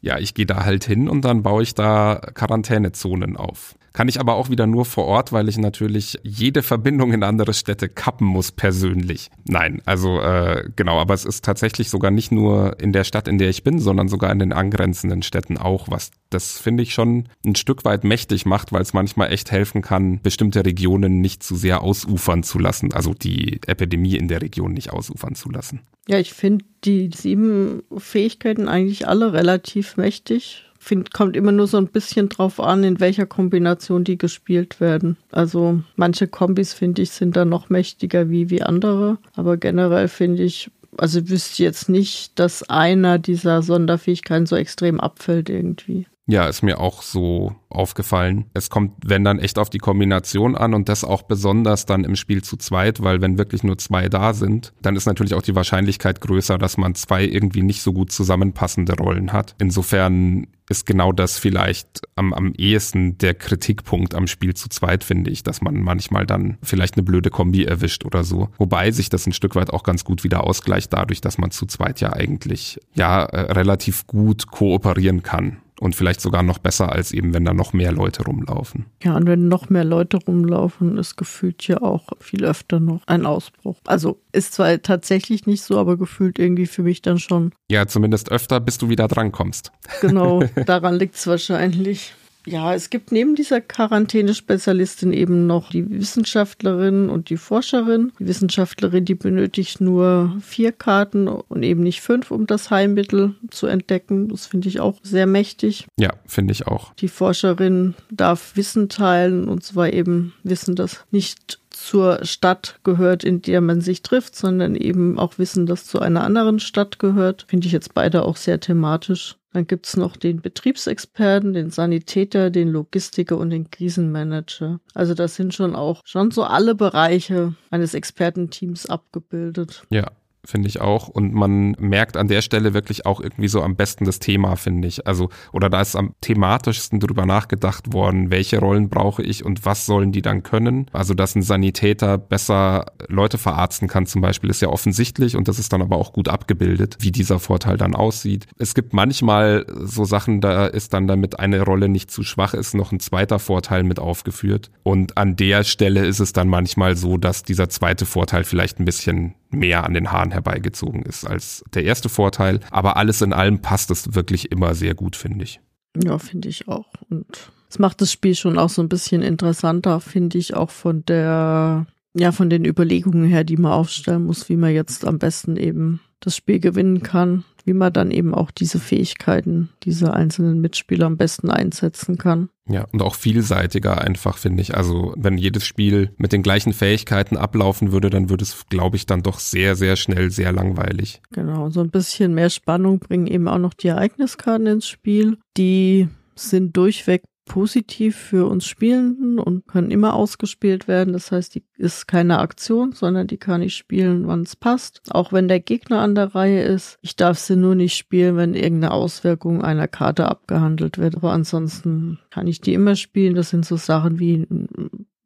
Ja, 0.00 0.18
ich 0.18 0.34
gehe 0.34 0.46
da 0.46 0.64
halt 0.64 0.84
hin 0.84 1.08
und 1.08 1.24
dann 1.24 1.44
baue 1.44 1.62
ich 1.62 1.76
da 1.76 2.20
Quarantänezonen 2.34 3.36
auf. 3.36 3.76
Kann 3.92 4.08
ich 4.08 4.20
aber 4.20 4.34
auch 4.34 4.50
wieder 4.50 4.66
nur 4.66 4.84
vor 4.84 5.06
Ort, 5.06 5.32
weil 5.32 5.48
ich 5.48 5.58
natürlich 5.58 6.18
jede 6.22 6.62
Verbindung 6.62 7.12
in 7.12 7.22
andere 7.22 7.54
Städte 7.54 7.88
kappen 7.88 8.26
muss 8.26 8.52
persönlich. 8.52 9.30
Nein, 9.44 9.82
also 9.84 10.20
äh, 10.20 10.70
genau, 10.76 10.98
aber 10.98 11.14
es 11.14 11.24
ist 11.24 11.44
tatsächlich 11.44 11.90
sogar 11.90 12.10
nicht 12.10 12.30
nur 12.30 12.78
in 12.80 12.92
der 12.92 13.04
Stadt, 13.04 13.26
in 13.26 13.38
der 13.38 13.48
ich 13.48 13.64
bin, 13.64 13.80
sondern 13.80 14.08
sogar 14.08 14.30
in 14.30 14.38
den 14.38 14.52
angrenzenden 14.52 15.22
Städten 15.22 15.58
auch, 15.58 15.88
was 15.90 16.12
das 16.30 16.58
finde 16.58 16.84
ich 16.84 16.94
schon 16.94 17.28
ein 17.44 17.56
Stück 17.56 17.84
weit 17.84 18.04
mächtig 18.04 18.46
macht, 18.46 18.72
weil 18.72 18.82
es 18.82 18.92
manchmal 18.92 19.32
echt 19.32 19.50
helfen 19.50 19.82
kann, 19.82 20.20
bestimmte 20.22 20.64
Regionen 20.64 21.20
nicht 21.20 21.42
zu 21.42 21.56
sehr 21.56 21.82
ausufern 21.82 22.44
zu 22.44 22.60
lassen, 22.60 22.92
also 22.92 23.14
die 23.14 23.60
Epidemie 23.66 24.16
in 24.16 24.28
der 24.28 24.40
Region 24.40 24.72
nicht 24.72 24.92
ausufern 24.92 25.34
zu 25.34 25.50
lassen. 25.50 25.80
Ja, 26.06 26.18
ich 26.18 26.32
finde 26.32 26.64
die 26.84 27.10
sieben 27.14 27.82
Fähigkeiten 27.96 28.68
eigentlich 28.68 29.08
alle 29.08 29.32
relativ 29.32 29.96
mächtig 29.96 30.69
Find, 30.82 31.12
kommt 31.12 31.36
immer 31.36 31.52
nur 31.52 31.66
so 31.66 31.76
ein 31.76 31.88
bisschen 31.88 32.30
drauf 32.30 32.58
an, 32.58 32.84
in 32.84 33.00
welcher 33.00 33.26
Kombination 33.26 34.02
die 34.02 34.16
gespielt 34.16 34.80
werden. 34.80 35.18
Also 35.30 35.82
manche 35.94 36.26
Kombis, 36.26 36.72
finde 36.72 37.02
ich, 37.02 37.10
sind 37.10 37.36
da 37.36 37.44
noch 37.44 37.68
mächtiger 37.68 38.30
wie, 38.30 38.48
wie 38.48 38.62
andere. 38.62 39.18
Aber 39.36 39.58
generell 39.58 40.08
finde 40.08 40.42
ich, 40.42 40.70
also 40.96 41.28
wüsste 41.28 41.62
jetzt 41.62 41.90
nicht, 41.90 42.38
dass 42.38 42.62
einer 42.70 43.18
dieser 43.18 43.60
Sonderfähigkeiten 43.60 44.46
so 44.46 44.56
extrem 44.56 45.00
abfällt 45.00 45.50
irgendwie. 45.50 46.06
Ja, 46.26 46.46
ist 46.46 46.62
mir 46.62 46.78
auch 46.78 47.02
so 47.02 47.56
aufgefallen. 47.68 48.46
Es 48.54 48.70
kommt, 48.70 48.92
wenn 49.04 49.24
dann 49.24 49.40
echt 49.40 49.58
auf 49.58 49.68
die 49.68 49.78
Kombination 49.78 50.56
an 50.56 50.74
und 50.74 50.88
das 50.88 51.02
auch 51.02 51.22
besonders 51.22 51.86
dann 51.86 52.04
im 52.04 52.14
Spiel 52.14 52.42
zu 52.42 52.56
zweit, 52.56 53.02
weil 53.02 53.20
wenn 53.20 53.36
wirklich 53.36 53.64
nur 53.64 53.78
zwei 53.78 54.08
da 54.08 54.32
sind, 54.32 54.72
dann 54.80 54.94
ist 54.94 55.06
natürlich 55.06 55.34
auch 55.34 55.42
die 55.42 55.56
Wahrscheinlichkeit 55.56 56.20
größer, 56.20 56.56
dass 56.56 56.76
man 56.76 56.94
zwei 56.94 57.24
irgendwie 57.24 57.62
nicht 57.62 57.82
so 57.82 57.92
gut 57.92 58.12
zusammenpassende 58.12 58.94
Rollen 58.94 59.32
hat. 59.32 59.56
Insofern 59.58 60.46
ist 60.70 60.86
genau 60.86 61.10
das 61.10 61.38
vielleicht 61.38 62.02
am, 62.14 62.32
am 62.32 62.52
ehesten 62.56 63.18
der 63.18 63.34
Kritikpunkt 63.34 64.14
am 64.14 64.28
Spiel 64.28 64.54
zu 64.54 64.68
zweit, 64.68 65.02
finde 65.02 65.30
ich, 65.30 65.42
dass 65.42 65.60
man 65.60 65.80
manchmal 65.80 66.26
dann 66.26 66.58
vielleicht 66.62 66.94
eine 66.94 67.02
blöde 67.02 67.28
Kombi 67.28 67.64
erwischt 67.64 68.04
oder 68.04 68.22
so. 68.22 68.48
Wobei 68.56 68.92
sich 68.92 69.08
das 69.08 69.26
ein 69.26 69.32
Stück 69.32 69.56
weit 69.56 69.70
auch 69.70 69.82
ganz 69.82 70.04
gut 70.04 70.22
wieder 70.22 70.44
ausgleicht 70.44 70.92
dadurch, 70.92 71.20
dass 71.20 71.38
man 71.38 71.50
zu 71.50 71.66
zweit 71.66 72.00
ja 72.00 72.12
eigentlich 72.12 72.78
ja 72.94 73.24
äh, 73.24 73.52
relativ 73.52 74.06
gut 74.06 74.46
kooperieren 74.46 75.24
kann 75.24 75.58
und 75.80 75.96
vielleicht 75.96 76.20
sogar 76.20 76.42
noch 76.42 76.58
besser 76.58 76.92
als 76.92 77.10
eben, 77.10 77.32
wenn 77.32 77.44
da 77.44 77.54
noch 77.54 77.72
mehr 77.72 77.90
Leute 77.90 78.22
rumlaufen. 78.24 78.86
Ja, 79.02 79.16
und 79.16 79.26
wenn 79.26 79.48
noch 79.48 79.70
mehr 79.70 79.84
Leute 79.84 80.18
rumlaufen, 80.18 80.98
ist 80.98 81.16
gefühlt 81.16 81.66
ja 81.66 81.80
auch 81.80 82.08
viel 82.20 82.44
öfter 82.44 82.80
noch 82.80 83.00
ein 83.06 83.24
Ausbruch. 83.24 83.78
Also 83.86 84.20
ist 84.32 84.52
zwar 84.52 84.82
tatsächlich 84.82 85.46
nicht 85.46 85.62
so, 85.62 85.78
aber 85.78 85.96
gefühlt 85.96 86.38
irgendwie 86.38 86.66
für 86.66 86.82
mich 86.82 87.00
dann 87.00 87.18
schon. 87.18 87.52
Ja, 87.70 87.86
zumindest 87.86 88.30
öfter, 88.30 88.60
bis 88.60 88.76
du 88.76 88.90
wieder 88.90 89.08
drankommst. 89.08 89.72
Genau, 90.02 90.44
daran 90.66 90.96
liegt 90.96 91.14
es 91.14 91.26
wahrscheinlich. 91.26 92.14
Ja, 92.46 92.74
es 92.74 92.90
gibt 92.90 93.12
neben 93.12 93.34
dieser 93.34 93.60
Quarantänespezialistin 93.60 95.12
eben 95.12 95.46
noch 95.46 95.70
die 95.70 95.88
Wissenschaftlerin 95.90 97.08
und 97.08 97.30
die 97.30 97.36
Forscherin. 97.36 98.12
Die 98.18 98.26
Wissenschaftlerin, 98.26 99.04
die 99.04 99.14
benötigt 99.14 99.80
nur 99.80 100.36
vier 100.40 100.72
Karten 100.72 101.28
und 101.28 101.62
eben 101.62 101.82
nicht 101.82 102.00
fünf, 102.00 102.30
um 102.30 102.46
das 102.46 102.70
Heilmittel 102.70 103.34
zu 103.50 103.66
entdecken. 103.66 104.28
Das 104.28 104.46
finde 104.46 104.68
ich 104.68 104.80
auch 104.80 104.98
sehr 105.02 105.26
mächtig. 105.26 105.86
Ja, 105.98 106.10
finde 106.26 106.52
ich 106.52 106.66
auch. 106.66 106.94
Die 106.94 107.08
Forscherin 107.08 107.94
darf 108.10 108.56
Wissen 108.56 108.88
teilen 108.88 109.48
und 109.48 109.62
zwar 109.62 109.92
eben 109.92 110.32
Wissen, 110.42 110.76
das 110.76 111.04
nicht 111.10 111.60
zur 111.70 112.24
Stadt 112.24 112.78
gehört, 112.84 113.24
in 113.24 113.42
der 113.42 113.60
man 113.60 113.80
sich 113.80 114.02
trifft, 114.02 114.36
sondern 114.36 114.74
eben 114.74 115.18
auch 115.18 115.38
Wissen, 115.38 115.66
das 115.66 115.86
zu 115.86 115.98
einer 115.98 116.24
anderen 116.24 116.60
Stadt 116.60 116.98
gehört. 116.98 117.46
Finde 117.48 117.66
ich 117.66 117.72
jetzt 117.72 117.94
beide 117.94 118.24
auch 118.24 118.36
sehr 118.36 118.60
thematisch. 118.60 119.36
Dann 119.52 119.66
gibt's 119.66 119.96
noch 119.96 120.16
den 120.16 120.40
Betriebsexperten, 120.40 121.52
den 121.52 121.70
Sanitäter, 121.70 122.50
den 122.50 122.68
Logistiker 122.68 123.36
und 123.36 123.50
den 123.50 123.70
Krisenmanager. 123.70 124.80
Also 124.94 125.14
das 125.14 125.34
sind 125.34 125.54
schon 125.54 125.74
auch 125.74 126.02
schon 126.04 126.30
so 126.30 126.44
alle 126.44 126.74
Bereiche 126.74 127.54
eines 127.70 127.94
Expertenteams 127.94 128.86
abgebildet. 128.86 129.84
Ja, 129.90 130.12
finde 130.44 130.68
ich 130.68 130.80
auch. 130.80 131.08
Und 131.08 131.34
man 131.34 131.72
merkt 131.78 132.16
an 132.16 132.28
der 132.28 132.42
Stelle 132.42 132.74
wirklich 132.74 133.06
auch 133.06 133.20
irgendwie 133.20 133.48
so 133.48 133.62
am 133.62 133.76
besten 133.76 134.04
das 134.04 134.18
Thema, 134.18 134.56
finde 134.56 134.88
ich. 134.88 135.06
Also, 135.06 135.28
oder 135.52 135.70
da 135.70 135.80
ist 135.80 135.96
am 135.96 136.14
thematischsten 136.20 137.00
drüber 137.00 137.26
nachgedacht 137.26 137.92
worden, 137.92 138.30
welche 138.30 138.58
Rollen 138.58 138.88
brauche 138.88 139.22
ich 139.22 139.44
und 139.44 139.64
was 139.64 139.86
sollen 139.86 140.12
die 140.12 140.22
dann 140.22 140.42
können. 140.42 140.86
Also, 140.92 141.14
dass 141.14 141.34
ein 141.34 141.42
Sanitäter 141.42 142.18
besser 142.18 142.86
Leute 143.08 143.38
verarzten 143.38 143.88
kann 143.88 144.06
zum 144.06 144.20
Beispiel, 144.20 144.50
ist 144.50 144.62
ja 144.62 144.68
offensichtlich 144.68 145.36
und 145.36 145.48
das 145.48 145.58
ist 145.58 145.72
dann 145.72 145.82
aber 145.82 145.96
auch 145.96 146.12
gut 146.12 146.28
abgebildet, 146.28 146.96
wie 147.00 147.12
dieser 147.12 147.38
Vorteil 147.38 147.76
dann 147.76 147.94
aussieht. 147.94 148.46
Es 148.58 148.74
gibt 148.74 148.92
manchmal 148.92 149.66
so 149.80 150.04
Sachen, 150.04 150.40
da 150.40 150.66
ist 150.66 150.92
dann 150.94 151.06
damit 151.06 151.38
eine 151.38 151.62
Rolle 151.62 151.88
nicht 151.88 152.10
zu 152.10 152.22
schwach 152.22 152.54
ist, 152.54 152.74
noch 152.74 152.92
ein 152.92 153.00
zweiter 153.00 153.38
Vorteil 153.38 153.82
mit 153.82 153.98
aufgeführt. 153.98 154.70
Und 154.82 155.16
an 155.16 155.36
der 155.36 155.64
Stelle 155.64 156.06
ist 156.06 156.20
es 156.20 156.32
dann 156.32 156.48
manchmal 156.48 156.96
so, 156.96 157.16
dass 157.16 157.42
dieser 157.42 157.68
zweite 157.68 158.06
Vorteil 158.06 158.44
vielleicht 158.44 158.80
ein 158.80 158.84
bisschen 158.84 159.34
mehr 159.50 159.84
an 159.84 159.94
den 159.94 160.12
Haaren 160.12 160.30
herbeigezogen 160.30 161.02
ist 161.02 161.26
als 161.26 161.64
der 161.74 161.84
erste 161.84 162.08
Vorteil. 162.08 162.60
Aber 162.70 162.96
alles 162.96 163.22
in 163.22 163.32
allem 163.32 163.60
passt 163.60 163.90
es 163.90 164.14
wirklich 164.14 164.50
immer 164.50 164.74
sehr 164.74 164.94
gut, 164.94 165.16
finde 165.16 165.44
ich. 165.44 165.60
Ja, 165.96 166.18
finde 166.18 166.48
ich 166.48 166.68
auch. 166.68 166.92
Und 167.08 167.50
es 167.68 167.78
macht 167.78 168.00
das 168.00 168.12
Spiel 168.12 168.34
schon 168.34 168.58
auch 168.58 168.68
so 168.70 168.82
ein 168.82 168.88
bisschen 168.88 169.22
interessanter, 169.22 170.00
finde 170.00 170.38
ich, 170.38 170.54
auch 170.54 170.70
von 170.70 171.04
der, 171.04 171.86
ja, 172.14 172.32
von 172.32 172.50
den 172.50 172.64
Überlegungen 172.64 173.24
her, 173.24 173.44
die 173.44 173.56
man 173.56 173.72
aufstellen 173.72 174.24
muss, 174.24 174.48
wie 174.48 174.56
man 174.56 174.72
jetzt 174.72 175.04
am 175.04 175.18
besten 175.18 175.56
eben 175.56 176.00
das 176.20 176.36
Spiel 176.36 176.60
gewinnen 176.60 177.02
kann 177.02 177.44
wie 177.64 177.72
man 177.72 177.92
dann 177.92 178.10
eben 178.10 178.34
auch 178.34 178.50
diese 178.50 178.78
Fähigkeiten 178.78 179.70
dieser 179.82 180.14
einzelnen 180.14 180.60
Mitspieler 180.60 181.06
am 181.06 181.16
besten 181.16 181.50
einsetzen 181.50 182.18
kann. 182.18 182.48
Ja, 182.68 182.86
und 182.92 183.02
auch 183.02 183.14
vielseitiger 183.14 184.00
einfach, 184.00 184.38
finde 184.38 184.62
ich. 184.62 184.76
Also, 184.76 185.14
wenn 185.16 185.38
jedes 185.38 185.64
Spiel 185.64 186.12
mit 186.16 186.32
den 186.32 186.42
gleichen 186.42 186.72
Fähigkeiten 186.72 187.36
ablaufen 187.36 187.92
würde, 187.92 188.10
dann 188.10 188.30
würde 188.30 188.44
es, 188.44 188.66
glaube 188.68 188.96
ich, 188.96 189.06
dann 189.06 189.22
doch 189.22 189.38
sehr, 189.38 189.76
sehr 189.76 189.96
schnell 189.96 190.30
sehr 190.30 190.52
langweilig. 190.52 191.20
Genau, 191.32 191.70
so 191.70 191.80
ein 191.80 191.90
bisschen 191.90 192.34
mehr 192.34 192.50
Spannung 192.50 193.00
bringen 193.00 193.26
eben 193.26 193.48
auch 193.48 193.58
noch 193.58 193.74
die 193.74 193.88
Ereigniskarten 193.88 194.66
ins 194.66 194.86
Spiel. 194.86 195.38
Die 195.56 196.08
sind 196.36 196.76
durchweg 196.76 197.22
positiv 197.50 198.14
für 198.14 198.46
uns 198.46 198.64
Spielenden 198.64 199.40
und 199.40 199.66
können 199.66 199.90
immer 199.90 200.14
ausgespielt 200.14 200.86
werden. 200.86 201.12
Das 201.12 201.32
heißt, 201.32 201.56
die 201.56 201.64
ist 201.76 202.06
keine 202.06 202.38
Aktion, 202.38 202.92
sondern 202.92 203.26
die 203.26 203.38
kann 203.38 203.60
ich 203.60 203.74
spielen, 203.74 204.28
wann 204.28 204.42
es 204.42 204.54
passt. 204.54 205.00
Auch 205.10 205.32
wenn 205.32 205.48
der 205.48 205.58
Gegner 205.58 205.98
an 205.98 206.14
der 206.14 206.32
Reihe 206.36 206.62
ist. 206.62 207.00
Ich 207.02 207.16
darf 207.16 207.40
sie 207.40 207.56
nur 207.56 207.74
nicht 207.74 207.96
spielen, 207.96 208.36
wenn 208.36 208.54
irgendeine 208.54 208.92
Auswirkung 208.92 209.62
einer 209.62 209.88
Karte 209.88 210.28
abgehandelt 210.28 210.98
wird. 210.98 211.16
Aber 211.16 211.32
ansonsten 211.32 212.20
kann 212.30 212.46
ich 212.46 212.60
die 212.60 212.72
immer 212.72 212.94
spielen. 212.94 213.34
Das 213.34 213.50
sind 213.50 213.66
so 213.66 213.76
Sachen 213.76 214.20
wie 214.20 214.46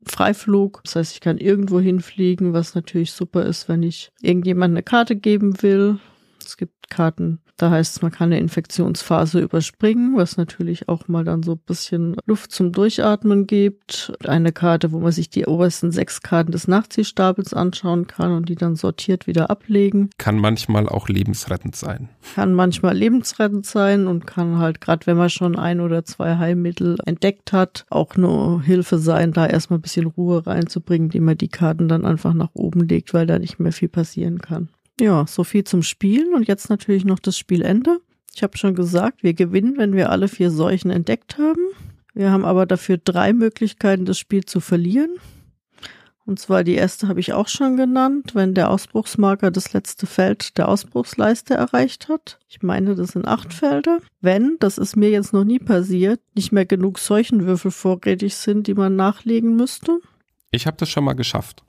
Freiflug. 0.07 0.81
Das 0.85 0.97
heißt, 0.97 1.13
ich 1.13 1.21
kann 1.21 1.37
irgendwo 1.37 1.79
hinfliegen, 1.79 2.55
was 2.55 2.75
natürlich 2.75 3.13
super 3.13 3.45
ist, 3.45 3.69
wenn 3.69 3.83
ich 3.83 4.13
irgendjemand 4.23 4.73
eine 4.73 4.83
Karte 4.83 5.15
geben 5.15 5.61
will. 5.61 5.99
Es 6.43 6.57
gibt 6.57 6.74
Karten, 6.91 7.41
da 7.57 7.71
heißt 7.71 7.97
es, 7.97 8.03
man 8.03 8.11
kann 8.11 8.33
eine 8.33 8.41
Infektionsphase 8.41 9.39
überspringen, 9.39 10.17
was 10.17 10.37
natürlich 10.37 10.89
auch 10.89 11.07
mal 11.07 11.25
dann 11.25 11.45
so 11.45 11.53
ein 11.53 11.61
bisschen 11.65 12.17
Luft 12.27 12.51
zum 12.51 12.73
Durchatmen 12.73 13.47
gibt. 13.47 14.13
Eine 14.27 14.51
Karte, 14.51 14.91
wo 14.91 14.99
man 14.99 15.13
sich 15.13 15.31
die 15.31 15.47
obersten 15.47 15.93
sechs 15.93 16.21
Karten 16.21 16.51
des 16.51 16.67
Nachziehstapels 16.67 17.55
anschauen 17.55 18.09
kann 18.09 18.33
und 18.33 18.49
die 18.49 18.57
dann 18.57 18.75
sortiert 18.75 19.29
wieder 19.29 19.51
ablegen. 19.51 20.11
Kann 20.19 20.39
manchmal 20.39 20.89
auch 20.89 21.09
lebensrettend 21.09 21.77
sein. 21.77 22.09
Kann 22.35 22.55
manchmal 22.55 22.97
lebensrettend 22.97 23.67
sein 23.67 24.09
und 24.09 24.27
kann 24.27 24.59
halt, 24.59 24.81
gerade 24.81 25.07
wenn 25.07 25.17
man 25.17 25.31
schon 25.31 25.57
ein 25.57 25.81
oder 25.81 26.05
zwei 26.05 26.37
Heilmittel 26.39 26.97
entdeckt 27.07 27.53
hat, 27.53 27.87
auch 27.89 28.17
nur 28.17 28.63
Hilfe 28.63 28.99
sein, 28.99 29.33
da 29.33 29.47
erstmal 29.47 29.79
ein 29.79 29.83
bisschen 29.83 30.07
Ruhe 30.07 30.45
reinzubringen, 30.45 31.07
indem 31.07 31.27
man 31.27 31.39
die 31.39 31.49
Karten 31.49 31.87
dann 31.87 32.05
einfach 32.05 32.35
nach 32.35 32.51
oben 32.55 32.81
legt, 32.81 33.15
weil 33.15 33.27
da 33.27 33.39
nicht 33.39 33.61
mehr 33.61 33.73
viel 33.73 33.89
passieren 33.89 34.41
kann. 34.41 34.71
Ja, 35.01 35.27
so 35.27 35.45
viel 35.45 35.65
zum 35.65 35.83
Spiel 35.83 36.33
und 36.35 36.47
jetzt 36.47 36.71
natürlich 36.71 37.05
noch 37.05 37.19
das 37.19 37.37
Spielende. 37.37 38.01
Ich 38.35 38.43
habe 38.43 38.57
schon 38.57 38.75
gesagt, 38.75 39.23
wir 39.23 39.35
gewinnen, 39.35 39.77
wenn 39.77 39.95
wir 39.95 40.11
alle 40.11 40.29
vier 40.29 40.51
Seuchen 40.51 40.91
entdeckt 40.91 41.39
haben. 41.39 41.63
Wir 42.15 42.31
haben 42.31 42.45
aber 42.45 42.67
dafür 42.67 42.99
drei 42.99 43.33
Möglichkeiten, 43.33 44.05
das 44.05 44.19
Spiel 44.19 44.45
zu 44.45 44.61
verlieren. 44.61 45.11
Und 46.27 46.39
zwar 46.39 46.65
die 46.65 46.75
erste 46.75 47.09
habe 47.09 47.21
ich 47.21 47.35
auch 47.35 47.49
schon 47.49 47.77
genannt, 47.77 48.35
wenn 48.35 48.55
der 48.55 48.71
Ausbruchsmarker 48.71 49.51
das 49.51 49.73
letzte 49.75 50.07
Feld 50.07 50.57
der 50.57 50.69
Ausbruchsleiste 50.69 51.55
erreicht 51.55 52.09
hat. 52.09 52.39
Ich 52.49 52.63
meine, 52.63 52.95
das 52.95 53.11
sind 53.11 53.29
acht 53.29 53.53
Felder. 53.53 53.99
Wenn, 54.23 54.57
das 54.59 54.79
ist 54.79 54.97
mir 54.97 55.11
jetzt 55.11 55.35
noch 55.35 55.45
nie 55.45 55.59
passiert, 55.59 56.21
nicht 56.35 56.51
mehr 56.51 56.65
genug 56.65 56.99
Seuchenwürfel 56.99 57.71
vorrätig 57.71 58.37
sind, 58.37 58.69
die 58.69 58.75
man 58.75 58.97
nachlegen 58.97 59.55
müsste. 59.57 59.99
Ich 60.51 60.67
habe 60.67 60.79
das 60.79 60.89
schon 60.89 61.05
mal 61.05 61.13
geschafft. 61.13 61.63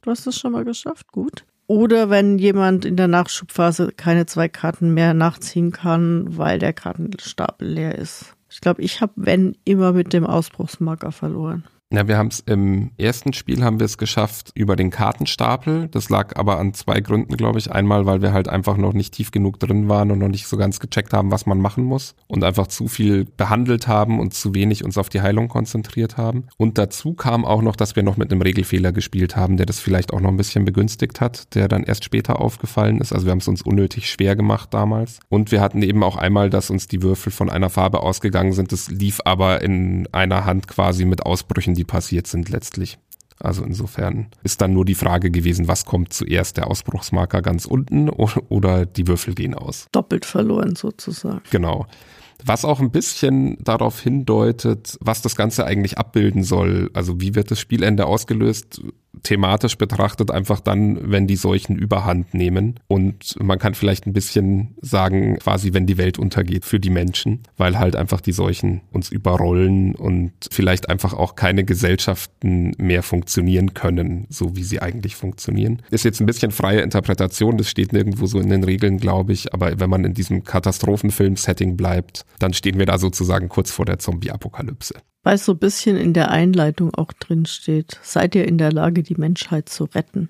Du 0.00 0.10
hast 0.10 0.26
das 0.26 0.38
schon 0.38 0.52
mal 0.52 0.64
geschafft, 0.64 1.12
gut. 1.12 1.44
Oder 1.66 2.10
wenn 2.10 2.38
jemand 2.38 2.84
in 2.84 2.96
der 2.96 3.08
Nachschubphase 3.08 3.92
keine 3.96 4.26
zwei 4.26 4.48
Karten 4.48 4.92
mehr 4.92 5.14
nachziehen 5.14 5.72
kann, 5.72 6.36
weil 6.36 6.58
der 6.58 6.72
Kartenstapel 6.72 7.68
leer 7.68 7.96
ist. 7.96 8.34
Ich 8.50 8.60
glaube, 8.60 8.82
ich 8.82 9.00
habe, 9.00 9.12
wenn, 9.16 9.56
immer 9.64 9.92
mit 9.92 10.12
dem 10.12 10.26
Ausbruchsmarker 10.26 11.10
verloren. 11.10 11.64
Ja, 11.94 12.08
wir 12.08 12.18
haben 12.18 12.26
es 12.26 12.40
im 12.40 12.90
ersten 12.98 13.32
Spiel 13.34 13.62
haben 13.62 13.78
wir 13.78 13.84
es 13.84 13.98
geschafft 13.98 14.50
über 14.56 14.74
den 14.74 14.90
Kartenstapel. 14.90 15.86
Das 15.88 16.10
lag 16.10 16.36
aber 16.36 16.58
an 16.58 16.74
zwei 16.74 16.98
Gründen, 16.98 17.36
glaube 17.36 17.60
ich. 17.60 17.70
Einmal, 17.70 18.04
weil 18.04 18.20
wir 18.20 18.32
halt 18.32 18.48
einfach 18.48 18.76
noch 18.76 18.94
nicht 18.94 19.14
tief 19.14 19.30
genug 19.30 19.60
drin 19.60 19.88
waren 19.88 20.10
und 20.10 20.18
noch 20.18 20.28
nicht 20.28 20.48
so 20.48 20.56
ganz 20.56 20.80
gecheckt 20.80 21.12
haben, 21.12 21.30
was 21.30 21.46
man 21.46 21.60
machen 21.60 21.84
muss 21.84 22.16
und 22.26 22.42
einfach 22.42 22.66
zu 22.66 22.88
viel 22.88 23.24
behandelt 23.24 23.86
haben 23.86 24.18
und 24.18 24.34
zu 24.34 24.56
wenig 24.56 24.84
uns 24.84 24.98
auf 24.98 25.08
die 25.08 25.20
Heilung 25.20 25.46
konzentriert 25.46 26.16
haben. 26.16 26.48
Und 26.56 26.78
dazu 26.78 27.14
kam 27.14 27.44
auch 27.44 27.62
noch, 27.62 27.76
dass 27.76 27.94
wir 27.94 28.02
noch 28.02 28.16
mit 28.16 28.32
einem 28.32 28.42
Regelfehler 28.42 28.90
gespielt 28.90 29.36
haben, 29.36 29.56
der 29.56 29.66
das 29.66 29.78
vielleicht 29.78 30.12
auch 30.12 30.20
noch 30.20 30.30
ein 30.30 30.36
bisschen 30.36 30.64
begünstigt 30.64 31.20
hat, 31.20 31.54
der 31.54 31.68
dann 31.68 31.84
erst 31.84 32.02
später 32.02 32.40
aufgefallen 32.40 33.00
ist. 33.00 33.12
Also 33.12 33.26
wir 33.26 33.30
haben 33.30 33.38
es 33.38 33.46
uns 33.46 33.62
unnötig 33.62 34.10
schwer 34.10 34.34
gemacht 34.34 34.74
damals. 34.74 35.20
Und 35.28 35.52
wir 35.52 35.60
hatten 35.60 35.80
eben 35.82 36.02
auch 36.02 36.16
einmal, 36.16 36.50
dass 36.50 36.70
uns 36.70 36.88
die 36.88 37.02
Würfel 37.02 37.30
von 37.30 37.50
einer 37.50 37.70
Farbe 37.70 38.00
ausgegangen 38.00 38.52
sind. 38.52 38.72
Das 38.72 38.88
lief 38.88 39.20
aber 39.24 39.62
in 39.62 40.08
einer 40.10 40.44
Hand 40.44 40.66
quasi 40.66 41.04
mit 41.04 41.24
Ausbrüchen, 41.24 41.74
die 41.74 41.83
die 41.84 41.86
passiert 41.86 42.26
sind 42.26 42.48
letztlich. 42.48 42.98
Also 43.38 43.64
insofern 43.64 44.28
ist 44.42 44.60
dann 44.60 44.72
nur 44.72 44.84
die 44.84 44.94
Frage 44.94 45.30
gewesen, 45.30 45.68
was 45.68 45.84
kommt 45.84 46.12
zuerst, 46.12 46.56
der 46.56 46.70
Ausbruchsmarker 46.70 47.42
ganz 47.42 47.66
unten 47.66 48.08
oder 48.08 48.86
die 48.86 49.06
Würfel 49.06 49.34
gehen 49.34 49.54
aus. 49.54 49.86
Doppelt 49.92 50.24
verloren 50.24 50.76
sozusagen. 50.76 51.42
Genau. 51.50 51.86
Was 52.44 52.64
auch 52.64 52.80
ein 52.80 52.90
bisschen 52.90 53.56
darauf 53.62 54.00
hindeutet, 54.00 54.96
was 55.00 55.20
das 55.20 55.36
Ganze 55.36 55.66
eigentlich 55.66 55.98
abbilden 55.98 56.42
soll. 56.42 56.90
Also 56.94 57.20
wie 57.20 57.34
wird 57.34 57.50
das 57.50 57.60
Spielende 57.60 58.06
ausgelöst? 58.06 58.82
Thematisch 59.22 59.76
betrachtet 59.76 60.30
einfach 60.30 60.60
dann, 60.60 61.10
wenn 61.10 61.26
die 61.26 61.36
Seuchen 61.36 61.76
überhand 61.76 62.34
nehmen. 62.34 62.80
Und 62.88 63.36
man 63.40 63.58
kann 63.58 63.74
vielleicht 63.74 64.06
ein 64.06 64.12
bisschen 64.12 64.74
sagen, 64.80 65.38
quasi, 65.38 65.72
wenn 65.72 65.86
die 65.86 65.98
Welt 65.98 66.18
untergeht 66.18 66.64
für 66.64 66.80
die 66.80 66.90
Menschen, 66.90 67.42
weil 67.56 67.78
halt 67.78 67.96
einfach 67.96 68.20
die 68.20 68.32
Seuchen 68.32 68.82
uns 68.92 69.10
überrollen 69.10 69.94
und 69.94 70.32
vielleicht 70.50 70.88
einfach 70.88 71.12
auch 71.14 71.34
keine 71.34 71.64
Gesellschaften 71.64 72.72
mehr 72.78 73.02
funktionieren 73.02 73.74
können, 73.74 74.26
so 74.28 74.56
wie 74.56 74.64
sie 74.64 74.80
eigentlich 74.80 75.16
funktionieren. 75.16 75.82
Ist 75.90 76.04
jetzt 76.04 76.20
ein 76.20 76.26
bisschen 76.26 76.50
freie 76.50 76.80
Interpretation, 76.80 77.56
das 77.56 77.70
steht 77.70 77.92
nirgendwo 77.92 78.26
so 78.26 78.40
in 78.40 78.50
den 78.50 78.64
Regeln, 78.64 78.98
glaube 78.98 79.32
ich. 79.32 79.54
Aber 79.54 79.78
wenn 79.78 79.90
man 79.90 80.04
in 80.04 80.14
diesem 80.14 80.44
Katastrophenfilm-Setting 80.44 81.76
bleibt, 81.76 82.24
dann 82.38 82.52
stehen 82.52 82.78
wir 82.78 82.86
da 82.86 82.98
sozusagen 82.98 83.48
kurz 83.48 83.70
vor 83.70 83.84
der 83.84 83.98
Zombie-Apokalypse. 83.98 84.94
Weil 85.24 85.38
so 85.38 85.52
ein 85.52 85.58
bisschen 85.58 85.96
in 85.96 86.12
der 86.12 86.30
Einleitung 86.30 86.94
auch 86.94 87.12
drin 87.12 87.46
steht, 87.46 87.98
seid 88.02 88.34
ihr 88.34 88.46
in 88.46 88.58
der 88.58 88.70
Lage, 88.70 89.02
die 89.02 89.16
Menschheit 89.16 89.68
zu 89.68 89.84
retten? 89.84 90.28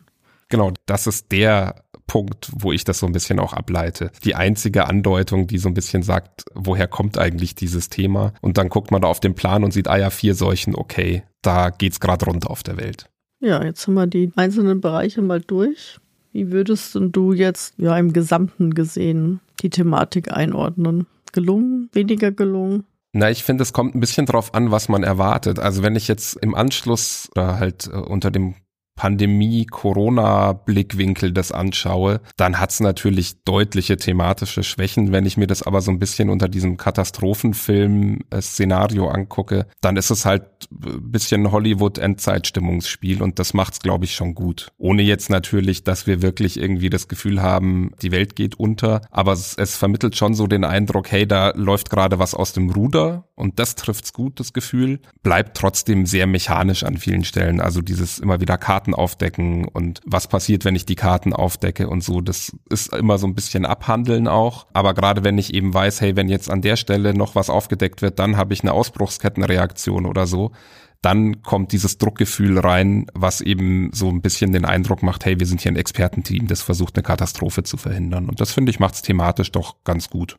Genau, 0.49 0.73
das 0.87 1.07
ist 1.07 1.33
der 1.33 1.85
Punkt, 2.07 2.51
wo 2.53 2.71
ich 2.71 2.85
das 2.85 3.01
so 3.01 3.07
ein 3.07 3.13
bisschen 3.13 3.41
auch 3.41 3.53
ableite. 3.53 4.13
Die 4.25 4.35
einzige 4.35 4.87
Andeutung, 4.87 5.47
die 5.47 5.59
so 5.59 5.69
ein 5.69 5.75
bisschen 5.75 6.03
sagt, 6.03 6.45
woher 6.55 6.87
kommt 6.87 7.19
eigentlich 7.19 7.55
dieses 7.55 7.89
Thema? 7.89 8.35
Und 8.41 8.57
dann 8.57 8.69
guckt 8.69 8.91
man 8.91 9.03
da 9.03 9.09
auf 9.09 9.21
den 9.21 9.35
Plan 9.35 9.65
und 9.65 9.73
sieht, 9.73 9.89
ah 9.89 9.97
ja, 9.97 10.11
vier 10.11 10.35
Seuchen, 10.35 10.77
okay, 10.77 11.25
da 11.43 11.71
geht's 11.71 12.01
gerade 12.01 12.27
runter 12.27 12.51
auf 12.51 12.63
der 12.63 12.77
Welt. 12.77 13.11
Ja, 13.41 13.65
jetzt 13.65 13.87
haben 13.87 13.95
wir 13.95 14.07
die 14.07 14.33
einzelnen 14.37 14.81
Bereiche 14.81 15.23
mal 15.23 15.41
durch. 15.41 15.99
Wie 16.33 16.53
würdest 16.53 16.97
du 17.01 17.33
jetzt 17.33 17.75
ja 17.79 17.99
im 17.99 18.13
Gesamten 18.13 18.75
gesehen 18.75 19.41
die 19.61 19.71
Thematik 19.71 20.33
einordnen? 20.33 21.07
Gelungen, 21.33 21.89
weniger 21.93 22.31
gelungen? 22.31 22.85
Na, 23.17 23.31
ich 23.31 23.45
finde, 23.45 23.63
es 23.63 23.73
kommt 23.73 23.95
ein 23.95 24.01
bisschen 24.01 24.27
drauf 24.27 24.55
an, 24.55 24.73
was 24.73 24.89
man 24.89 25.05
erwartet. 25.05 25.61
Also 25.61 25.85
wenn 25.85 25.95
ich 25.95 26.09
jetzt 26.09 26.35
im 26.35 26.57
Anschluss 26.57 27.31
oder 27.31 27.61
halt 27.61 27.87
äh, 27.87 27.97
unter 27.97 28.33
dem 28.33 28.57
Pandemie-Corona-Blickwinkel 28.97 31.33
das 31.33 31.53
anschaue, 31.53 32.21
dann 32.37 32.61
hat's 32.61 32.81
natürlich 32.81 33.43
deutliche 33.45 33.97
thematische 33.97 34.63
Schwächen. 34.63 35.13
Wenn 35.13 35.25
ich 35.27 35.37
mir 35.37 35.47
das 35.47 35.63
aber 35.63 35.81
so 35.81 35.91
ein 35.91 35.99
bisschen 35.99 36.31
unter 36.31 36.49
diesem 36.49 36.77
Katastrophenfilm-Szenario 36.77 39.09
angucke, 39.09 39.67
dann 39.81 39.97
ist 39.97 40.11
es 40.11 40.25
halt 40.25 40.45
ein 40.71 41.11
bisschen 41.11 41.51
Hollywood-Endzeitstimmungsspiel 41.51 43.23
und 43.23 43.39
das 43.39 43.55
macht's, 43.55 43.81
glaube 43.81 44.05
ich, 44.05 44.15
schon 44.15 44.35
gut. 44.35 44.69
Ohne 44.79 45.03
jetzt 45.03 45.31
natürlich, 45.31 45.85
dass 45.85 46.07
wir 46.07 46.23
wirklich 46.23 46.61
irgendwie 46.61 46.91
das 46.91 47.09
Gefühl 47.09 47.43
haben, 47.43 47.93
die 48.03 48.13
Welt 48.13 48.37
geht 48.37 48.55
unter, 48.55 49.01
aber 49.11 49.33
es, 49.33 49.55
es 49.57 49.77
vermittelt 49.77 50.17
schon 50.17 50.35
so 50.35 50.47
den 50.47 50.65
Eindruck, 50.65 51.11
hey, 51.11 51.27
da 51.27 51.53
läuft 51.57 51.91
gerade 51.91 52.19
was 52.19 52.35
aus 52.35 52.53
dem 52.53 52.71
Ruder 52.71 53.29
und 53.35 53.59
das 53.59 53.75
trifft's 53.75 54.13
gut, 54.13 54.39
das 54.39 54.53
Gefühl. 54.53 55.01
Bleibt 55.23 55.57
trotzdem 55.57 56.05
sehr 56.07 56.27
mechanisch 56.27 56.85
an 56.85 56.99
vielen 56.99 57.25
Stellen. 57.25 57.61
Also 57.61 57.81
dieses 57.81 58.19
immer 58.19 58.41
wieder 58.41 58.59
Karten 58.59 58.84
Karten 58.85 58.95
aufdecken 58.95 59.67
und 59.67 60.01
was 60.05 60.29
passiert, 60.29 60.65
wenn 60.65 60.75
ich 60.75 60.85
die 60.85 60.95
Karten 60.95 61.33
aufdecke 61.33 61.89
und 61.89 62.05
so. 62.05 62.21
Das 62.21 62.53
ist 62.69 62.93
immer 62.93 63.17
so 63.17 63.27
ein 63.27 63.35
bisschen 63.35 63.65
abhandeln 63.65 64.29
auch. 64.29 64.67
Aber 64.75 64.93
gerade 64.93 65.25
wenn 65.25 65.39
ich 65.39 65.55
eben 65.55 65.73
weiß, 65.73 66.03
hey, 66.03 66.17
wenn 66.17 66.29
jetzt 66.29 66.51
an 66.51 66.61
der 66.61 66.77
Stelle 66.77 67.15
noch 67.15 67.35
was 67.35 67.49
aufgedeckt 67.49 68.03
wird, 68.03 68.19
dann 68.19 68.37
habe 68.37 68.53
ich 68.53 68.63
eine 68.63 68.73
Ausbruchskettenreaktion 68.73 70.07
oder 70.07 70.27
so 70.27 70.53
dann 71.01 71.43
kommt 71.43 71.73
dieses 71.73 71.99
Druckgefühl 71.99 72.59
rein, 72.59 73.05
was 73.13 73.43
eben 73.43 73.91
so 73.93 74.09
ein 74.09 74.23
bisschen 74.23 74.53
den 74.53 74.65
Eindruck 74.65 75.03
macht, 75.03 75.27
hey, 75.27 75.39
wir 75.39 75.47
sind 75.47 75.61
hier 75.61 75.71
ein 75.71 75.77
Expertenteam, 75.77 76.47
das 76.47 76.63
versucht 76.63 76.97
eine 76.97 77.03
Katastrophe 77.03 77.63
zu 77.63 77.77
verhindern. 77.77 78.27
Und 78.27 78.41
das 78.41 78.53
finde 78.53 78.71
ich 78.71 78.81
macht 78.81 78.95
es 78.95 79.03
thematisch 79.03 79.53
doch 79.53 79.85
ganz 79.85 80.09
gut. 80.09 80.39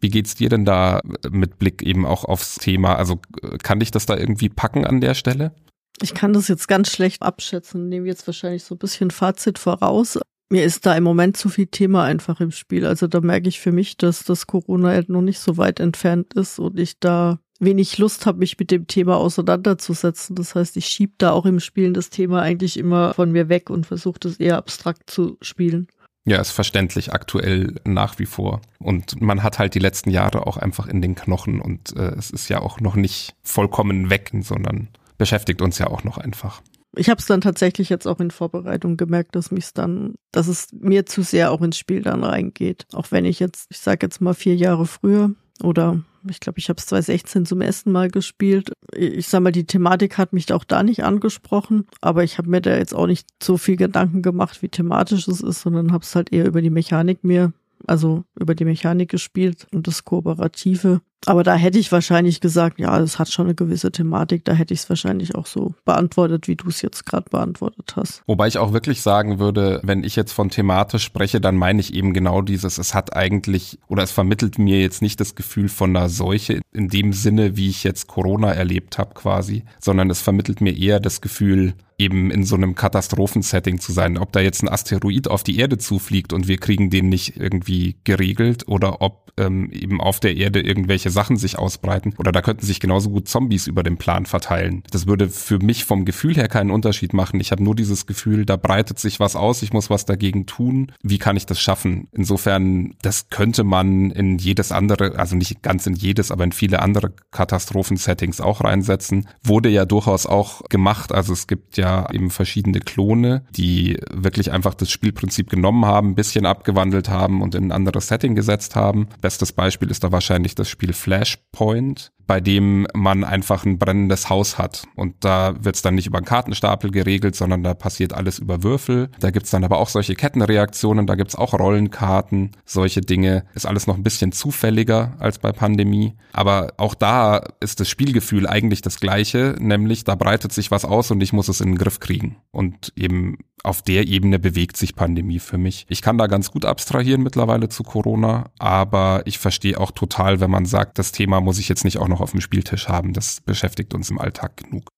Wie 0.00 0.08
geht's 0.08 0.36
dir 0.36 0.48
denn 0.48 0.64
da 0.64 1.00
mit 1.28 1.58
Blick 1.58 1.82
eben 1.82 2.06
auch 2.06 2.24
aufs 2.24 2.54
Thema? 2.54 2.94
Also 2.94 3.20
kann 3.64 3.80
dich 3.80 3.90
das 3.90 4.06
da 4.06 4.16
irgendwie 4.16 4.48
packen 4.48 4.86
an 4.86 5.00
der 5.00 5.14
Stelle? 5.14 5.56
Ich 6.02 6.14
kann 6.14 6.32
das 6.32 6.48
jetzt 6.48 6.68
ganz 6.68 6.90
schlecht 6.90 7.22
abschätzen, 7.22 7.88
nehme 7.88 8.06
jetzt 8.06 8.26
wahrscheinlich 8.26 8.64
so 8.64 8.74
ein 8.74 8.78
bisschen 8.78 9.10
Fazit 9.10 9.58
voraus. 9.58 10.18
Mir 10.50 10.64
ist 10.64 10.86
da 10.86 10.96
im 10.96 11.04
Moment 11.04 11.36
zu 11.36 11.48
viel 11.48 11.66
Thema 11.66 12.04
einfach 12.04 12.40
im 12.40 12.50
Spiel. 12.50 12.84
Also 12.84 13.06
da 13.06 13.20
merke 13.20 13.48
ich 13.48 13.60
für 13.60 13.70
mich, 13.70 13.96
dass 13.96 14.24
das 14.24 14.46
Corona 14.46 15.00
noch 15.06 15.22
nicht 15.22 15.38
so 15.38 15.56
weit 15.58 15.78
entfernt 15.78 16.34
ist 16.34 16.58
und 16.58 16.78
ich 16.78 16.98
da 16.98 17.38
wenig 17.60 17.98
Lust 17.98 18.26
habe, 18.26 18.38
mich 18.38 18.58
mit 18.58 18.70
dem 18.70 18.86
Thema 18.86 19.16
auseinanderzusetzen. 19.16 20.34
Das 20.34 20.54
heißt, 20.54 20.76
ich 20.76 20.86
schiebe 20.86 21.12
da 21.18 21.30
auch 21.30 21.46
im 21.46 21.60
Spielen 21.60 21.94
das 21.94 22.10
Thema 22.10 22.42
eigentlich 22.42 22.78
immer 22.78 23.14
von 23.14 23.30
mir 23.30 23.48
weg 23.48 23.70
und 23.70 23.86
versuche 23.86 24.18
das 24.18 24.36
eher 24.36 24.56
abstrakt 24.56 25.10
zu 25.10 25.36
spielen. 25.40 25.86
Ja, 26.24 26.40
ist 26.40 26.50
verständlich 26.50 27.12
aktuell 27.12 27.76
nach 27.84 28.18
wie 28.18 28.26
vor. 28.26 28.60
Und 28.78 29.20
man 29.20 29.42
hat 29.42 29.58
halt 29.58 29.74
die 29.74 29.78
letzten 29.78 30.10
Jahre 30.10 30.46
auch 30.46 30.56
einfach 30.56 30.86
in 30.86 31.00
den 31.00 31.14
Knochen 31.14 31.60
und 31.60 31.96
äh, 31.96 32.14
es 32.16 32.30
ist 32.30 32.48
ja 32.48 32.60
auch 32.60 32.80
noch 32.80 32.94
nicht 32.94 33.34
vollkommen 33.42 34.10
weg, 34.10 34.30
sondern 34.40 34.88
beschäftigt 35.20 35.60
uns 35.60 35.76
ja 35.78 35.86
auch 35.86 36.02
noch 36.02 36.16
einfach. 36.16 36.62
Ich 36.96 37.10
habe 37.10 37.20
es 37.20 37.26
dann 37.26 37.42
tatsächlich 37.42 37.90
jetzt 37.90 38.06
auch 38.06 38.20
in 38.20 38.30
Vorbereitung 38.30 38.96
gemerkt, 38.96 39.36
dass 39.36 39.50
mich 39.50 39.72
dann, 39.74 40.14
dass 40.32 40.48
es 40.48 40.68
mir 40.72 41.04
zu 41.04 41.22
sehr 41.22 41.52
auch 41.52 41.60
ins 41.60 41.76
Spiel 41.76 42.00
dann 42.00 42.24
reingeht. 42.24 42.86
Auch 42.94 43.12
wenn 43.12 43.26
ich 43.26 43.38
jetzt, 43.38 43.66
ich 43.70 43.78
sage 43.78 44.06
jetzt 44.06 44.22
mal 44.22 44.32
vier 44.32 44.56
Jahre 44.56 44.86
früher 44.86 45.30
oder 45.62 46.00
ich 46.26 46.40
glaube, 46.40 46.58
ich 46.58 46.70
habe 46.70 46.78
es 46.78 46.86
2016 46.86 47.44
zum 47.44 47.60
ersten 47.60 47.92
Mal 47.92 48.10
gespielt. 48.10 48.72
Ich 48.94 49.28
sag 49.28 49.42
mal, 49.42 49.52
die 49.52 49.66
Thematik 49.66 50.16
hat 50.16 50.32
mich 50.32 50.50
auch 50.54 50.64
da 50.64 50.82
nicht 50.82 51.04
angesprochen, 51.04 51.86
aber 52.00 52.24
ich 52.24 52.38
habe 52.38 52.48
mir 52.48 52.62
da 52.62 52.74
jetzt 52.74 52.94
auch 52.94 53.06
nicht 53.06 53.28
so 53.42 53.58
viel 53.58 53.76
Gedanken 53.76 54.22
gemacht, 54.22 54.62
wie 54.62 54.68
thematisch 54.70 55.28
es 55.28 55.42
ist, 55.42 55.60
sondern 55.60 55.92
habe 55.92 56.02
es 56.02 56.16
halt 56.16 56.32
eher 56.32 56.46
über 56.46 56.62
die 56.62 56.70
Mechanik 56.70 57.24
mir 57.24 57.52
also 57.86 58.24
über 58.38 58.54
die 58.54 58.64
Mechanik 58.64 59.10
gespielt 59.10 59.66
und 59.72 59.86
das 59.86 60.04
Kooperative. 60.04 61.00
Aber 61.26 61.42
da 61.42 61.54
hätte 61.54 61.78
ich 61.78 61.92
wahrscheinlich 61.92 62.40
gesagt, 62.40 62.78
ja, 62.78 62.98
es 62.98 63.18
hat 63.18 63.30
schon 63.30 63.46
eine 63.46 63.54
gewisse 63.54 63.92
Thematik, 63.92 64.44
da 64.44 64.52
hätte 64.52 64.72
ich 64.72 64.80
es 64.80 64.88
wahrscheinlich 64.88 65.34
auch 65.34 65.46
so 65.46 65.74
beantwortet, 65.84 66.48
wie 66.48 66.56
du 66.56 66.68
es 66.68 66.80
jetzt 66.82 67.04
gerade 67.04 67.28
beantwortet 67.28 67.94
hast. 67.96 68.22
Wobei 68.26 68.48
ich 68.48 68.58
auch 68.58 68.72
wirklich 68.72 69.02
sagen 69.02 69.38
würde, 69.38 69.80
wenn 69.82 70.02
ich 70.02 70.16
jetzt 70.16 70.32
von 70.32 70.48
thematisch 70.48 71.04
spreche, 71.04 71.40
dann 71.40 71.56
meine 71.56 71.80
ich 71.80 71.94
eben 71.94 72.14
genau 72.14 72.40
dieses, 72.40 72.78
es 72.78 72.94
hat 72.94 73.14
eigentlich 73.14 73.78
oder 73.88 74.02
es 74.02 74.12
vermittelt 74.12 74.58
mir 74.58 74.80
jetzt 74.80 75.02
nicht 75.02 75.20
das 75.20 75.34
Gefühl 75.34 75.68
von 75.68 75.94
einer 75.94 76.08
Seuche 76.08 76.60
in 76.72 76.88
dem 76.88 77.12
Sinne, 77.12 77.56
wie 77.56 77.68
ich 77.68 77.84
jetzt 77.84 78.06
Corona 78.06 78.52
erlebt 78.52 78.98
habe 78.98 79.14
quasi, 79.14 79.64
sondern 79.78 80.08
es 80.08 80.22
vermittelt 80.22 80.60
mir 80.60 80.76
eher 80.76 81.00
das 81.00 81.20
Gefühl, 81.20 81.74
eben 82.00 82.30
in 82.30 82.44
so 82.44 82.56
einem 82.56 82.74
Katastrophensetting 82.74 83.78
zu 83.78 83.92
sein. 83.92 84.16
Ob 84.16 84.32
da 84.32 84.40
jetzt 84.40 84.62
ein 84.62 84.68
Asteroid 84.68 85.28
auf 85.28 85.42
die 85.42 85.58
Erde 85.58 85.76
zufliegt 85.76 86.32
und 86.32 86.48
wir 86.48 86.56
kriegen 86.56 86.88
den 86.88 87.10
nicht 87.10 87.36
irgendwie 87.36 87.96
geregelt 88.04 88.66
oder 88.66 89.02
ob 89.02 89.32
ähm, 89.36 89.70
eben 89.70 90.00
auf 90.00 90.18
der 90.18 90.36
Erde 90.36 90.60
irgendwelche 90.60 91.09
Sachen 91.10 91.36
sich 91.36 91.58
ausbreiten 91.58 92.14
oder 92.18 92.32
da 92.32 92.42
könnten 92.42 92.66
sich 92.66 92.80
genauso 92.80 93.10
gut 93.10 93.28
Zombies 93.28 93.66
über 93.66 93.82
den 93.82 93.96
Plan 93.96 94.26
verteilen. 94.26 94.82
Das 94.90 95.06
würde 95.06 95.28
für 95.28 95.58
mich 95.58 95.84
vom 95.84 96.04
Gefühl 96.04 96.36
her 96.36 96.48
keinen 96.48 96.70
Unterschied 96.70 97.12
machen. 97.12 97.40
Ich 97.40 97.52
habe 97.52 97.62
nur 97.62 97.74
dieses 97.74 98.06
Gefühl, 98.06 98.46
da 98.46 98.56
breitet 98.56 98.98
sich 98.98 99.20
was 99.20 99.36
aus, 99.36 99.62
ich 99.62 99.72
muss 99.72 99.90
was 99.90 100.04
dagegen 100.04 100.46
tun. 100.46 100.92
Wie 101.02 101.18
kann 101.18 101.36
ich 101.36 101.46
das 101.46 101.60
schaffen? 101.60 102.08
Insofern, 102.12 102.94
das 103.02 103.30
könnte 103.30 103.64
man 103.64 104.10
in 104.10 104.38
jedes 104.38 104.72
andere, 104.72 105.18
also 105.18 105.36
nicht 105.36 105.62
ganz 105.62 105.86
in 105.86 105.94
jedes, 105.94 106.30
aber 106.30 106.44
in 106.44 106.52
viele 106.52 106.80
andere 106.80 107.12
Katastrophensettings 107.30 108.40
auch 108.40 108.62
reinsetzen. 108.62 109.28
Wurde 109.42 109.68
ja 109.68 109.84
durchaus 109.84 110.26
auch 110.26 110.62
gemacht. 110.68 111.12
Also 111.12 111.32
es 111.32 111.46
gibt 111.46 111.76
ja 111.76 112.10
eben 112.12 112.30
verschiedene 112.30 112.80
Klone, 112.80 113.44
die 113.56 113.98
wirklich 114.12 114.52
einfach 114.52 114.74
das 114.74 114.90
Spielprinzip 114.90 115.50
genommen 115.50 115.84
haben, 115.84 116.10
ein 116.10 116.14
bisschen 116.14 116.46
abgewandelt 116.46 117.08
haben 117.08 117.42
und 117.42 117.54
in 117.54 117.68
ein 117.68 117.72
anderes 117.72 118.08
Setting 118.08 118.34
gesetzt 118.34 118.76
haben. 118.76 119.08
Bestes 119.20 119.52
Beispiel 119.52 119.90
ist 119.90 120.04
da 120.04 120.12
wahrscheinlich 120.12 120.54
das 120.54 120.68
Spiel 120.68 120.92
Flashpoint 121.00 122.10
bei 122.30 122.40
dem 122.40 122.86
man 122.94 123.24
einfach 123.24 123.64
ein 123.64 123.80
brennendes 123.80 124.30
Haus 124.30 124.56
hat. 124.56 124.84
Und 124.94 125.16
da 125.18 125.52
wird 125.64 125.74
es 125.74 125.82
dann 125.82 125.96
nicht 125.96 126.06
über 126.06 126.18
einen 126.18 126.26
Kartenstapel 126.26 126.92
geregelt, 126.92 127.34
sondern 127.34 127.64
da 127.64 127.74
passiert 127.74 128.12
alles 128.12 128.38
über 128.38 128.62
Würfel. 128.62 129.10
Da 129.18 129.32
gibt's 129.32 129.50
dann 129.50 129.64
aber 129.64 129.78
auch 129.78 129.88
solche 129.88 130.14
Kettenreaktionen, 130.14 131.08
da 131.08 131.16
gibt's 131.16 131.34
auch 131.34 131.54
Rollenkarten, 131.54 132.52
solche 132.64 133.00
Dinge. 133.00 133.46
Ist 133.54 133.66
alles 133.66 133.88
noch 133.88 133.96
ein 133.96 134.04
bisschen 134.04 134.30
zufälliger 134.30 135.16
als 135.18 135.40
bei 135.40 135.50
Pandemie. 135.50 136.14
Aber 136.32 136.74
auch 136.76 136.94
da 136.94 137.42
ist 137.58 137.80
das 137.80 137.88
Spielgefühl 137.88 138.46
eigentlich 138.46 138.80
das 138.80 139.00
gleiche, 139.00 139.56
nämlich 139.58 140.04
da 140.04 140.14
breitet 140.14 140.52
sich 140.52 140.70
was 140.70 140.84
aus 140.84 141.10
und 141.10 141.20
ich 141.20 141.32
muss 141.32 141.48
es 141.48 141.60
in 141.60 141.72
den 141.72 141.78
Griff 141.78 141.98
kriegen. 141.98 142.36
Und 142.52 142.92
eben 142.94 143.38
auf 143.62 143.82
der 143.82 144.06
Ebene 144.06 144.38
bewegt 144.38 144.76
sich 144.76 144.94
Pandemie 144.94 145.38
für 145.38 145.58
mich. 145.58 145.86
Ich 145.88 146.02
kann 146.02 146.18
da 146.18 146.26
ganz 146.26 146.50
gut 146.50 146.64
abstrahieren 146.64 147.22
mittlerweile 147.22 147.68
zu 147.68 147.82
Corona, 147.82 148.50
aber 148.58 149.22
ich 149.26 149.38
verstehe 149.38 149.78
auch 149.78 149.90
total, 149.90 150.40
wenn 150.40 150.50
man 150.50 150.64
sagt, 150.64 150.98
das 150.98 151.12
Thema 151.12 151.40
muss 151.40 151.58
ich 151.58 151.68
jetzt 151.68 151.84
nicht 151.84 151.98
auch 151.98 152.08
noch 152.08 152.19
auf 152.20 152.32
dem 152.32 152.40
Spieltisch 152.40 152.88
haben. 152.88 153.12
Das 153.12 153.40
beschäftigt 153.40 153.94
uns 153.94 154.10
im 154.10 154.18
Alltag 154.18 154.56
genug. 154.56 154.88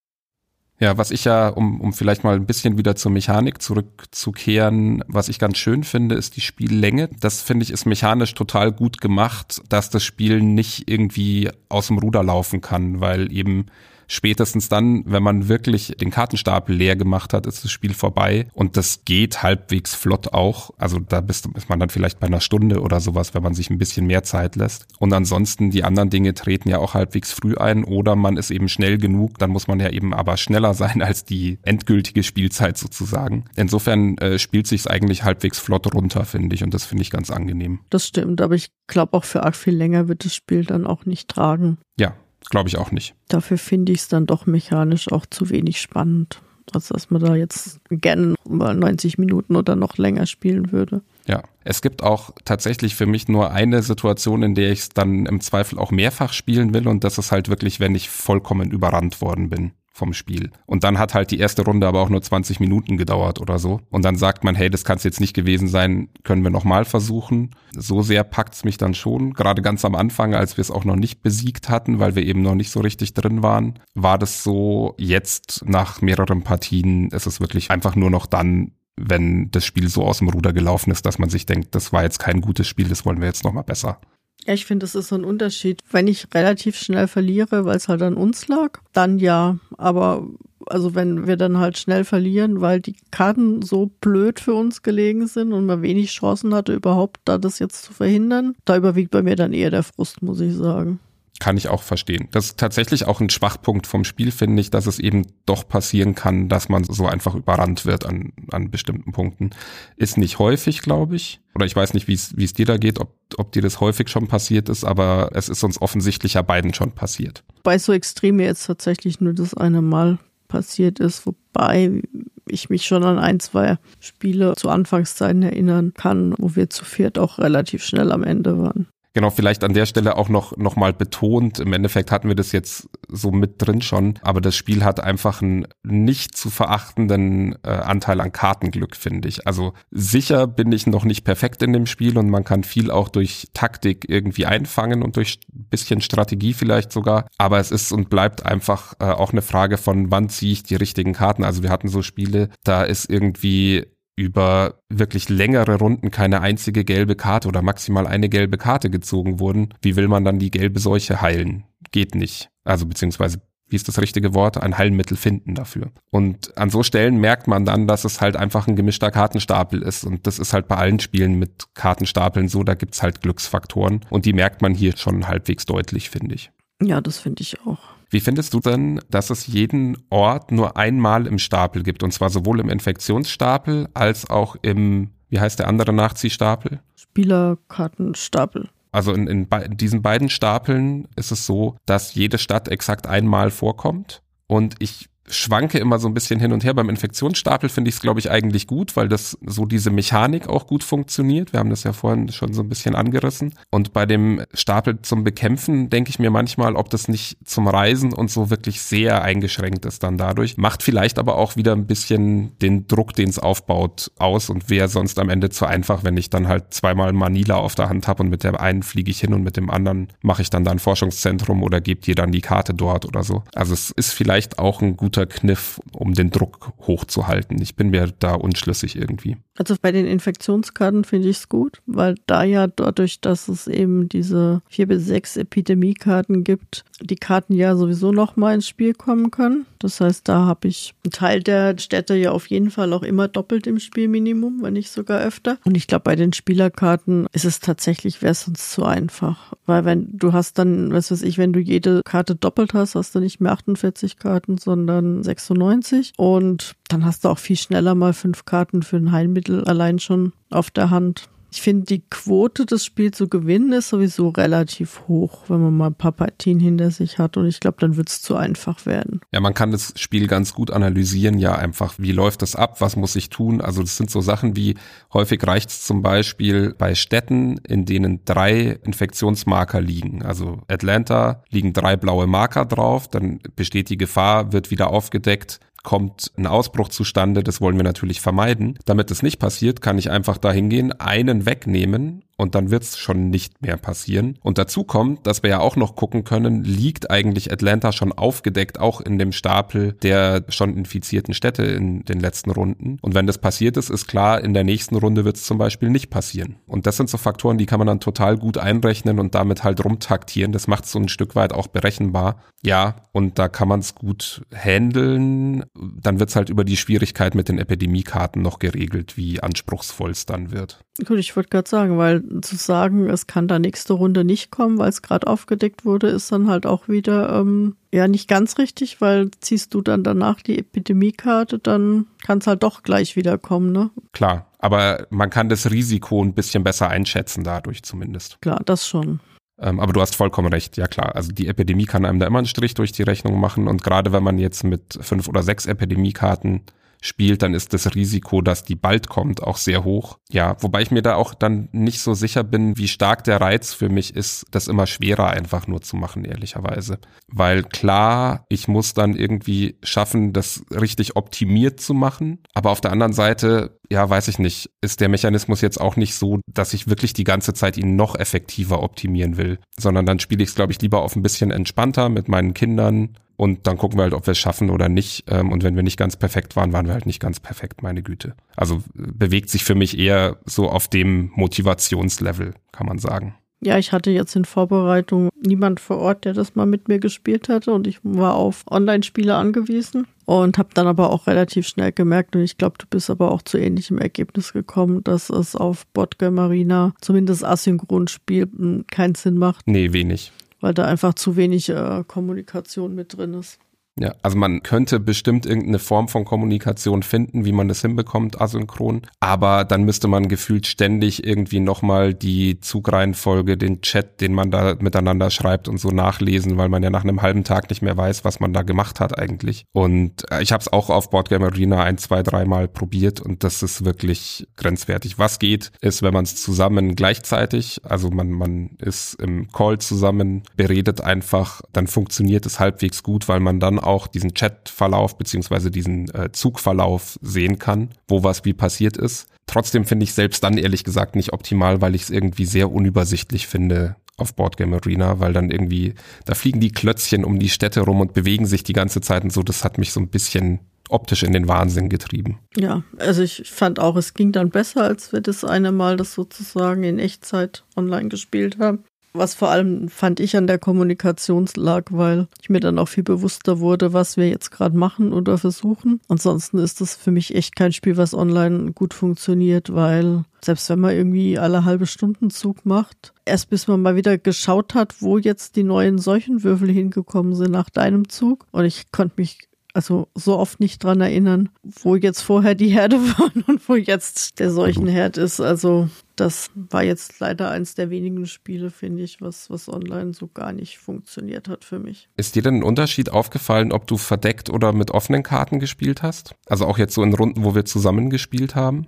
Ja, 0.83 0.99
was 0.99 1.13
ich 1.13 1.25
ja, 1.25 1.49
um, 1.49 1.81
um 1.81 1.93
vielleicht 1.93 2.25
mal 2.25 2.35
ein 2.35 2.47
bisschen 2.47 2.77
wieder 2.77 2.97
zur 2.97 3.13
Mechanik 3.13 3.63
zurückzukehren, 3.63 5.05
was 5.07 5.29
ich 5.29 5.39
ganz 5.39 5.59
schön 5.59 5.85
finde, 5.85 6.17
ist 6.17 6.35
die 6.35 6.41
Spiellänge. 6.41 7.09
Das 7.21 7.41
finde 7.41 7.63
ich 7.63 7.71
ist 7.71 7.87
mechanisch 7.87 8.35
total 8.35 8.73
gut 8.73 9.01
gemacht, 9.01 9.63
dass 9.69 9.91
das 9.91 10.03
Spiel 10.03 10.43
nicht 10.43 10.91
irgendwie 10.91 11.51
aus 11.69 11.87
dem 11.87 11.99
Ruder 11.99 12.25
laufen 12.25 12.61
kann, 12.61 13.01
weil 13.01 13.33
eben 13.33 13.67
spätestens 14.07 14.69
dann, 14.69 15.05
wenn 15.07 15.23
man 15.23 15.49
wirklich 15.49 15.95
den 16.01 16.11
Kartenstapel 16.11 16.75
leer 16.75 16.97
gemacht 16.97 17.33
hat, 17.33 17.47
ist 17.47 17.65
das 17.65 17.71
Spiel 17.71 17.95
vorbei 17.95 18.47
und 18.53 18.77
das 18.77 19.05
geht 19.05 19.43
halbwegs 19.43 19.95
flott 19.95 20.33
auch. 20.33 20.71
Also 20.79 20.99
da 20.99 21.21
bist, 21.21 21.49
ist 21.55 21.69
man 21.69 21.81
dann 21.81 21.91
vielleicht 21.91 22.21
bei 22.21 22.27
einer 22.27 22.41
Stunde 22.41 22.81
oder 22.81 23.01
sowas, 23.01 23.35
wenn 23.35 23.43
man 23.43 23.55
sich 23.55 23.71
ein 23.71 23.79
bisschen 23.79 24.07
mehr 24.07 24.23
Zeit 24.23 24.57
lässt. 24.57 24.87
Und 24.99 25.13
ansonsten 25.13 25.71
die 25.71 25.85
anderen 25.85 26.11
Dinge 26.11 26.35
treten 26.35 26.69
ja 26.69 26.79
auch 26.79 26.95
halbwegs 26.95 27.33
früh 27.33 27.55
ein 27.57 27.85
oder 27.85 28.17
man 28.17 28.37
ist 28.37 28.51
eben 28.51 28.69
schnell 28.69 28.99
genug, 28.99 29.39
dann 29.39 29.51
muss 29.51 29.67
man 29.67 29.81
ja 29.81 29.91
eben 29.91 30.15
aber 30.15 30.37
schneller 30.37 30.75
sein 30.83 31.03
als 31.03 31.25
die 31.25 31.59
endgültige 31.63 32.23
Spielzeit 32.23 32.79
sozusagen. 32.79 33.45
Insofern 33.57 34.19
äh, 34.19 34.39
spielt 34.39 34.67
sich's 34.67 34.87
eigentlich 34.87 35.25
halbwegs 35.25 35.59
flott 35.59 35.93
runter, 35.95 36.25
finde 36.25 36.55
ich, 36.55 36.63
und 36.63 36.75
das 36.75 36.85
finde 36.85 37.03
ich 37.03 37.11
ganz 37.11 37.31
angenehm. 37.31 37.81
Das 37.91 38.07
stimmt, 38.07 38.41
aber 38.41 38.55
ich 38.55 38.71
glaube 38.87 39.17
auch 39.17 39.25
für 39.25 39.43
arg 39.43 39.57
viel 39.57 39.75
länger 39.75 40.09
wird 40.09 40.25
das 40.25 40.35
Spiel 40.35 40.65
dann 40.65 40.87
auch 40.87 41.07
nicht 41.07 41.29
tragen. 41.29 41.79
Ja, 41.99 42.15
glaube 42.53 42.69
ich 42.69 42.79
auch 42.79 42.93
nicht. 42.93 43.17
Dafür 43.29 43.59
finde 43.59 43.91
ich 43.91 44.01
es 44.01 44.09
dann 44.09 44.27
doch 44.27 44.47
mechanisch 44.47 45.11
auch 45.11 45.27
zu 45.27 45.51
wenig 45.51 45.81
spannend. 45.81 46.41
Also 46.73 46.95
dass 46.95 47.11
man 47.11 47.21
da 47.21 47.35
jetzt 47.35 47.81
gerne 47.91 48.37
mal 48.49 48.75
90 48.75 49.19
Minuten 49.19 49.57
oder 49.57 49.75
noch 49.75 49.97
länger 49.97 50.27
spielen 50.27 50.71
würde. 50.71 51.03
Ja, 51.27 51.43
es 51.65 51.83
gibt 51.83 52.03
auch 52.03 52.31
tatsächlich 52.45 52.95
für 52.95 53.07
mich 53.07 53.27
nur 53.27 53.51
eine 53.51 53.83
Situation, 53.83 54.43
in 54.43 54.55
der 54.55 54.71
ich 54.71 54.81
es 54.81 54.89
dann 54.91 55.27
im 55.27 55.41
Zweifel 55.41 55.79
auch 55.79 55.91
mehrfach 55.91 56.33
spielen 56.33 56.73
will 56.73 56.87
und 56.87 57.03
das 57.05 57.19
ist 57.19 57.33
halt 57.33 57.49
wirklich, 57.49 57.81
wenn 57.81 57.95
ich 57.95 58.11
vollkommen 58.11 58.71
überrannt 58.71 59.21
worden 59.21 59.49
bin 59.51 59.73
vom 59.93 60.15
Spiel. 60.15 60.51
Und 60.67 60.85
dann 60.85 60.99
hat 60.99 61.15
halt 61.15 61.31
die 61.31 61.39
erste 61.39 61.63
Runde 61.63 61.87
aber 61.87 62.01
auch 62.01 62.09
nur 62.09 62.23
20 62.23 62.61
Minuten 62.61 62.97
gedauert 62.97 63.41
oder 63.41 63.59
so. 63.59 63.81
Und 63.91 64.05
dann 64.05 64.17
sagt 64.17 64.43
man, 64.43 64.55
hey, 64.55 64.71
das 64.71 64.85
kann 64.85 64.97
es 64.97 65.05
jetzt 65.05 65.21
nicht 65.21 65.35
gewesen 65.35 65.69
sein, 65.69 66.09
können 66.25 66.43
wir 66.43 66.51
nochmal 66.51 66.85
versuchen. 66.85 67.51
So 67.77 68.03
sehr 68.03 68.25
packt's 68.25 68.65
mich 68.65 68.79
dann 68.79 68.95
schon. 68.95 69.35
Gerade 69.35 69.61
ganz 69.61 69.85
am 69.85 69.95
Anfang, 69.95 70.35
als 70.35 70.57
wir 70.57 70.63
es 70.63 70.71
auch 70.71 70.85
noch 70.85 70.97
nicht 70.97 71.23
besiegt 71.23 71.69
hatten, 71.69 71.99
weil 71.99 72.17
wir 72.17 72.25
eben 72.25 72.43
noch 72.43 72.55
nicht 72.55 72.71
so 72.71 72.81
richtig 72.81 73.13
drin 73.13 73.43
waren, 73.43 73.79
war 73.95 74.19
das 74.19 74.43
so, 74.43 74.95
jetzt 74.99 75.65
nach 75.67 76.01
mehreren 76.01 76.43
Partien 76.43 77.11
ist 77.11 77.27
es 77.27 77.41
wirklich 77.41 77.71
einfach 77.71 77.95
nur 77.95 78.11
noch 78.11 78.27
dann, 78.27 78.73
wenn 78.97 79.51
das 79.51 79.65
Spiel 79.65 79.89
so 79.89 80.05
aus 80.05 80.19
dem 80.19 80.29
Ruder 80.29 80.53
gelaufen 80.53 80.91
ist, 80.91 81.05
dass 81.05 81.19
man 81.19 81.29
sich 81.29 81.47
denkt, 81.47 81.75
das 81.75 81.93
war 81.93 82.03
jetzt 82.03 82.19
kein 82.19 82.41
gutes 82.41 82.67
Spiel, 82.67 82.89
das 82.89 83.05
wollen 83.05 83.21
wir 83.21 83.27
jetzt 83.27 83.45
nochmal 83.45 83.65
besser. 83.65 84.01
Ich 84.47 84.67
finde, 84.67 84.85
das 84.85 84.95
ist 84.95 85.09
so 85.09 85.15
ein 85.15 85.25
Unterschied. 85.25 85.83
Wenn 85.91 86.09
ich 86.09 86.27
relativ 86.35 86.77
schnell 86.77 87.09
verliere, 87.09 87.65
weil 87.65 87.77
es 87.77 87.89
halt 87.89 88.03
an 88.03 88.15
uns 88.15 88.49
lag, 88.49 88.81
dann 88.93 89.19
ja. 89.19 89.59
Aber 89.79 90.27
also 90.67 90.95
wenn 90.95 91.27
wir 91.27 91.37
dann 91.37 91.59
halt 91.59 91.79
schnell 91.79 92.05
verlieren, 92.05 92.61
weil 92.61 92.81
die 92.81 92.97
Karten 93.11 93.63
so 93.63 93.91
blöd 94.01 94.41
für 94.41 94.55
uns 94.55 94.83
gelegen 94.83 95.27
sind 95.27 95.53
und 95.53 95.67
man 95.67 95.83
wenig 95.83 96.11
Chancen 96.11 96.55
hatte, 96.55 96.73
überhaupt 96.73 97.21
da 97.25 97.39
das 97.39 97.59
jetzt 97.59 97.85
zu 97.85 97.93
verhindern, 97.93 98.55
da 98.65 98.77
überwiegt 98.77 99.11
bei 99.11 99.23
mir 99.23 99.37
dann 99.37 99.53
eher 99.53 99.71
der 99.71 99.83
Frust, 99.83 100.23
muss 100.23 100.41
ich 100.41 100.55
sagen 100.55 101.01
kann 101.43 101.57
ich 101.57 101.67
auch 101.67 101.83
verstehen. 101.83 102.29
Das 102.31 102.45
ist 102.45 102.57
tatsächlich 102.57 103.09
auch 103.09 103.21
ein 103.21 103.29
Schwachpunkt 103.29 103.89
vom 103.89 104.05
Spiel, 104.05 104.31
finde 104.31 104.61
ich, 104.61 104.71
dass 104.71 104.87
es 104.87 105.01
eben 105.01 105.27
doch 105.45 105.67
passieren 105.67 106.15
kann, 106.15 106.49
dass 106.49 106.69
man 106.69 106.85
so 106.85 107.09
einfach 107.09 107.35
überrannt 107.35 107.85
wird 107.85 108.07
an, 108.07 108.33
an 108.53 108.71
bestimmten 108.71 109.11
Punkten. 109.11 109.51
Ist 109.97 110.19
nicht 110.19 110.39
häufig, 110.39 110.83
glaube 110.83 111.17
ich. 111.17 111.41
Oder 111.57 111.67
ich 111.67 111.75
weiß 111.75 111.95
nicht, 111.95 112.07
wie 112.07 112.15
es 112.15 112.53
dir 112.53 112.65
da 112.65 112.77
geht, 112.77 113.01
ob, 113.01 113.17
ob 113.39 113.51
dir 113.51 113.61
das 113.61 113.81
häufig 113.81 114.09
schon 114.09 114.29
passiert 114.29 114.69
ist, 114.69 114.85
aber 114.85 115.31
es 115.33 115.49
ist 115.49 115.65
uns 115.65 115.83
offensichtlich 115.83 116.35
ja 116.35 116.43
beiden 116.43 116.75
schon 116.75 116.93
passiert. 116.93 117.43
Bei 117.65 117.77
so 117.77 117.93
extrem 117.93 118.39
jetzt 118.39 118.65
tatsächlich 118.65 119.21
nur 119.21 119.33
das 119.33 119.53
eine 119.53 119.83
Mal 119.83 120.19
passiert 120.47 121.01
ist, 121.01 121.27
wobei 121.27 122.03
ich 122.47 122.71
mich 122.71 122.87
schon 122.87 123.03
an 123.03 123.19
ein, 123.19 123.41
zwei 123.41 123.79
Spiele 123.99 124.55
zu 124.55 124.69
Anfangszeiten 124.69 125.43
erinnern 125.43 125.93
kann, 125.93 126.37
wo 126.39 126.55
wir 126.55 126.71
zu 126.71 126.85
viert 126.85 127.19
auch 127.19 127.41
relativ 127.41 127.83
schnell 127.83 128.13
am 128.13 128.23
Ende 128.23 128.59
waren. 128.59 128.87
Genau, 129.15 129.31
vielleicht 129.31 129.63
an 129.63 129.75
der 129.75 129.85
Stelle 129.87 130.17
auch 130.17 130.29
noch, 130.29 130.57
noch 130.57 130.77
mal 130.77 130.93
betont. 130.95 131.59
Im 131.59 131.73
Endeffekt 131.73 132.11
hatten 132.11 132.29
wir 132.29 132.35
das 132.35 132.53
jetzt 132.53 132.89
so 133.09 133.31
mit 133.31 133.55
drin 133.59 133.83
schon, 133.83 134.19
aber 134.23 134.41
das 134.41 134.57
Spiel 134.57 134.85
hat 134.85 135.01
einfach 135.01 135.43
einen 135.43 135.67
nicht 135.83 136.37
zu 136.37 136.49
verachtenden 136.49 137.57
äh, 137.63 137.69
Anteil 137.69 138.21
an 138.23 138.33
Kartenglück, 138.33 138.97
finde 138.97 139.29
ich. 139.29 139.47
Also 139.47 139.75
sicher 139.91 140.47
bin 140.47 140.73
ich 140.73 140.87
noch 140.87 141.05
nicht 141.05 141.25
perfekt 141.25 141.63
in 141.63 141.75
dem 141.75 141.87
Spiel 141.87 142.17
und 142.17 142.31
man 142.31 142.45
kann 142.45 142.65
viel 142.65 142.91
auch 142.91 143.11
durch 143.11 143.49
Taktik 143.53 144.07
irgendwie 144.09 144.47
einfangen 144.47 145.03
und 145.03 145.17
durch 145.17 145.41
bisschen 145.53 146.01
Strategie 146.01 146.55
vielleicht 146.55 146.91
sogar. 146.91 147.27
Aber 147.37 147.59
es 147.59 147.71
ist 147.71 147.93
und 147.93 148.09
bleibt 148.09 148.47
einfach 148.47 148.95
äh, 148.99 149.05
auch 149.05 149.33
eine 149.33 149.43
Frage 149.43 149.77
von, 149.77 150.11
wann 150.11 150.31
ziehe 150.31 150.53
ich 150.53 150.63
die 150.63 150.77
richtigen 150.77 151.13
Karten. 151.13 151.45
Also 151.45 151.63
wir 151.63 151.71
hatten 151.71 151.89
so 151.89 152.01
Spiele, 152.01 152.49
da 152.65 152.83
ist 152.83 153.11
irgendwie 153.11 153.92
über 154.17 154.81
wirklich 154.89 155.29
längere 155.29 155.77
Runden 155.79 156.11
keine 156.11 156.41
einzige 156.41 156.85
gelbe 156.85 157.17
Karte 157.17 157.49
oder 157.49 157.63
maximal 157.63 158.07
eine 158.07 158.29
gelbe 158.29 158.59
Karte 158.59 158.91
gezogen 158.91 159.39
wurden, 159.39 159.75
wie 159.81 159.97
will 159.97 160.09
man 160.09 160.25
dann 160.25 160.39
die 160.39 160.51
gelbe 160.51 160.81
Seuche 160.81 161.23
heilen? 161.23 161.65
Geht 161.91 162.15
nicht. 162.15 162.51
Also 162.65 162.87
beziehungsweise 162.87 163.41
wie 163.73 163.77
ist 163.77 163.89
das 163.89 163.99
richtige 164.01 164.35
Wort, 164.35 164.63
ein 164.63 164.77
Heilmittel 164.77 165.17
finden 165.17 165.55
dafür. 165.55 165.91
Und 166.11 166.57
an 166.59 166.69
so 166.69 166.83
Stellen 166.83 167.17
merkt 167.17 167.49
man 167.49 167.65
dann, 167.65 167.87
dass 167.87 168.05
es 168.05 168.21
halt 168.21 168.37
einfach 168.37 168.69
ein 168.69 168.77
gemischter 168.77 169.11
Kartenstapel 169.11 169.81
ist. 169.81 170.05
Und 170.05 170.27
das 170.27 170.39
ist 170.39 170.53
halt 170.53 170.69
bei 170.69 170.77
allen 170.77 171.01
Spielen 171.01 171.39
mit 171.39 171.75
Kartenstapeln 171.75 172.49
so, 172.49 172.65
da 172.65 172.75
gibt's 172.75 173.03
halt 173.03 173.23
Glücksfaktoren. 173.23 174.01
Und 174.11 174.27
die 174.27 174.35
merkt 174.35 174.61
man 174.61 174.75
hier 174.75 174.95
schon 174.99 175.27
halbwegs 175.27 175.65
deutlich, 175.65 176.11
finde 176.11 176.35
ich. 176.35 176.51
Ja, 176.83 177.01
das 177.01 177.19
finde 177.19 177.41
ich 177.43 177.61
auch. 177.63 177.79
Wie 178.13 178.21
findest 178.21 178.53
du 178.53 178.61
denn, 178.61 179.01
dass 179.09 179.31
es 179.31 179.47
jeden 179.47 179.97
Ort 180.11 180.53
nur 180.53 180.77
einmal 180.77 181.27
im 181.27 181.39
Stapel 181.39 181.83
gibt? 181.83 182.03
Und 182.03 182.13
zwar 182.13 182.29
sowohl 182.29 182.61
im 182.61 182.69
Infektionsstapel 182.69 183.89
als 183.95 184.29
auch 184.29 184.55
im, 184.61 185.13
wie 185.31 185.41
heißt 185.41 185.59
der 185.59 185.67
andere 185.67 185.95
Nachziehstapel? 185.95 186.81
Spielerkartenstapel. 186.95 188.69
Also 188.93 189.15
in, 189.15 189.27
in, 189.29 189.49
in 189.65 189.77
diesen 189.79 190.03
beiden 190.03 190.29
Stapeln 190.29 191.09
ist 191.17 191.33
es 191.33 191.47
so, 191.47 191.77
dass 191.87 192.15
jede 192.15 192.37
Stadt 192.37 192.69
exakt 192.69 193.07
einmal 193.07 193.51
vorkommt. 193.51 194.23
Und 194.47 194.75
ich 194.81 195.09
schwanke 195.33 195.79
immer 195.79 195.99
so 195.99 196.09
ein 196.09 196.15
bisschen 196.15 196.41
hin 196.41 196.53
und 196.53 196.65
her. 196.65 196.75
Beim 196.75 196.89
Infektionsstapel 196.89 197.69
finde 197.69 197.89
ich 197.89 197.97
es, 197.97 198.01
glaube 198.01 198.21
ich, 198.21 198.31
eigentlich 198.31 198.67
gut, 198.67 198.97
weil 198.97 199.09
das 199.09 199.39
so 199.45 199.65
diese 199.67 199.91
Mechanik 199.91 200.49
auch 200.49 200.67
gut 200.67 200.85
funktioniert. 200.85 201.53
Wir 201.53 201.61
haben 201.61 201.71
das 201.71 201.85
ja 201.85 201.93
vorhin 201.93 202.31
schon 202.31 202.53
so 202.53 202.63
ein 202.63 202.69
bisschen 202.69 202.95
angerissen. 202.95 203.55
Und 203.71 203.93
bei 203.93 204.07
dem 204.07 204.43
Stapel 204.55 205.01
zum 205.03 205.25
Bekämpfen 205.25 205.91
denke 205.91 206.11
ich 206.11 206.19
mir 206.19 206.31
manchmal, 206.31 206.77
ob 206.77 206.91
das 206.91 207.09
nicht 207.09 207.39
zum 207.45 207.67
Reisen 207.69 208.13
und 208.13 208.31
so 208.31 208.51
wirklich 208.51 208.83
sehr 208.83 209.23
eingeschränkt 209.23 209.85
ist 209.85 210.03
dann 210.03 210.19
dadurch. 210.19 210.57
Macht 210.57 210.83
vielleicht 210.83 211.19
aber 211.19 211.37
auch 211.37 211.57
wieder 211.57 211.73
ein 211.73 211.87
bisschen 211.87 212.59
den 212.59 212.87
Druck, 212.87 213.15
den 213.15 213.29
es 213.29 213.39
aufbaut, 213.39 214.11
aus 214.19 214.51
und 214.51 214.69
wäre 214.71 214.89
sonst 214.89 215.19
am 215.19 215.29
Ende 215.29 215.51
zu 215.51 215.67
einfach, 215.67 216.05
wenn 216.05 216.17
ich 216.17 216.31
dann 216.31 216.49
halt 216.49 216.75
zweimal 216.75 217.13
Manila 217.13 217.57
auf 217.57 217.75
der 217.75 217.89
Hand 217.89 218.09
habe 218.09 218.23
und 218.23 218.29
mit 218.29 218.45
dem 218.45 218.57
einen 218.57 218.83
fliege 218.83 219.11
ich 219.11 219.21
hin 219.21 219.33
und 219.33 219.43
mit 219.43 219.57
dem 219.57 219.71
anderen 219.71 220.09
mache 220.23 220.43
ich 220.43 220.51
dann 220.51 220.65
da 220.65 220.71
ein 220.71 220.79
Forschungszentrum 220.79 221.63
oder 221.63 221.81
gebe 221.81 222.01
dir 222.01 222.15
dann 222.15 222.33
die 222.33 222.41
Karte 222.41 222.75
dort 222.75 223.07
oder 223.07 223.23
so. 223.23 223.43
Also 223.55 223.73
es 223.73 223.91
ist 223.91 224.13
vielleicht 224.13 224.59
auch 224.59 224.83
ein 224.83 224.97
guter 224.97 225.22
guter 225.23 225.27
Kniff, 225.27 225.81
um 225.93 226.15
den 226.15 226.31
Druck 226.31 226.73
hochzuhalten. 226.87 227.61
Ich 227.61 227.77
bin 227.77 227.91
mir 227.91 228.13
da 228.19 228.35
unschlüssig 228.35 228.97
irgendwie. 228.97 229.37
Also 229.59 229.77
bei 229.81 229.93
den 229.93 230.07
Infektionskarten 230.07 231.05
finde 231.05 231.29
ich 231.29 231.39
es 231.39 231.49
gut, 231.49 231.83
weil 231.87 232.15
da 232.27 232.43
ja 232.43 232.67
dadurch, 232.67 233.21
dass 233.21 233.49
es 233.49 233.67
eben 233.67 234.09
diese 234.09 234.63
vier 234.69 234.87
bis 234.89 235.05
sechs 235.05 235.37
Epidemiekarten 235.37 236.43
gibt, 236.43 236.85
die 237.01 237.17
Karten 237.17 237.55
ja 237.55 237.77
sowieso 237.77 238.13
noch 238.13 238.37
mal 238.37 238.55
ins 238.55 238.67
Spiel 238.67 238.95
kommen 238.95 239.31
können. 239.31 239.67
Das 239.79 240.01
heißt, 240.01 240.29
da 240.29 240.47
habe 240.47 240.69
ich 240.69 240.95
einen 241.05 241.11
Teil 241.11 241.43
der 241.43 241.77
Städte 241.79 242.15
ja 242.15 242.31
auf 242.31 242.47
jeden 242.47 242.71
Fall 242.71 242.93
auch 242.93 243.03
immer 243.03 243.29
doppelt 243.29 243.67
im 243.67 243.79
Spielminimum, 243.79 244.63
wenn 244.63 244.75
nicht 244.75 244.91
sogar 244.91 245.21
öfter. 245.21 245.59
Und 245.65 245.77
ich 245.77 245.87
glaube, 245.87 246.05
bei 246.05 246.17
den 246.17 246.33
Spielerkarten 246.33 247.27
ist 247.33 247.45
es 247.45 247.61
tatsächlich, 247.61 248.23
wäre 248.23 248.33
es 248.33 248.45
sonst 248.45 248.73
zu 248.73 248.85
einfach. 248.85 249.53
Weil 249.67 249.85
wenn 249.85 250.17
du 250.17 250.33
hast 250.33 250.59
dann, 250.59 250.93
was 250.93 251.11
weiß 251.11 251.23
ich, 251.23 251.37
wenn 251.37 251.53
du 251.53 251.61
jede 251.61 252.03
Karte 252.05 252.37
doppelt 252.37 252.75
hast, 252.75 252.95
hast 252.95 253.15
du 253.15 253.21
nicht 253.21 253.41
mehr 253.41 253.53
48 253.53 254.17
Karten, 254.17 254.57
sondern 254.57 255.02
96. 255.23 256.13
Und 256.17 256.75
dann 256.89 257.05
hast 257.05 257.25
du 257.25 257.29
auch 257.29 257.39
viel 257.39 257.57
schneller 257.57 257.95
mal 257.95 258.13
fünf 258.13 258.45
Karten 258.45 258.83
für 258.83 258.97
ein 258.97 259.13
Heilmittel 259.13 259.65
allein 259.65 259.99
schon 259.99 260.33
auf 260.51 260.71
der 260.71 260.91
Hand. 260.91 261.29
Ich 261.53 261.61
finde, 261.61 261.85
die 261.85 262.03
Quote, 262.09 262.65
das 262.65 262.83
Spiel 262.83 263.11
zu 263.11 263.29
gewinnen, 263.29 263.75
ist 263.75 263.91
sowieso 263.91 264.31
relativ 264.31 265.03
hoch, 265.07 265.45
wenn 265.49 265.61
man 265.61 265.77
mal 265.77 265.87
ein 265.89 265.95
paar 265.95 266.13
Partien 266.13 266.59
hinter 266.59 266.91
sich 266.91 267.19
hat. 267.19 267.37
Und 267.37 267.47
ich 267.47 267.61
glaube, 267.61 267.77
dann 267.79 267.97
wird 267.97 268.09
es 268.09 268.23
zu 268.23 268.37
einfach 268.37 268.87
werden. 268.87 269.21
Ja, 269.33 269.41
man 269.41 269.53
kann 269.53 269.71
das 269.71 269.93
Spiel 269.97 270.29
ganz 270.29 270.55
gut 270.55 270.71
analysieren, 270.71 271.39
ja, 271.39 271.55
einfach, 271.55 271.97
wie 271.99 272.13
läuft 272.13 272.41
das 272.41 272.57
ab, 272.57 272.81
was 272.81 272.97
muss 272.97 273.17
ich 273.17 273.29
tun? 273.29 273.61
Also 273.61 273.83
das 273.83 273.99
sind 273.99 274.11
so 274.11 274.23
Sachen 274.23 274.57
wie, 274.57 274.77
häufig 275.13 275.47
reicht 275.47 275.69
es 275.69 275.85
zum 275.85 276.01
Beispiel 276.01 276.75
bei 276.79 276.95
Städten, 276.95 277.59
in 277.69 277.85
denen 277.85 278.25
drei 278.25 278.79
Infektionsmarker 278.83 279.83
liegen. 279.83 280.23
Also 280.23 280.63
Atlanta 280.69 281.43
liegen 281.51 281.75
drei 281.75 281.99
blaue 281.99 282.27
Marker 282.27 282.65
drauf, 282.65 283.09
dann 283.09 283.41
besteht 283.57 283.91
die 283.91 283.99
Gefahr, 283.99 284.55
wird 284.55 284.71
wieder 284.71 284.89
aufgedeckt, 284.89 285.61
kommt 285.83 286.33
ein 286.37 286.47
Ausbruch 286.47 286.89
zustande, 286.89 287.43
das 287.43 287.61
wollen 287.61 287.77
wir 287.77 287.85
natürlich 287.85 288.21
vermeiden. 288.21 288.79
Damit 288.85 289.11
es 289.11 289.23
nicht 289.23 289.39
passiert, 289.39 289.81
kann 289.81 289.99
ich 289.99 290.11
einfach 290.11 290.39
dahin 290.39 290.69
gehen, 290.69 290.93
einen 290.93 291.47
wegnehmen 291.47 292.25
und 292.37 292.55
dann 292.55 292.71
wird's 292.71 292.99
schon 292.99 293.31
nicht 293.31 293.63
mehr 293.63 293.77
passieren. 293.77 294.39
Und 294.43 294.59
dazu 294.59 294.85
kommt, 294.85 295.27
dass 295.27 295.43
wir 295.43 295.51
ja 295.51 295.61
auch 295.61 295.77
noch 295.77 295.97
gucken 295.97 296.25
können, 296.25 296.65
liegt 296.65 297.11
eigentlich 297.11 297.53
Atlanta 297.53 297.93
schon 297.93 298.13
aufgedeckt, 298.13 298.81
auch 298.81 299.01
in 299.01 299.19
dem 299.19 299.33
Stapel 299.33 299.93
der 300.03 300.45
schon 300.49 300.77
infizierten 300.77 301.35
Städte 301.35 301.63
in 301.63 302.05
den 302.05 302.21
letzten 302.21 302.51
Runden. 302.51 302.99
Und 303.01 303.15
wenn 303.15 303.27
das 303.27 303.39
passiert 303.39 303.77
ist, 303.77 303.91
ist 303.91 304.07
klar, 304.07 304.43
in 304.43 304.55
der 304.55 304.65
nächsten 304.65 304.97
Runde 304.97 305.25
wird's 305.25 305.45
zum 305.45 305.59
Beispiel 305.59 305.91
nicht 305.91 306.11
passieren. 306.11 306.57
Und 306.67 306.87
das 306.87 306.97
sind 306.97 307.09
so 307.09 307.19
Faktoren, 307.19 307.59
die 307.59 307.67
kann 307.67 307.79
man 307.79 307.87
dann 307.87 308.01
total 308.01 308.37
gut 308.37 308.59
einrechnen 308.59 309.19
und 309.19 309.35
damit 309.35 309.65
halt 309.65 309.85
rumtaktieren. 309.85 310.53
Das 310.53 310.67
macht 310.67 310.87
so 310.87 310.99
ein 310.99 311.09
Stück 311.09 311.35
weit 311.35 311.53
auch 311.53 311.69
berechenbar. 311.69 312.43
Ja, 312.65 312.97
und 313.13 313.39
da 313.39 313.49
kann 313.49 313.69
man 313.69 313.81
es 313.81 313.95
gut 313.95 314.43
handeln. 314.55 315.65
Dann 315.75 316.21
wird's 316.21 316.37
halt 316.37 316.49
über 316.49 316.65
die 316.65 316.77
Schwierigkeit 316.77 317.35
mit 317.35 317.49
den 317.49 317.59
Epidemiekarten 317.59 318.41
noch 318.43 318.59
geregelt, 318.59 319.17
wie 319.17 319.41
anspruchsvoll 319.41 320.11
es 320.11 320.27
dann 320.27 320.51
wird. 320.51 320.85
Gut, 321.07 321.19
ich 321.19 321.35
wollte 321.37 321.49
gerade 321.49 321.69
sagen, 321.69 321.99
weil 321.99 322.22
zu 322.43 322.57
sagen, 322.57 323.09
es 323.09 323.27
kann 323.27 323.49
da 323.49 323.59
nächste 323.59 323.93
Runde 323.93 324.25
nicht 324.25 324.51
kommen, 324.51 324.79
weil 324.79 324.89
es 324.89 325.03
gerade 325.03 325.27
aufgedeckt 325.27 325.85
wurde, 325.85 326.09
ist 326.09 326.31
dann 326.33 326.49
halt 326.49 326.67
auch 326.67 326.89
wieder 326.89 327.39
ähm, 327.41 327.77
ja 327.93 328.09
nicht 328.09 328.29
ganz 328.29 328.59
richtig, 328.59 329.01
weil 329.01 329.31
ziehst 329.41 329.75
du 329.75 329.81
dann 329.81 330.03
danach 330.03 330.41
die 330.41 330.59
Epidemiekarte, 330.59 331.59
dann 331.59 332.07
kann 332.25 332.39
es 332.39 332.47
halt 332.47 332.63
doch 332.63 332.83
gleich 332.83 333.17
wieder 333.17 333.39
kommen, 333.39 333.73
ne? 333.73 333.91
Klar, 334.13 334.47
aber 334.59 335.07
man 335.11 335.31
kann 335.31 335.49
das 335.49 335.71
Risiko 335.71 336.23
ein 336.23 336.35
bisschen 336.35 336.65
besser 336.65 336.89
einschätzen 336.89 337.45
dadurch 337.45 337.83
zumindest. 337.83 338.41
Klar, 338.41 338.61
das 338.65 338.87
schon. 338.87 339.21
Ähm, 339.61 339.81
aber 339.81 339.93
du 339.93 340.01
hast 340.01 340.17
vollkommen 340.17 340.53
recht, 340.53 340.77
ja 340.77 340.87
klar. 340.87 341.15
Also 341.15 341.33
die 341.33 341.49
Epidemie 341.49 341.85
kann 341.85 342.05
einem 342.05 342.19
da 342.19 342.27
immer 342.27 342.39
einen 342.39 342.47
Strich 342.47 342.75
durch 342.75 342.93
die 342.93 343.03
Rechnung 343.03 343.39
machen 343.39 343.69
und 343.69 343.83
gerade 343.85 344.13
wenn 344.13 344.23
man 344.23 344.39
jetzt 344.39 344.65
mit 344.65 344.99
fünf 345.01 345.29
oder 345.29 345.43
sechs 345.43 345.67
Epidemiekarten 345.67 346.63
spielt, 347.03 347.43
dann 347.43 347.53
ist 347.53 347.75
das 347.75 347.95
Risiko, 347.95 348.41
dass 348.41 348.65
die 348.65 348.77
bald 348.77 349.09
kommt, 349.09 349.43
auch 349.43 349.59
sehr 349.59 349.85
hoch. 349.85 350.19
Ja, 350.31 350.57
wobei 350.61 350.83
ich 350.83 350.91
mir 350.91 351.03
da 351.03 351.17
auch 351.17 351.35
dann 351.35 351.69
nicht 351.73 352.01
so 352.01 352.15
sicher 352.15 352.45
bin, 352.45 352.79
wie 352.79 352.89
stark 352.89 353.25
der 353.25 353.41
Reiz 353.41 353.75
für 353.75 353.89
mich 353.89 354.17
ist, 354.17 354.47
das 354.51 354.69
immer 354.69 354.87
schwerer 354.87 355.29
einfach 355.29 355.67
nur 355.67 355.83
zu 355.83 355.97
machen, 355.97 356.25
ehrlicherweise. 356.25 356.99
Weil 357.29 357.65
klar, 357.65 358.47
ich 358.49 358.69
muss 358.69 358.95
dann 358.95 359.15
irgendwie 359.15 359.77
schaffen, 359.83 360.33
das 360.33 360.65
richtig 360.71 361.17
optimiert 361.17 361.81
zu 361.81 361.93
machen. 361.93 362.39
Aber 362.55 362.71
auf 362.71 362.81
der 362.81 362.93
anderen 362.93 363.13
Seite, 363.13 363.79
ja, 363.91 364.09
weiß 364.09 364.29
ich 364.29 364.39
nicht, 364.39 364.71
ist 364.81 365.01
der 365.01 365.09
Mechanismus 365.09 365.61
jetzt 365.61 365.81
auch 365.81 365.97
nicht 365.97 366.15
so, 366.15 366.41
dass 366.47 366.73
ich 366.73 366.89
wirklich 366.89 367.13
die 367.13 367.25
ganze 367.25 367.53
Zeit 367.53 367.77
ihn 367.77 367.97
noch 367.97 368.15
effektiver 368.15 368.83
optimieren 368.83 369.37
will, 369.37 369.59
sondern 369.79 370.07
dann 370.07 370.21
spiele 370.21 370.43
ich 370.45 370.51
es, 370.51 370.55
glaube 370.55 370.73
ich, 370.73 370.81
lieber 370.81 371.03
auf 371.03 371.17
ein 371.17 371.23
bisschen 371.23 371.51
entspannter 371.51 372.09
mit 372.09 372.29
meinen 372.29 372.55
Kindern 372.55 373.17
und 373.43 373.67
dann 373.67 373.77
gucken 373.77 373.99
wir 373.99 374.05
halt, 374.05 374.15
ob 374.15 374.29
wir 374.29 374.33
es 374.33 374.39
schaffen 374.39 374.71
oder 374.71 374.89
nicht. 374.89 375.25
Ähm, 375.27 375.51
und 375.51 375.65
wenn 375.65 375.75
wir 375.75 375.83
nicht 375.83 375.97
ganz 375.97 376.15
perfekt 376.15 376.55
waren, 376.55 376.73
waren 376.73 376.87
wir 376.87 376.93
halt 376.93 377.07
nicht 377.07 377.19
ganz 377.19 377.41
perfekt, 377.41 377.83
meine 377.83 378.01
Güte. 378.01 378.37
Also 378.55 378.85
bewegt 378.95 379.51
sich 379.51 379.65
für 379.65 379.75
mich 379.75 379.99
eher 379.99 380.37
so 380.45 380.71
auf 380.71 380.87
dem 380.87 381.33
Motivationslevel, 381.35 382.55
kann 382.71 382.87
man 382.87 383.01
sagen. 383.01 383.35
Ja, 383.61 383.79
ich 383.79 383.91
hatte 383.91 384.13
jetzt 384.13 384.37
in 384.37 384.45
Vorbereitung 384.45 385.29
niemand 385.45 385.81
vor 385.81 385.99
Ort, 385.99 386.25
der 386.25 386.35
das 386.35 386.55
mal 386.55 386.67
mit 386.67 386.87
mir 386.87 387.01
gespielt 387.01 387.49
hatte 387.49 387.73
und 387.73 387.89
ich 387.89 387.99
war 388.05 388.37
auf 388.37 388.63
Online-Spiele 388.71 389.35
angewiesen 389.35 390.07
und 390.25 390.57
habe 390.57 390.69
dann 390.75 390.87
aber 390.87 391.11
auch 391.11 391.27
relativ 391.27 391.67
schnell 391.67 391.91
gemerkt 391.91 392.37
und 392.37 392.43
ich 392.43 392.59
glaube, 392.59 392.77
du 392.79 392.87
bist 392.89 393.11
aber 393.11 393.33
auch 393.33 393.43
zu 393.43 393.59
ähnlichem 393.59 393.99
Ergebnis 393.99 394.53
gekommen, 394.53 395.03
dass 395.03 395.31
es 395.31 395.57
auf 395.57 395.85
Botgame 395.89 396.37
Marina 396.37 396.95
zumindest 397.01 397.45
asynchron 397.45 398.07
Spiel 398.07 398.45
hm, 398.45 398.85
keinen 398.89 399.17
Sinn 399.17 399.37
macht. 399.37 399.67
Nee, 399.67 399.93
wenig 399.93 400.31
weil 400.63 400.73
da 400.73 400.87
einfach 400.87 401.13
zu 401.13 401.37
wenig 401.37 401.69
äh, 401.69 402.05
Kommunikation 402.07 402.95
mit 402.95 403.19
drin 403.19 403.35
ist. 403.35 403.59
Ja, 404.01 404.15
also 404.23 404.39
man 404.39 404.63
könnte 404.63 405.01
bestimmt 405.01 405.45
irgendeine 405.45 405.79
Form 405.79 406.09
von 406.09 406.25
Kommunikation 406.25 407.03
finden, 407.03 407.45
wie 407.45 407.53
man 407.53 407.69
das 407.69 407.83
hinbekommt, 407.83 408.41
asynchron. 408.41 409.03
Aber 409.21 409.65
dann 409.65 409.85
müsste 409.85 410.09
man 410.09 410.29
gefühlt 410.29 410.67
ständig 410.67 411.27
irgendwie 411.27 411.61
nochmal 411.61 412.15
die 412.15 412.59
Zugreihenfolge, 412.61 413.59
den 413.59 413.83
Chat, 413.83 414.23
den 414.23 414.33
man 414.33 414.51
da 414.51 414.77
miteinander 414.81 415.31
schreibt 415.31 415.69
und 415.69 415.79
so 415.79 415.91
nachlesen, 415.91 416.57
weil 416.57 416.71
man 416.71 416.83
ja 416.83 416.89
nach 416.89 417.05
einem 417.05 417.21
halben 417.21 417.45
Tag 417.45 417.69
nicht 417.69 417.83
mehr 417.83 417.97
weiß, 417.97 418.25
was 418.25 418.41
man 418.41 418.55
da 418.55 418.63
gemacht 418.63 418.99
hat 418.99 419.19
eigentlich. 419.19 419.67
Und 419.73 420.25
äh, 420.31 420.43
ich 420.43 420.53
habe 420.53 420.63
es 420.63 420.73
auch 420.73 420.89
auf 420.89 421.11
Boardgame 421.11 421.47
Arena 421.47 421.83
ein, 421.83 421.99
zwei, 421.99 422.23
dreimal 422.23 422.69
probiert 422.69 423.21
und 423.21 423.45
das 423.45 423.63
ist 423.63 423.85
wirklich 423.85 424.47
grenzwertig. 424.57 425.19
Was 425.19 425.39
geht, 425.39 425.71
ist, 425.83 426.01
wenn 426.03 426.15
man 426.15 426.25
es 426.25 426.37
zusammen 426.37 426.97
gleichzeitig, 426.97 427.81
also 427.85 428.11
man, 428.11 428.31
man 428.31 428.71
ist 428.79 429.15
im 429.21 429.53
Call 429.53 429.79
zusammen, 429.79 430.45
beredet 430.57 431.03
einfach, 431.03 431.61
dann 431.75 431.87
funktioniert 431.89 432.47
es 432.47 432.59
halbwegs 432.59 433.03
gut, 433.03 433.29
weil 433.29 433.41
man 433.41 433.61
dann 433.61 433.82
auch 433.83 434.07
diesen 434.07 434.35
Chatverlauf 434.35 435.19
beziehungsweise 435.19 435.71
diesen 435.71 436.13
äh, 436.15 436.33
Zugverlauf 436.33 437.19
sehen 437.23 437.59
kann, 437.59 437.91
wo 438.09 438.23
was 438.23 438.45
wie 438.45 438.53
passiert 438.53 438.97
ist. 438.97 439.29
Trotzdem 439.47 439.85
finde 439.85 440.05
ich 440.05 440.15
selbst 440.15 440.43
dann 440.45 440.57
ehrlich 440.57 440.85
gesagt 440.85 441.17
nicht 441.17 441.33
optimal, 441.33 441.81
weil 441.81 441.95
ich 441.95 442.03
es 442.03 442.11
irgendwie 442.11 442.45
sehr 442.45 442.71
unübersichtlich 442.71 443.47
finde 443.47 443.97
auf 444.17 444.35
Boardgame 444.35 444.77
Arena, 444.77 445.21
weil 445.21 445.33
dann 445.33 445.51
irgendwie, 445.51 445.95
da 446.25 446.35
fliegen 446.35 446.61
die 446.61 446.71
Klötzchen 446.71 447.25
um 447.25 447.39
die 447.39 447.49
Städte 447.49 447.81
rum 447.81 448.01
und 448.01 448.15
bewegen 448.15 448.47
sich 448.47 448.63
die 448.63 448.73
ganze 448.73 449.01
Zeit 449.01 449.25
und 449.25 449.33
so. 449.33 449.43
Das 449.43 449.65
hat 449.65 449.79
mich 449.79 449.93
so 449.93 450.01
ein 450.01 450.09
bisschen 450.09 450.61
optisch 450.89 451.23
in 451.23 451.33
den 451.33 451.49
Wahnsinn 451.49 451.89
getrieben. 451.89 452.39
Ja, 452.57 452.83
also 452.99 453.23
ich 453.23 453.51
fand 453.51 453.81
auch, 453.81 453.97
es 453.97 454.15
ging 454.15 454.33
dann 454.33 454.51
besser, 454.51 454.83
als 454.83 455.13
wir 455.13 455.21
das 455.21 455.45
eine 455.45 455.73
Mal 455.73 455.97
das 455.97 456.15
sozusagen 456.15 456.85
in 456.85 456.99
Echtzeit 456.99 457.65
online 457.77 458.09
gespielt 458.09 458.59
haben. 458.59 458.85
Was 459.15 459.35
vor 459.35 459.51
allem 459.51 459.89
fand 459.89 460.21
ich 460.21 460.37
an 460.37 460.47
der 460.47 460.59
Kommunikation 460.59 461.47
lag, 461.57 461.85
weil 461.91 462.29
ich 462.41 462.49
mir 462.49 462.61
dann 462.61 462.79
auch 462.79 462.89
viel 462.89 463.05
bewusster 463.05 463.61
wurde, 463.61 463.93
was 463.93 464.17
wir 464.17 464.29
jetzt 464.29 464.51
gerade 464.51 464.77
machen 464.77 465.13
oder 465.13 465.37
versuchen. 465.37 466.01
Ansonsten 466.09 466.59
ist 466.59 466.81
das 466.81 466.97
für 466.97 467.11
mich 467.11 467.35
echt 467.35 467.55
kein 467.55 467.73
Spiel, 467.73 467.99
was 467.99 468.15
online 468.15 468.73
gut 468.73 468.95
funktioniert, 468.95 469.75
weil 469.75 470.25
selbst 470.43 470.69
wenn 470.71 470.81
man 470.81 470.95
irgendwie 470.97 471.39
alle 471.39 471.65
halbe 471.65 471.87
Stunden 471.87 472.31
Zug 472.31 472.65
macht, 472.65 473.13
erst 473.27 473.51
bis 473.51 473.69
man 473.69 473.83
mal 473.83 473.97
wieder 473.97 474.17
geschaut 474.17 474.75
hat, 474.75 475.03
wo 475.03 475.19
jetzt 475.19 475.57
die 475.57 475.63
neuen 475.63 475.99
Seuchenwürfel 475.99 476.71
hingekommen 476.71 477.35
sind 477.35 477.51
nach 477.51 477.69
deinem 477.69 478.09
Zug. 478.09 478.47
Und 478.51 478.65
ich 478.65 478.91
konnte 478.93 479.15
mich 479.19 479.49
also 479.75 480.09
so 480.15 480.39
oft 480.39 480.61
nicht 480.61 480.85
dran 480.85 481.01
erinnern, 481.01 481.49
wo 481.63 481.97
jetzt 481.97 482.21
vorher 482.21 482.55
die 482.55 482.69
Herde 482.69 482.97
waren 483.19 483.43
und 483.47 483.69
wo 483.69 483.75
jetzt 483.75 484.39
der 484.39 484.51
Seuchenherd 484.51 485.17
ist. 485.17 485.41
Also 485.41 485.89
das 486.17 486.51
war 486.55 486.83
jetzt 486.83 487.19
leider 487.21 487.51
eins 487.51 487.75
der 487.75 487.91
wenigen 487.91 488.27
Spiele, 488.27 488.71
finde 488.71 489.03
ich, 489.03 489.21
was, 489.21 489.51
was 489.51 489.69
online 489.69 490.13
so 490.13 490.29
gar 490.29 490.53
nicht 490.53 490.79
funktioniert 490.79 491.49
hat 491.49 491.65
für 491.65 491.79
mich. 491.79 492.09
Ist 492.17 492.35
dir 492.35 492.43
denn 492.43 492.57
ein 492.57 492.63
Unterschied 492.63 493.11
aufgefallen, 493.11 493.73
ob 493.73 493.87
du 493.87 493.97
verdeckt 493.97 494.51
oder 494.51 494.73
mit 494.73 494.91
offenen 494.91 495.23
Karten 495.23 495.59
gespielt 495.59 496.03
hast? 496.03 496.35
Also 496.47 496.67
auch 496.67 496.79
jetzt 496.79 496.95
so 496.95 497.03
in 497.03 497.15
Runden, 497.15 497.45
wo 497.45 497.55
wir 497.55 497.65
zusammen 497.65 498.11
gespielt 498.11 498.55
haben? 498.55 498.87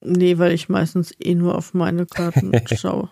Nee, 0.00 0.38
weil 0.38 0.52
ich 0.52 0.68
meistens 0.68 1.12
eh 1.18 1.34
nur 1.34 1.56
auf 1.56 1.74
meine 1.74 2.06
Karten 2.06 2.52
schaue. 2.76 3.10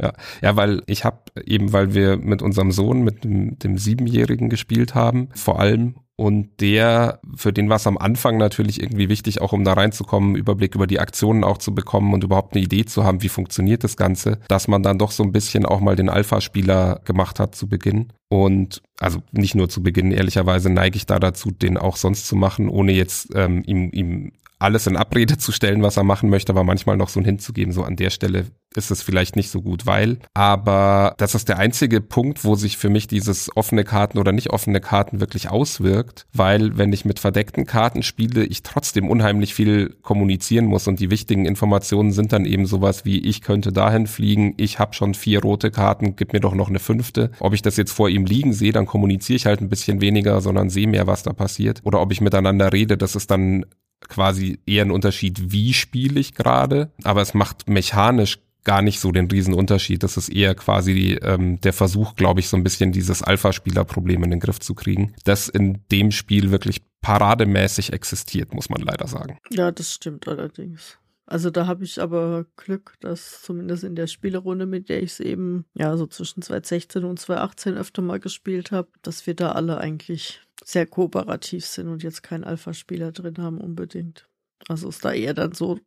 Ja, 0.00 0.12
ja, 0.42 0.56
weil 0.56 0.82
ich 0.86 1.04
habe 1.04 1.18
eben, 1.44 1.72
weil 1.72 1.94
wir 1.94 2.16
mit 2.16 2.42
unserem 2.42 2.72
Sohn, 2.72 3.02
mit 3.02 3.24
dem, 3.24 3.58
dem 3.58 3.78
Siebenjährigen 3.78 4.48
gespielt 4.48 4.94
haben, 4.94 5.28
vor 5.34 5.60
allem 5.60 5.94
und 6.22 6.60
der, 6.60 7.20
für 7.34 7.52
den 7.52 7.68
war 7.68 7.76
es 7.76 7.86
am 7.88 7.98
Anfang 7.98 8.36
natürlich 8.36 8.80
irgendwie 8.80 9.08
wichtig, 9.08 9.40
auch 9.40 9.52
um 9.52 9.64
da 9.64 9.72
reinzukommen, 9.72 10.36
Überblick 10.36 10.74
über 10.74 10.86
die 10.86 11.00
Aktionen 11.00 11.42
auch 11.42 11.58
zu 11.58 11.74
bekommen 11.74 12.12
und 12.12 12.22
überhaupt 12.22 12.54
eine 12.54 12.62
Idee 12.62 12.84
zu 12.84 13.02
haben, 13.02 13.22
wie 13.22 13.28
funktioniert 13.28 13.82
das 13.82 13.96
Ganze, 13.96 14.38
dass 14.46 14.68
man 14.68 14.84
dann 14.84 14.98
doch 14.98 15.10
so 15.10 15.24
ein 15.24 15.32
bisschen 15.32 15.64
auch 15.66 15.80
mal 15.80 15.96
den 15.96 16.10
Alpha-Spieler 16.10 17.00
gemacht 17.04 17.40
hat 17.40 17.54
zu 17.54 17.66
Beginn. 17.66 18.12
Und 18.28 18.82
also 19.00 19.20
nicht 19.32 19.54
nur 19.54 19.68
zu 19.68 19.82
Beginn, 19.82 20.12
ehrlicherweise 20.12 20.70
neige 20.70 20.96
ich 20.96 21.06
da 21.06 21.18
dazu, 21.18 21.50
den 21.50 21.76
auch 21.76 21.96
sonst 21.96 22.28
zu 22.28 22.36
machen, 22.36 22.68
ohne 22.68 22.92
jetzt 22.92 23.30
ähm, 23.34 23.62
ihm, 23.66 23.90
ihm 23.92 24.32
alles 24.62 24.86
in 24.86 24.96
Abrede 24.96 25.38
zu 25.38 25.52
stellen, 25.52 25.82
was 25.82 25.96
er 25.96 26.04
machen 26.04 26.30
möchte, 26.30 26.52
aber 26.52 26.64
manchmal 26.64 26.96
noch 26.96 27.08
so 27.08 27.20
ein 27.20 27.24
hinzugeben, 27.24 27.72
so 27.72 27.82
an 27.82 27.96
der 27.96 28.10
Stelle 28.10 28.46
ist 28.74 28.90
es 28.90 29.02
vielleicht 29.02 29.36
nicht 29.36 29.50
so 29.50 29.60
gut, 29.60 29.86
weil, 29.86 30.18
aber 30.34 31.14
das 31.18 31.34
ist 31.34 31.48
der 31.48 31.58
einzige 31.58 32.00
Punkt, 32.00 32.44
wo 32.44 32.54
sich 32.54 32.76
für 32.76 32.88
mich 32.88 33.06
dieses 33.06 33.54
offene 33.56 33.84
Karten 33.84 34.18
oder 34.18 34.32
nicht 34.32 34.50
offene 34.50 34.80
Karten 34.80 35.20
wirklich 35.20 35.50
auswirkt, 35.50 36.26
weil 36.32 36.78
wenn 36.78 36.92
ich 36.92 37.04
mit 37.04 37.18
verdeckten 37.18 37.66
Karten 37.66 38.02
spiele, 38.02 38.44
ich 38.44 38.62
trotzdem 38.62 39.08
unheimlich 39.08 39.54
viel 39.54 39.94
kommunizieren 40.02 40.66
muss 40.66 40.88
und 40.88 41.00
die 41.00 41.10
wichtigen 41.10 41.44
Informationen 41.44 42.12
sind 42.12 42.32
dann 42.32 42.44
eben 42.44 42.66
sowas 42.66 43.04
wie, 43.04 43.18
ich 43.18 43.42
könnte 43.42 43.72
dahin 43.72 44.06
fliegen, 44.06 44.54
ich 44.56 44.78
habe 44.78 44.94
schon 44.94 45.14
vier 45.14 45.42
rote 45.42 45.70
Karten, 45.70 46.16
gib 46.16 46.32
mir 46.32 46.40
doch 46.40 46.54
noch 46.54 46.68
eine 46.68 46.78
fünfte. 46.78 47.30
Ob 47.40 47.52
ich 47.52 47.62
das 47.62 47.76
jetzt 47.76 47.92
vor 47.92 48.08
ihm 48.08 48.24
liegen 48.24 48.52
sehe, 48.52 48.72
dann 48.72 48.86
kommuniziere 48.86 49.36
ich 49.36 49.46
halt 49.46 49.60
ein 49.60 49.68
bisschen 49.68 50.00
weniger, 50.00 50.40
sondern 50.40 50.70
sehe 50.70 50.86
mehr, 50.86 51.06
was 51.06 51.22
da 51.22 51.32
passiert. 51.32 51.80
Oder 51.84 52.00
ob 52.00 52.12
ich 52.12 52.20
miteinander 52.20 52.72
rede, 52.72 52.96
das 52.96 53.16
ist 53.16 53.30
dann 53.30 53.66
quasi 54.08 54.60
eher 54.66 54.84
ein 54.84 54.90
Unterschied, 54.90 55.52
wie 55.52 55.72
spiele 55.74 56.20
ich 56.20 56.34
gerade, 56.34 56.90
aber 57.04 57.22
es 57.22 57.34
macht 57.34 57.68
mechanisch 57.68 58.38
gar 58.64 58.82
nicht 58.82 59.00
so 59.00 59.10
den 59.12 59.28
Riesenunterschied. 59.28 60.02
Das 60.02 60.16
ist 60.16 60.28
eher 60.28 60.54
quasi 60.54 61.18
ähm, 61.22 61.60
der 61.60 61.72
Versuch, 61.72 62.14
glaube 62.14 62.40
ich, 62.40 62.48
so 62.48 62.56
ein 62.56 62.62
bisschen 62.62 62.92
dieses 62.92 63.22
Alpha-Spieler-Problem 63.22 64.22
in 64.22 64.30
den 64.30 64.40
Griff 64.40 64.60
zu 64.60 64.74
kriegen, 64.74 65.14
das 65.24 65.48
in 65.48 65.80
dem 65.90 66.10
Spiel 66.10 66.50
wirklich 66.50 66.82
parademäßig 67.00 67.92
existiert, 67.92 68.54
muss 68.54 68.70
man 68.70 68.80
leider 68.80 69.08
sagen. 69.08 69.38
Ja, 69.50 69.72
das 69.72 69.92
stimmt 69.92 70.28
allerdings. 70.28 70.98
Also 71.26 71.50
da 71.50 71.66
habe 71.66 71.84
ich 71.84 72.00
aber 72.00 72.46
Glück, 72.56 72.94
dass 73.00 73.42
zumindest 73.42 73.84
in 73.84 73.94
der 73.94 74.06
Spielerunde, 74.06 74.66
mit 74.66 74.88
der 74.88 75.02
ich 75.02 75.12
es 75.12 75.20
eben 75.20 75.64
ja 75.74 75.96
so 75.96 76.06
zwischen 76.06 76.42
2016 76.42 77.04
und 77.04 77.18
2018 77.18 77.76
öfter 77.76 78.02
mal 78.02 78.20
gespielt 78.20 78.70
habe, 78.70 78.88
dass 79.02 79.26
wir 79.26 79.34
da 79.34 79.52
alle 79.52 79.78
eigentlich 79.78 80.40
sehr 80.64 80.86
kooperativ 80.86 81.66
sind 81.66 81.88
und 81.88 82.02
jetzt 82.02 82.22
keinen 82.22 82.44
Alpha-Spieler 82.44 83.12
drin 83.12 83.38
haben 83.38 83.58
unbedingt. 83.58 84.28
Also 84.68 84.88
ist 84.88 85.04
da 85.04 85.12
eher 85.12 85.34
dann 85.34 85.52
so 85.52 85.78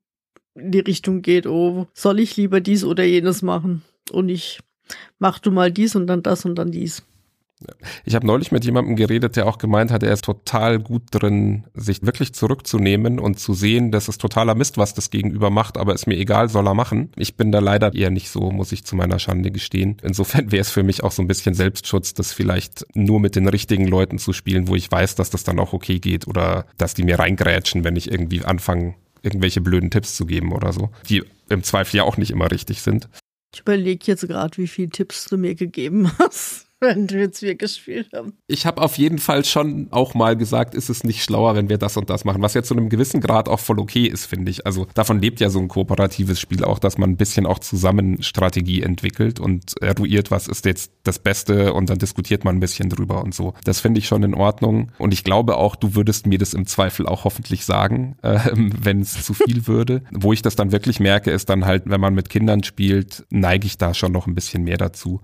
in 0.53 0.71
die 0.71 0.79
Richtung 0.79 1.21
geht, 1.21 1.47
oh, 1.47 1.87
soll 1.93 2.19
ich 2.19 2.37
lieber 2.37 2.61
dies 2.61 2.83
oder 2.83 3.03
jenes 3.03 3.41
machen? 3.41 3.83
Und 4.11 4.29
ich 4.29 4.59
mach 5.19 5.39
du 5.39 5.51
mal 5.51 5.71
dies 5.71 5.95
und 5.95 6.07
dann 6.07 6.23
das 6.23 6.45
und 6.45 6.55
dann 6.55 6.71
dies. 6.71 7.03
Ich 8.03 8.15
habe 8.15 8.27
neulich 8.27 8.51
mit 8.51 8.65
jemandem 8.65 8.97
geredet, 8.97 9.37
der 9.37 9.47
auch 9.47 9.57
gemeint 9.57 9.89
hat, 9.89 10.03
er 10.03 10.11
ist 10.11 10.25
total 10.25 10.77
gut 10.77 11.03
drin, 11.11 11.63
sich 11.73 12.05
wirklich 12.05 12.33
zurückzunehmen 12.33 13.17
und 13.17 13.39
zu 13.39 13.53
sehen, 13.53 13.91
das 13.91 14.09
ist 14.09 14.19
totaler 14.19 14.55
Mist, 14.55 14.77
was 14.77 14.93
das 14.93 15.09
Gegenüber 15.09 15.49
macht, 15.49 15.77
aber 15.77 15.93
ist 15.93 16.05
mir 16.05 16.17
egal, 16.17 16.49
soll 16.49 16.67
er 16.67 16.73
machen. 16.73 17.11
Ich 17.15 17.35
bin 17.35 17.53
da 17.53 17.59
leider 17.59 17.93
eher 17.93 18.09
nicht 18.09 18.29
so, 18.29 18.51
muss 18.51 18.73
ich 18.73 18.83
zu 18.83 18.97
meiner 18.97 19.19
Schande 19.19 19.51
gestehen. 19.51 19.97
Insofern 20.03 20.51
wäre 20.51 20.61
es 20.61 20.69
für 20.69 20.83
mich 20.83 21.03
auch 21.03 21.13
so 21.13 21.21
ein 21.21 21.27
bisschen 21.27 21.53
Selbstschutz, 21.53 22.13
das 22.13 22.33
vielleicht 22.33 22.85
nur 22.93 23.21
mit 23.21 23.37
den 23.37 23.47
richtigen 23.47 23.87
Leuten 23.87 24.19
zu 24.19 24.33
spielen, 24.33 24.67
wo 24.67 24.75
ich 24.75 24.91
weiß, 24.91 25.15
dass 25.15 25.29
das 25.29 25.45
dann 25.45 25.59
auch 25.59 25.71
okay 25.71 25.99
geht 25.99 26.27
oder 26.27 26.65
dass 26.77 26.93
die 26.93 27.03
mir 27.03 27.19
reingrätschen, 27.19 27.85
wenn 27.85 27.95
ich 27.95 28.11
irgendwie 28.11 28.43
anfange, 28.43 28.95
irgendwelche 29.21 29.61
blöden 29.61 29.91
Tipps 29.91 30.15
zu 30.15 30.25
geben 30.25 30.51
oder 30.51 30.73
so, 30.73 30.89
die 31.09 31.23
im 31.49 31.63
Zweifel 31.63 31.97
ja 31.97 32.03
auch 32.03 32.17
nicht 32.17 32.31
immer 32.31 32.51
richtig 32.51 32.81
sind. 32.81 33.07
Ich 33.53 33.61
überlege 33.61 34.03
jetzt 34.05 34.27
gerade, 34.27 34.57
wie 34.57 34.67
viele 34.67 34.89
Tipps 34.89 35.25
du 35.25 35.37
mir 35.37 35.55
gegeben 35.55 36.11
hast 36.19 36.65
wenn 36.85 37.09
wir 37.09 37.21
jetzt 37.21 37.41
wir 37.41 37.55
gespielt 37.55 38.09
haben. 38.13 38.33
Ich 38.47 38.65
habe 38.65 38.81
auf 38.81 38.97
jeden 38.97 39.19
Fall 39.19 39.45
schon 39.45 39.87
auch 39.91 40.13
mal 40.13 40.35
gesagt, 40.35 40.75
ist 40.75 40.89
es 40.89 41.03
nicht 41.03 41.23
schlauer, 41.23 41.55
wenn 41.55 41.69
wir 41.69 41.77
das 41.77 41.97
und 41.97 42.09
das 42.09 42.25
machen, 42.25 42.41
was 42.41 42.53
ja 42.53 42.63
zu 42.63 42.75
einem 42.75 42.89
gewissen 42.89 43.21
Grad 43.21 43.49
auch 43.49 43.59
voll 43.59 43.79
okay 43.79 44.05
ist, 44.05 44.25
finde 44.25 44.51
ich. 44.51 44.65
Also 44.65 44.87
davon 44.93 45.19
lebt 45.19 45.39
ja 45.39 45.49
so 45.49 45.59
ein 45.59 45.67
kooperatives 45.67 46.39
Spiel 46.39 46.63
auch, 46.63 46.79
dass 46.79 46.97
man 46.97 47.11
ein 47.11 47.17
bisschen 47.17 47.45
auch 47.45 47.59
zusammen 47.59 48.21
Strategie 48.23 48.81
entwickelt 48.81 49.39
und 49.39 49.81
eruiert, 49.81 50.31
was 50.31 50.47
ist 50.47 50.65
jetzt 50.65 50.91
das 51.03 51.19
Beste 51.19 51.73
und 51.73 51.89
dann 51.89 51.97
diskutiert 51.97 52.43
man 52.45 52.57
ein 52.57 52.59
bisschen 52.59 52.89
drüber 52.89 53.23
und 53.23 53.33
so. 53.33 53.53
Das 53.63 53.79
finde 53.79 53.99
ich 53.99 54.07
schon 54.07 54.23
in 54.23 54.33
Ordnung 54.33 54.91
und 54.97 55.13
ich 55.13 55.23
glaube 55.23 55.57
auch, 55.57 55.75
du 55.75 55.95
würdest 55.95 56.27
mir 56.27 56.37
das 56.37 56.53
im 56.53 56.65
Zweifel 56.65 57.07
auch 57.07 57.23
hoffentlich 57.23 57.65
sagen, 57.65 58.17
äh, 58.21 58.39
wenn 58.53 59.01
es 59.01 59.23
zu 59.25 59.33
viel 59.33 59.67
würde. 59.67 60.03
Wo 60.11 60.33
ich 60.33 60.41
das 60.41 60.55
dann 60.55 60.71
wirklich 60.71 60.99
merke, 60.99 61.31
ist 61.31 61.49
dann 61.49 61.65
halt, 61.65 61.83
wenn 61.85 62.01
man 62.01 62.13
mit 62.13 62.29
Kindern 62.29 62.63
spielt, 62.63 63.25
neige 63.29 63.67
ich 63.67 63.77
da 63.77 63.93
schon 63.93 64.11
noch 64.11 64.27
ein 64.27 64.35
bisschen 64.35 64.63
mehr 64.63 64.77
dazu. 64.77 65.21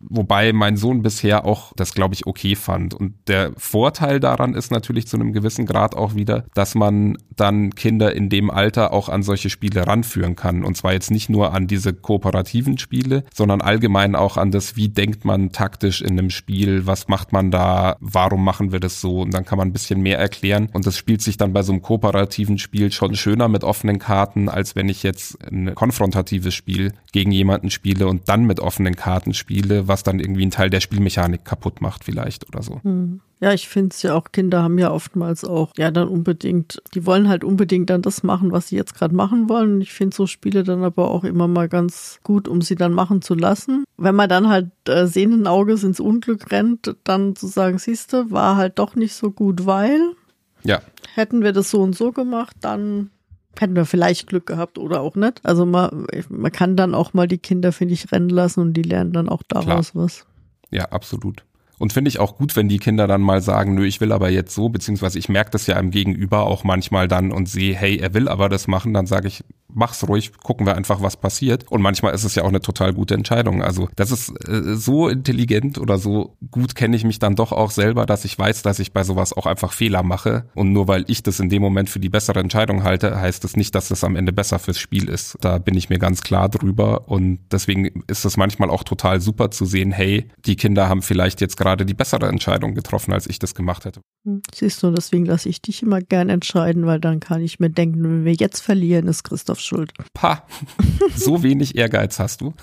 Wobei 0.00 0.52
mein 0.52 0.76
Sohn 0.76 1.02
bisher 1.04 1.44
auch 1.44 1.72
das, 1.76 1.94
glaube 1.94 2.14
ich, 2.14 2.26
okay 2.26 2.56
fand. 2.56 2.94
Und 2.94 3.14
der 3.28 3.52
Vorteil 3.56 4.18
daran 4.18 4.54
ist 4.54 4.72
natürlich 4.72 5.06
zu 5.06 5.16
einem 5.16 5.32
gewissen 5.32 5.66
Grad 5.66 5.94
auch 5.94 6.16
wieder, 6.16 6.46
dass 6.54 6.74
man 6.74 7.16
dann 7.36 7.74
Kinder 7.74 8.14
in 8.14 8.28
dem 8.28 8.50
Alter 8.50 8.92
auch 8.92 9.08
an 9.08 9.22
solche 9.22 9.50
Spiele 9.50 9.86
ranführen 9.86 10.34
kann. 10.34 10.64
Und 10.64 10.76
zwar 10.76 10.92
jetzt 10.92 11.10
nicht 11.10 11.28
nur 11.28 11.54
an 11.54 11.66
diese 11.66 11.92
kooperativen 11.92 12.78
Spiele, 12.78 13.24
sondern 13.32 13.60
allgemein 13.60 14.16
auch 14.16 14.36
an 14.36 14.50
das, 14.50 14.76
wie 14.76 14.88
denkt 14.88 15.24
man 15.24 15.52
taktisch 15.52 16.02
in 16.02 16.18
einem 16.18 16.30
Spiel, 16.30 16.86
was 16.86 17.06
macht 17.06 17.32
man 17.32 17.50
da, 17.50 17.96
warum 18.00 18.42
machen 18.42 18.72
wir 18.72 18.80
das 18.80 19.00
so? 19.00 19.20
Und 19.20 19.34
dann 19.34 19.44
kann 19.44 19.58
man 19.58 19.68
ein 19.68 19.72
bisschen 19.72 20.00
mehr 20.00 20.18
erklären. 20.18 20.68
Und 20.72 20.86
das 20.86 20.96
spielt 20.96 21.22
sich 21.22 21.36
dann 21.36 21.52
bei 21.52 21.62
so 21.62 21.72
einem 21.72 21.82
kooperativen 21.82 22.58
Spiel 22.58 22.90
schon 22.90 23.14
schöner 23.14 23.48
mit 23.48 23.62
offenen 23.62 23.98
Karten, 23.98 24.48
als 24.48 24.74
wenn 24.74 24.88
ich 24.88 25.02
jetzt 25.02 25.36
ein 25.52 25.74
konfrontatives 25.74 26.54
Spiel 26.54 26.94
gegen 27.12 27.30
jemanden 27.30 27.70
spiele 27.70 28.08
und 28.08 28.28
dann 28.28 28.44
mit 28.44 28.58
offenen 28.58 28.96
Karten 28.96 29.34
spiele, 29.34 29.86
was 29.86 30.02
dann 30.02 30.18
irgendwie 30.18 30.46
ein 30.46 30.50
Teil 30.50 30.70
der 30.70 30.80
Spielmechanik 30.84 31.44
kaputt 31.44 31.80
macht 31.80 32.04
vielleicht 32.04 32.46
oder 32.48 32.62
so. 32.62 32.80
Hm. 32.82 33.20
Ja, 33.40 33.52
ich 33.52 33.68
finde 33.68 33.90
es 33.92 34.02
ja 34.02 34.14
auch, 34.14 34.32
Kinder 34.32 34.62
haben 34.62 34.78
ja 34.78 34.90
oftmals 34.90 35.44
auch, 35.44 35.72
ja, 35.76 35.90
dann 35.90 36.08
unbedingt, 36.08 36.82
die 36.94 37.04
wollen 37.04 37.28
halt 37.28 37.44
unbedingt 37.44 37.90
dann 37.90 38.00
das 38.00 38.22
machen, 38.22 38.52
was 38.52 38.68
sie 38.68 38.76
jetzt 38.76 38.94
gerade 38.94 39.14
machen 39.14 39.48
wollen. 39.48 39.80
Ich 39.80 39.92
finde 39.92 40.16
so 40.16 40.26
Spiele 40.26 40.64
dann 40.64 40.82
aber 40.82 41.10
auch 41.10 41.24
immer 41.24 41.46
mal 41.46 41.68
ganz 41.68 42.20
gut, 42.22 42.48
um 42.48 42.62
sie 42.62 42.74
dann 42.74 42.92
machen 42.92 43.20
zu 43.20 43.34
lassen. 43.34 43.84
Wenn 43.98 44.14
man 44.14 44.28
dann 44.28 44.48
halt 44.48 44.70
äh, 44.88 45.06
sehenden 45.06 45.46
Auges 45.46 45.84
ins 45.84 46.00
Unglück 46.00 46.50
rennt, 46.52 46.96
dann 47.04 47.36
zu 47.36 47.46
sagen, 47.46 47.78
siehste, 47.78 48.30
war 48.30 48.56
halt 48.56 48.78
doch 48.78 48.94
nicht 48.94 49.14
so 49.14 49.30
gut, 49.30 49.66
weil. 49.66 50.00
Ja. 50.62 50.80
Hätten 51.14 51.42
wir 51.42 51.52
das 51.52 51.70
so 51.70 51.82
und 51.82 51.94
so 51.94 52.12
gemacht, 52.12 52.56
dann 52.62 53.10
hätten 53.60 53.76
wir 53.76 53.84
vielleicht 53.84 54.26
Glück 54.28 54.46
gehabt 54.46 54.78
oder 54.78 55.00
auch 55.00 55.16
nicht. 55.16 55.40
Also 55.44 55.66
man, 55.66 56.06
man 56.28 56.52
kann 56.52 56.76
dann 56.76 56.94
auch 56.94 57.12
mal 57.12 57.28
die 57.28 57.38
Kinder, 57.38 57.72
finde 57.72 57.94
ich, 57.94 58.10
rennen 58.10 58.30
lassen 58.30 58.60
und 58.60 58.72
die 58.74 58.82
lernen 58.82 59.12
dann 59.12 59.28
auch 59.28 59.42
daraus 59.46 59.92
Klar. 59.92 60.04
was. 60.04 60.26
Ja, 60.74 60.86
absolut. 60.86 61.44
Und 61.78 61.92
finde 61.92 62.08
ich 62.08 62.18
auch 62.18 62.36
gut, 62.36 62.56
wenn 62.56 62.68
die 62.68 62.78
Kinder 62.78 63.06
dann 63.06 63.20
mal 63.20 63.40
sagen, 63.40 63.74
nö, 63.74 63.84
ich 63.84 64.00
will 64.00 64.10
aber 64.10 64.28
jetzt 64.28 64.54
so, 64.54 64.68
beziehungsweise 64.68 65.18
ich 65.20 65.28
merke 65.28 65.52
das 65.52 65.68
ja 65.68 65.78
im 65.78 65.92
Gegenüber 65.92 66.46
auch 66.46 66.64
manchmal 66.64 67.06
dann 67.06 67.30
und 67.30 67.48
sehe, 67.48 67.74
hey, 67.76 67.96
er 67.96 68.12
will 68.12 68.28
aber 68.28 68.48
das 68.48 68.66
machen, 68.66 68.92
dann 68.92 69.06
sage 69.06 69.28
ich, 69.28 69.44
mach's 69.74 70.06
ruhig, 70.08 70.32
gucken 70.42 70.66
wir 70.66 70.76
einfach, 70.76 71.02
was 71.02 71.16
passiert. 71.16 71.70
Und 71.70 71.82
manchmal 71.82 72.14
ist 72.14 72.24
es 72.24 72.34
ja 72.34 72.42
auch 72.44 72.48
eine 72.48 72.60
total 72.60 72.92
gute 72.92 73.14
Entscheidung. 73.14 73.62
Also 73.62 73.88
das 73.96 74.10
ist 74.10 74.30
äh, 74.48 74.76
so 74.76 75.08
intelligent 75.08 75.78
oder 75.78 75.98
so 75.98 76.36
gut 76.50 76.74
kenne 76.74 76.96
ich 76.96 77.04
mich 77.04 77.18
dann 77.18 77.36
doch 77.36 77.52
auch 77.52 77.70
selber, 77.70 78.06
dass 78.06 78.24
ich 78.24 78.38
weiß, 78.38 78.62
dass 78.62 78.78
ich 78.78 78.92
bei 78.92 79.04
sowas 79.04 79.32
auch 79.32 79.46
einfach 79.46 79.72
Fehler 79.72 80.02
mache. 80.02 80.46
Und 80.54 80.72
nur 80.72 80.88
weil 80.88 81.04
ich 81.08 81.22
das 81.22 81.40
in 81.40 81.48
dem 81.48 81.62
Moment 81.62 81.90
für 81.90 82.00
die 82.00 82.08
bessere 82.08 82.40
Entscheidung 82.40 82.84
halte, 82.84 83.20
heißt 83.20 83.44
das 83.44 83.56
nicht, 83.56 83.74
dass 83.74 83.88
das 83.88 84.04
am 84.04 84.16
Ende 84.16 84.32
besser 84.32 84.58
fürs 84.58 84.78
Spiel 84.78 85.08
ist. 85.08 85.36
Da 85.40 85.58
bin 85.58 85.76
ich 85.76 85.90
mir 85.90 85.98
ganz 85.98 86.22
klar 86.22 86.48
drüber. 86.48 87.08
Und 87.08 87.40
deswegen 87.50 88.04
ist 88.06 88.24
es 88.24 88.36
manchmal 88.36 88.70
auch 88.70 88.84
total 88.84 89.20
super 89.20 89.50
zu 89.50 89.64
sehen, 89.64 89.92
hey, 89.92 90.28
die 90.46 90.56
Kinder 90.56 90.88
haben 90.88 91.02
vielleicht 91.02 91.40
jetzt 91.40 91.56
gerade 91.56 91.84
die 91.84 91.94
bessere 91.94 92.28
Entscheidung 92.28 92.74
getroffen, 92.74 93.12
als 93.12 93.26
ich 93.26 93.38
das 93.38 93.54
gemacht 93.54 93.84
hätte. 93.84 94.00
Hm, 94.24 94.42
siehst 94.54 94.82
du, 94.82 94.90
deswegen 94.90 95.26
lasse 95.26 95.48
ich 95.48 95.60
dich 95.60 95.82
immer 95.82 96.00
gern 96.00 96.28
entscheiden, 96.28 96.86
weil 96.86 97.00
dann 97.00 97.20
kann 97.20 97.42
ich 97.42 97.60
mir 97.60 97.70
denken, 97.70 98.02
wenn 98.02 98.24
wir 98.24 98.34
jetzt 98.34 98.60
verlieren, 98.60 99.08
ist 99.08 99.24
Christoph 99.24 99.60
schuld. 99.64 99.92
Pa, 100.12 100.46
so 101.16 101.42
wenig 101.42 101.76
Ehrgeiz 101.76 102.18
hast 102.18 102.40
du. 102.40 102.54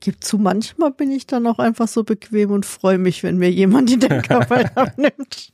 Gibt 0.00 0.24
zu, 0.24 0.38
manchmal 0.38 0.90
bin 0.90 1.10
ich 1.10 1.26
dann 1.26 1.46
auch 1.46 1.58
einfach 1.58 1.88
so 1.88 2.04
bequem 2.04 2.50
und 2.50 2.66
freue 2.66 2.98
mich, 2.98 3.22
wenn 3.22 3.38
mir 3.38 3.50
jemand 3.50 3.88
die 3.88 3.98
Denkarbeit 3.98 4.76
abnimmt. 4.76 5.52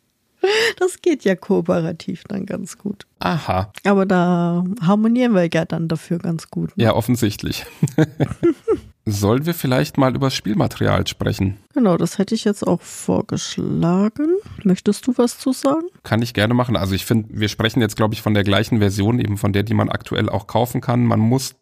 Das 0.78 1.02
geht 1.02 1.24
ja 1.24 1.36
kooperativ 1.36 2.24
dann 2.24 2.46
ganz 2.46 2.78
gut. 2.78 3.06
Aha. 3.18 3.72
Aber 3.84 4.06
da 4.06 4.64
harmonieren 4.80 5.34
wir 5.34 5.48
ja 5.52 5.64
dann 5.66 5.86
dafür 5.86 6.18
ganz 6.18 6.50
gut. 6.50 6.76
Ne? 6.76 6.84
Ja, 6.84 6.94
offensichtlich. 6.94 7.66
Sollen 9.06 9.46
wir 9.46 9.54
vielleicht 9.54 9.96
mal 9.98 10.14
über 10.14 10.30
Spielmaterial 10.30 11.06
sprechen? 11.06 11.56
Genau, 11.74 11.96
das 11.96 12.18
hätte 12.18 12.34
ich 12.34 12.44
jetzt 12.44 12.66
auch 12.66 12.82
vorgeschlagen. 12.82 14.36
Möchtest 14.62 15.06
du 15.06 15.14
was 15.16 15.38
zu 15.38 15.52
sagen? 15.52 15.86
Kann 16.02 16.22
ich 16.22 16.34
gerne 16.34 16.54
machen. 16.54 16.76
Also 16.76 16.94
ich 16.94 17.06
finde, 17.06 17.28
wir 17.32 17.48
sprechen 17.48 17.80
jetzt, 17.80 17.96
glaube 17.96 18.14
ich, 18.14 18.22
von 18.22 18.34
der 18.34 18.44
gleichen 18.44 18.78
Version, 18.78 19.18
eben 19.18 19.38
von 19.38 19.52
der, 19.52 19.62
die 19.62 19.74
man 19.74 19.88
aktuell 19.88 20.28
auch 20.28 20.46
kaufen 20.46 20.80
kann. 20.80 21.06
Man 21.06 21.20
muss 21.20 21.54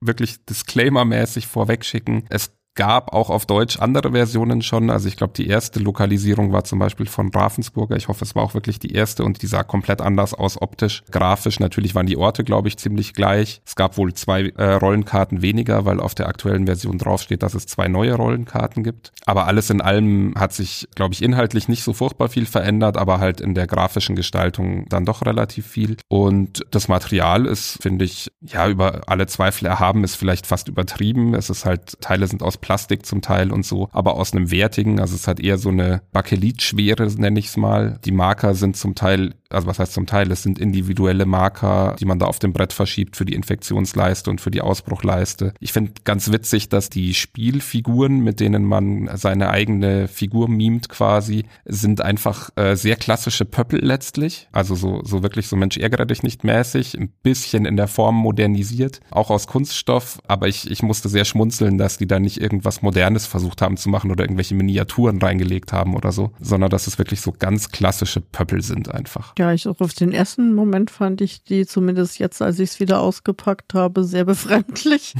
wirklich 0.00 0.44
disclaimermäßig 0.44 1.46
vorweg 1.46 1.84
schicken. 1.84 2.24
Es 2.28 2.52
gab 2.74 3.12
auch 3.12 3.28
auf 3.28 3.44
Deutsch 3.44 3.78
andere 3.78 4.12
Versionen 4.12 4.62
schon. 4.62 4.88
Also 4.88 5.06
ich 5.06 5.16
glaube, 5.16 5.34
die 5.36 5.48
erste 5.48 5.80
Lokalisierung 5.80 6.52
war 6.52 6.64
zum 6.64 6.78
Beispiel 6.78 7.06
von 7.06 7.30
Ravensburger. 7.30 7.96
Ich 7.96 8.08
hoffe, 8.08 8.24
es 8.24 8.34
war 8.34 8.42
auch 8.42 8.54
wirklich 8.54 8.78
die 8.78 8.92
erste 8.92 9.22
und 9.22 9.42
die 9.42 9.46
sah 9.46 9.64
komplett 9.64 10.00
anders 10.00 10.32
aus 10.32 10.60
optisch. 10.60 11.02
Grafisch 11.10 11.60
natürlich 11.60 11.94
waren 11.94 12.06
die 12.06 12.16
Orte, 12.16 12.42
glaube 12.42 12.68
ich, 12.68 12.78
ziemlich 12.78 13.12
gleich. 13.12 13.60
Es 13.66 13.76
gab 13.76 13.98
wohl 13.98 14.14
zwei 14.14 14.48
äh, 14.56 14.74
Rollenkarten 14.74 15.42
weniger, 15.42 15.84
weil 15.84 16.00
auf 16.00 16.14
der 16.14 16.28
aktuellen 16.28 16.64
Version 16.64 16.96
draufsteht, 16.96 17.42
dass 17.42 17.52
es 17.52 17.66
zwei 17.66 17.88
neue 17.88 18.14
Rollenkarten 18.14 18.82
gibt. 18.82 19.12
Aber 19.26 19.46
alles 19.46 19.68
in 19.68 19.82
allem 19.82 20.32
hat 20.38 20.54
sich, 20.54 20.88
glaube 20.94 21.12
ich, 21.12 21.22
inhaltlich 21.22 21.68
nicht 21.68 21.82
so 21.82 21.92
furchtbar 21.92 22.30
viel 22.30 22.46
verändert, 22.46 22.96
aber 22.96 23.20
halt 23.20 23.42
in 23.42 23.54
der 23.54 23.66
grafischen 23.66 24.16
Gestaltung 24.16 24.88
dann 24.88 25.04
doch 25.04 25.26
relativ 25.26 25.66
viel. 25.66 25.98
Und 26.08 26.64
das 26.70 26.88
Material 26.88 27.44
ist, 27.44 27.82
finde 27.82 28.06
ich, 28.06 28.30
ja, 28.40 28.68
über 28.68 29.02
alle 29.06 29.26
Zweifel 29.26 29.66
erhaben, 29.66 30.02
ist 30.02 30.16
vielleicht 30.16 30.46
fast 30.46 30.68
übertrieben. 30.68 31.34
Es 31.34 31.50
ist 31.50 31.66
halt, 31.66 32.00
Teile 32.00 32.26
sind 32.26 32.42
aus 32.42 32.56
Plastik 32.56 32.69
zum 32.78 33.22
Teil 33.22 33.52
und 33.52 33.64
so, 33.64 33.88
aber 33.92 34.14
aus 34.14 34.32
einem 34.32 34.50
wertigen, 34.50 35.00
also 35.00 35.14
es 35.14 35.26
hat 35.26 35.40
eher 35.40 35.58
so 35.58 35.70
eine 35.70 36.02
Bakelitschwere, 36.12 37.06
nenne 37.16 37.38
ich 37.38 37.46
es 37.46 37.56
mal. 37.56 37.98
Die 38.04 38.12
Marker 38.12 38.54
sind 38.54 38.76
zum 38.76 38.94
Teil 38.94 39.34
also 39.50 39.66
was 39.66 39.78
heißt 39.78 39.92
zum 39.92 40.06
Teil, 40.06 40.30
es 40.30 40.42
sind 40.42 40.58
individuelle 40.58 41.26
Marker, 41.26 41.96
die 41.98 42.04
man 42.04 42.18
da 42.18 42.26
auf 42.26 42.38
dem 42.38 42.52
Brett 42.52 42.72
verschiebt 42.72 43.16
für 43.16 43.24
die 43.24 43.34
Infektionsleiste 43.34 44.30
und 44.30 44.40
für 44.40 44.52
die 44.52 44.60
Ausbruchleiste. 44.60 45.54
Ich 45.58 45.72
finde 45.72 45.92
ganz 46.04 46.30
witzig, 46.30 46.68
dass 46.68 46.88
die 46.88 47.14
Spielfiguren, 47.14 48.20
mit 48.20 48.38
denen 48.38 48.64
man 48.64 49.10
seine 49.16 49.50
eigene 49.50 50.06
Figur 50.06 50.48
mimt 50.48 50.88
quasi, 50.88 51.44
sind 51.64 52.00
einfach 52.00 52.50
äh, 52.56 52.76
sehr 52.76 52.96
klassische 52.96 53.44
Pöppel 53.44 53.84
letztlich. 53.84 54.48
Also 54.52 54.76
so, 54.76 55.02
so 55.04 55.22
wirklich 55.22 55.48
so 55.48 55.56
Mensch 55.56 55.76
ärgere 55.76 56.06
dich 56.06 56.22
nicht 56.22 56.44
mäßig, 56.44 56.96
ein 56.96 57.12
bisschen 57.22 57.64
in 57.64 57.76
der 57.76 57.88
Form 57.88 58.14
modernisiert, 58.14 59.00
auch 59.10 59.30
aus 59.30 59.48
Kunststoff, 59.48 60.20
aber 60.28 60.46
ich, 60.46 60.70
ich 60.70 60.82
musste 60.84 61.08
sehr 61.08 61.24
schmunzeln, 61.24 61.76
dass 61.76 61.98
die 61.98 62.06
da 62.06 62.20
nicht 62.20 62.40
irgendwas 62.50 62.82
Modernes 62.82 63.26
versucht 63.26 63.62
haben 63.62 63.76
zu 63.76 63.88
machen 63.88 64.10
oder 64.10 64.24
irgendwelche 64.24 64.54
Miniaturen 64.54 65.20
reingelegt 65.20 65.72
haben 65.72 65.94
oder 65.94 66.10
so, 66.12 66.32
sondern 66.40 66.70
dass 66.70 66.86
es 66.86 66.98
wirklich 66.98 67.20
so 67.20 67.32
ganz 67.32 67.70
klassische 67.70 68.20
Pöppel 68.20 68.62
sind 68.62 68.92
einfach. 68.92 69.34
Ja, 69.38 69.52
ich 69.52 69.68
auch 69.68 69.80
auf 69.80 69.94
den 69.94 70.12
ersten 70.12 70.54
Moment 70.54 70.90
fand 70.90 71.20
ich 71.20 71.44
die 71.44 71.66
zumindest 71.66 72.18
jetzt, 72.18 72.42
als 72.42 72.58
ich 72.58 72.70
es 72.70 72.80
wieder 72.80 73.00
ausgepackt 73.00 73.74
habe, 73.74 74.04
sehr 74.04 74.24
befremdlich. 74.30 75.14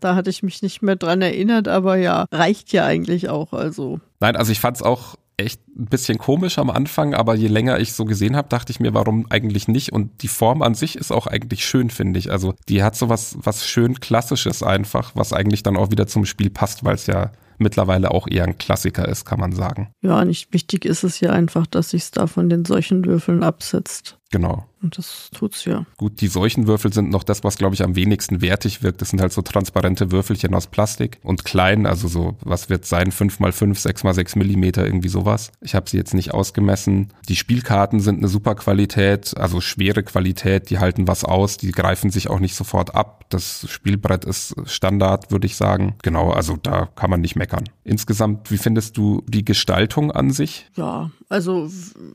da 0.00 0.14
hatte 0.14 0.30
ich 0.30 0.42
mich 0.42 0.62
nicht 0.62 0.82
mehr 0.82 0.96
dran 0.96 1.20
erinnert, 1.20 1.66
aber 1.66 1.96
ja, 1.96 2.26
reicht 2.30 2.72
ja 2.72 2.84
eigentlich 2.84 3.28
auch. 3.28 3.52
Also. 3.52 4.00
Nein, 4.20 4.36
also 4.36 4.52
ich 4.52 4.60
fand 4.60 4.76
es 4.76 4.82
auch 4.82 5.16
echt 5.38 5.60
ein 5.68 5.86
bisschen 5.86 6.18
komisch 6.18 6.58
am 6.58 6.68
Anfang, 6.68 7.14
aber 7.14 7.34
je 7.34 7.46
länger 7.46 7.78
ich 7.78 7.92
so 7.92 8.04
gesehen 8.04 8.36
habe, 8.36 8.48
dachte 8.48 8.72
ich 8.72 8.80
mir, 8.80 8.92
warum 8.92 9.26
eigentlich 9.30 9.68
nicht? 9.68 9.92
Und 9.92 10.22
die 10.22 10.28
Form 10.28 10.62
an 10.62 10.74
sich 10.74 10.96
ist 10.96 11.12
auch 11.12 11.26
eigentlich 11.26 11.64
schön, 11.64 11.90
finde 11.90 12.18
ich. 12.18 12.30
Also 12.30 12.54
die 12.68 12.82
hat 12.82 12.96
so 12.96 13.08
was, 13.08 13.38
was 13.40 13.66
schön 13.66 14.00
Klassisches 14.00 14.62
einfach, 14.62 15.12
was 15.14 15.32
eigentlich 15.32 15.62
dann 15.62 15.76
auch 15.76 15.90
wieder 15.90 16.06
zum 16.06 16.26
Spiel 16.26 16.50
passt, 16.50 16.84
weil 16.84 16.96
es 16.96 17.06
ja 17.06 17.32
mittlerweile 17.58 18.10
auch 18.10 18.26
eher 18.28 18.44
ein 18.44 18.58
Klassiker 18.58 19.08
ist, 19.08 19.24
kann 19.24 19.40
man 19.40 19.52
sagen. 19.52 19.90
Ja, 20.00 20.24
nicht 20.24 20.52
wichtig 20.52 20.84
ist 20.84 21.04
es 21.04 21.20
ja 21.20 21.30
einfach, 21.30 21.66
dass 21.66 21.90
sich 21.90 22.10
da 22.10 22.26
von 22.26 22.48
den 22.48 22.64
solchen 22.64 23.04
Würfeln 23.04 23.42
absetzt. 23.42 24.17
Genau. 24.30 24.66
Und 24.82 24.98
das 24.98 25.30
tut's 25.32 25.64
ja. 25.64 25.86
Gut, 25.96 26.20
die 26.20 26.28
Seuchenwürfel 26.28 26.92
sind 26.92 27.10
noch 27.10 27.24
das, 27.24 27.42
was 27.44 27.56
glaube 27.56 27.74
ich 27.74 27.82
am 27.82 27.96
wenigsten 27.96 28.42
wertig 28.42 28.82
wirkt. 28.82 29.00
Das 29.00 29.10
sind 29.10 29.20
halt 29.20 29.32
so 29.32 29.42
transparente 29.42 30.12
Würfelchen 30.12 30.54
aus 30.54 30.66
Plastik 30.66 31.18
und 31.22 31.44
klein, 31.44 31.86
also 31.86 32.08
so, 32.08 32.36
was 32.42 32.68
wird 32.68 32.84
sein, 32.84 33.10
5 33.10 33.40
mal 33.40 33.52
5, 33.52 33.78
6 33.78 34.04
mal 34.04 34.14
6 34.14 34.36
Millimeter, 34.36 34.84
irgendwie 34.84 35.08
sowas. 35.08 35.50
Ich 35.60 35.74
habe 35.74 35.88
sie 35.88 35.96
jetzt 35.96 36.14
nicht 36.14 36.32
ausgemessen. 36.34 37.08
Die 37.28 37.36
Spielkarten 37.36 38.00
sind 38.00 38.18
eine 38.18 38.28
super 38.28 38.54
Qualität, 38.54 39.36
also 39.36 39.60
schwere 39.60 40.02
Qualität, 40.02 40.70
die 40.70 40.78
halten 40.78 41.08
was 41.08 41.24
aus, 41.24 41.56
die 41.56 41.72
greifen 41.72 42.10
sich 42.10 42.28
auch 42.28 42.40
nicht 42.40 42.54
sofort 42.54 42.94
ab. 42.94 43.24
Das 43.30 43.66
Spielbrett 43.68 44.24
ist 44.24 44.54
Standard, 44.66 45.30
würde 45.30 45.46
ich 45.46 45.56
sagen. 45.56 45.96
Genau, 46.02 46.30
also 46.30 46.56
da 46.56 46.86
kann 46.94 47.10
man 47.10 47.20
nicht 47.20 47.36
meckern. 47.36 47.64
Insgesamt, 47.84 48.50
wie 48.50 48.58
findest 48.58 48.96
du 48.96 49.22
die 49.26 49.44
Gestaltung 49.44 50.12
an 50.12 50.30
sich? 50.30 50.66
Ja, 50.76 51.10
also 51.28 51.68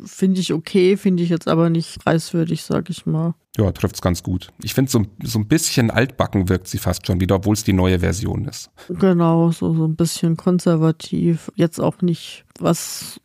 finde 0.05 0.41
ich 0.41 0.53
okay, 0.53 0.97
finde 0.97 1.23
ich 1.23 1.29
jetzt 1.29 1.47
aber 1.47 1.69
nicht 1.69 2.03
preiswürdig, 2.03 2.63
sag 2.63 2.89
ich 2.89 3.05
mal. 3.05 3.35
Ja, 3.57 3.71
trifft's 3.71 4.01
ganz 4.01 4.23
gut. 4.23 4.49
Ich 4.63 4.73
finde, 4.73 4.89
so, 4.89 5.05
so 5.21 5.37
ein 5.37 5.47
bisschen 5.47 5.91
altbacken 5.91 6.49
wirkt 6.49 6.67
sie 6.67 6.79
fast 6.79 7.05
schon 7.05 7.19
wieder, 7.19 7.35
obwohl 7.35 7.53
es 7.53 7.63
die 7.63 7.73
neue 7.73 7.99
Version 7.99 8.45
ist. 8.45 8.71
Genau, 8.89 9.51
so, 9.51 9.75
so 9.75 9.85
ein 9.85 9.95
bisschen 9.95 10.37
konservativ. 10.37 11.51
Jetzt 11.55 11.79
auch 11.79 12.01
nicht 12.01 12.45
was 12.59 13.21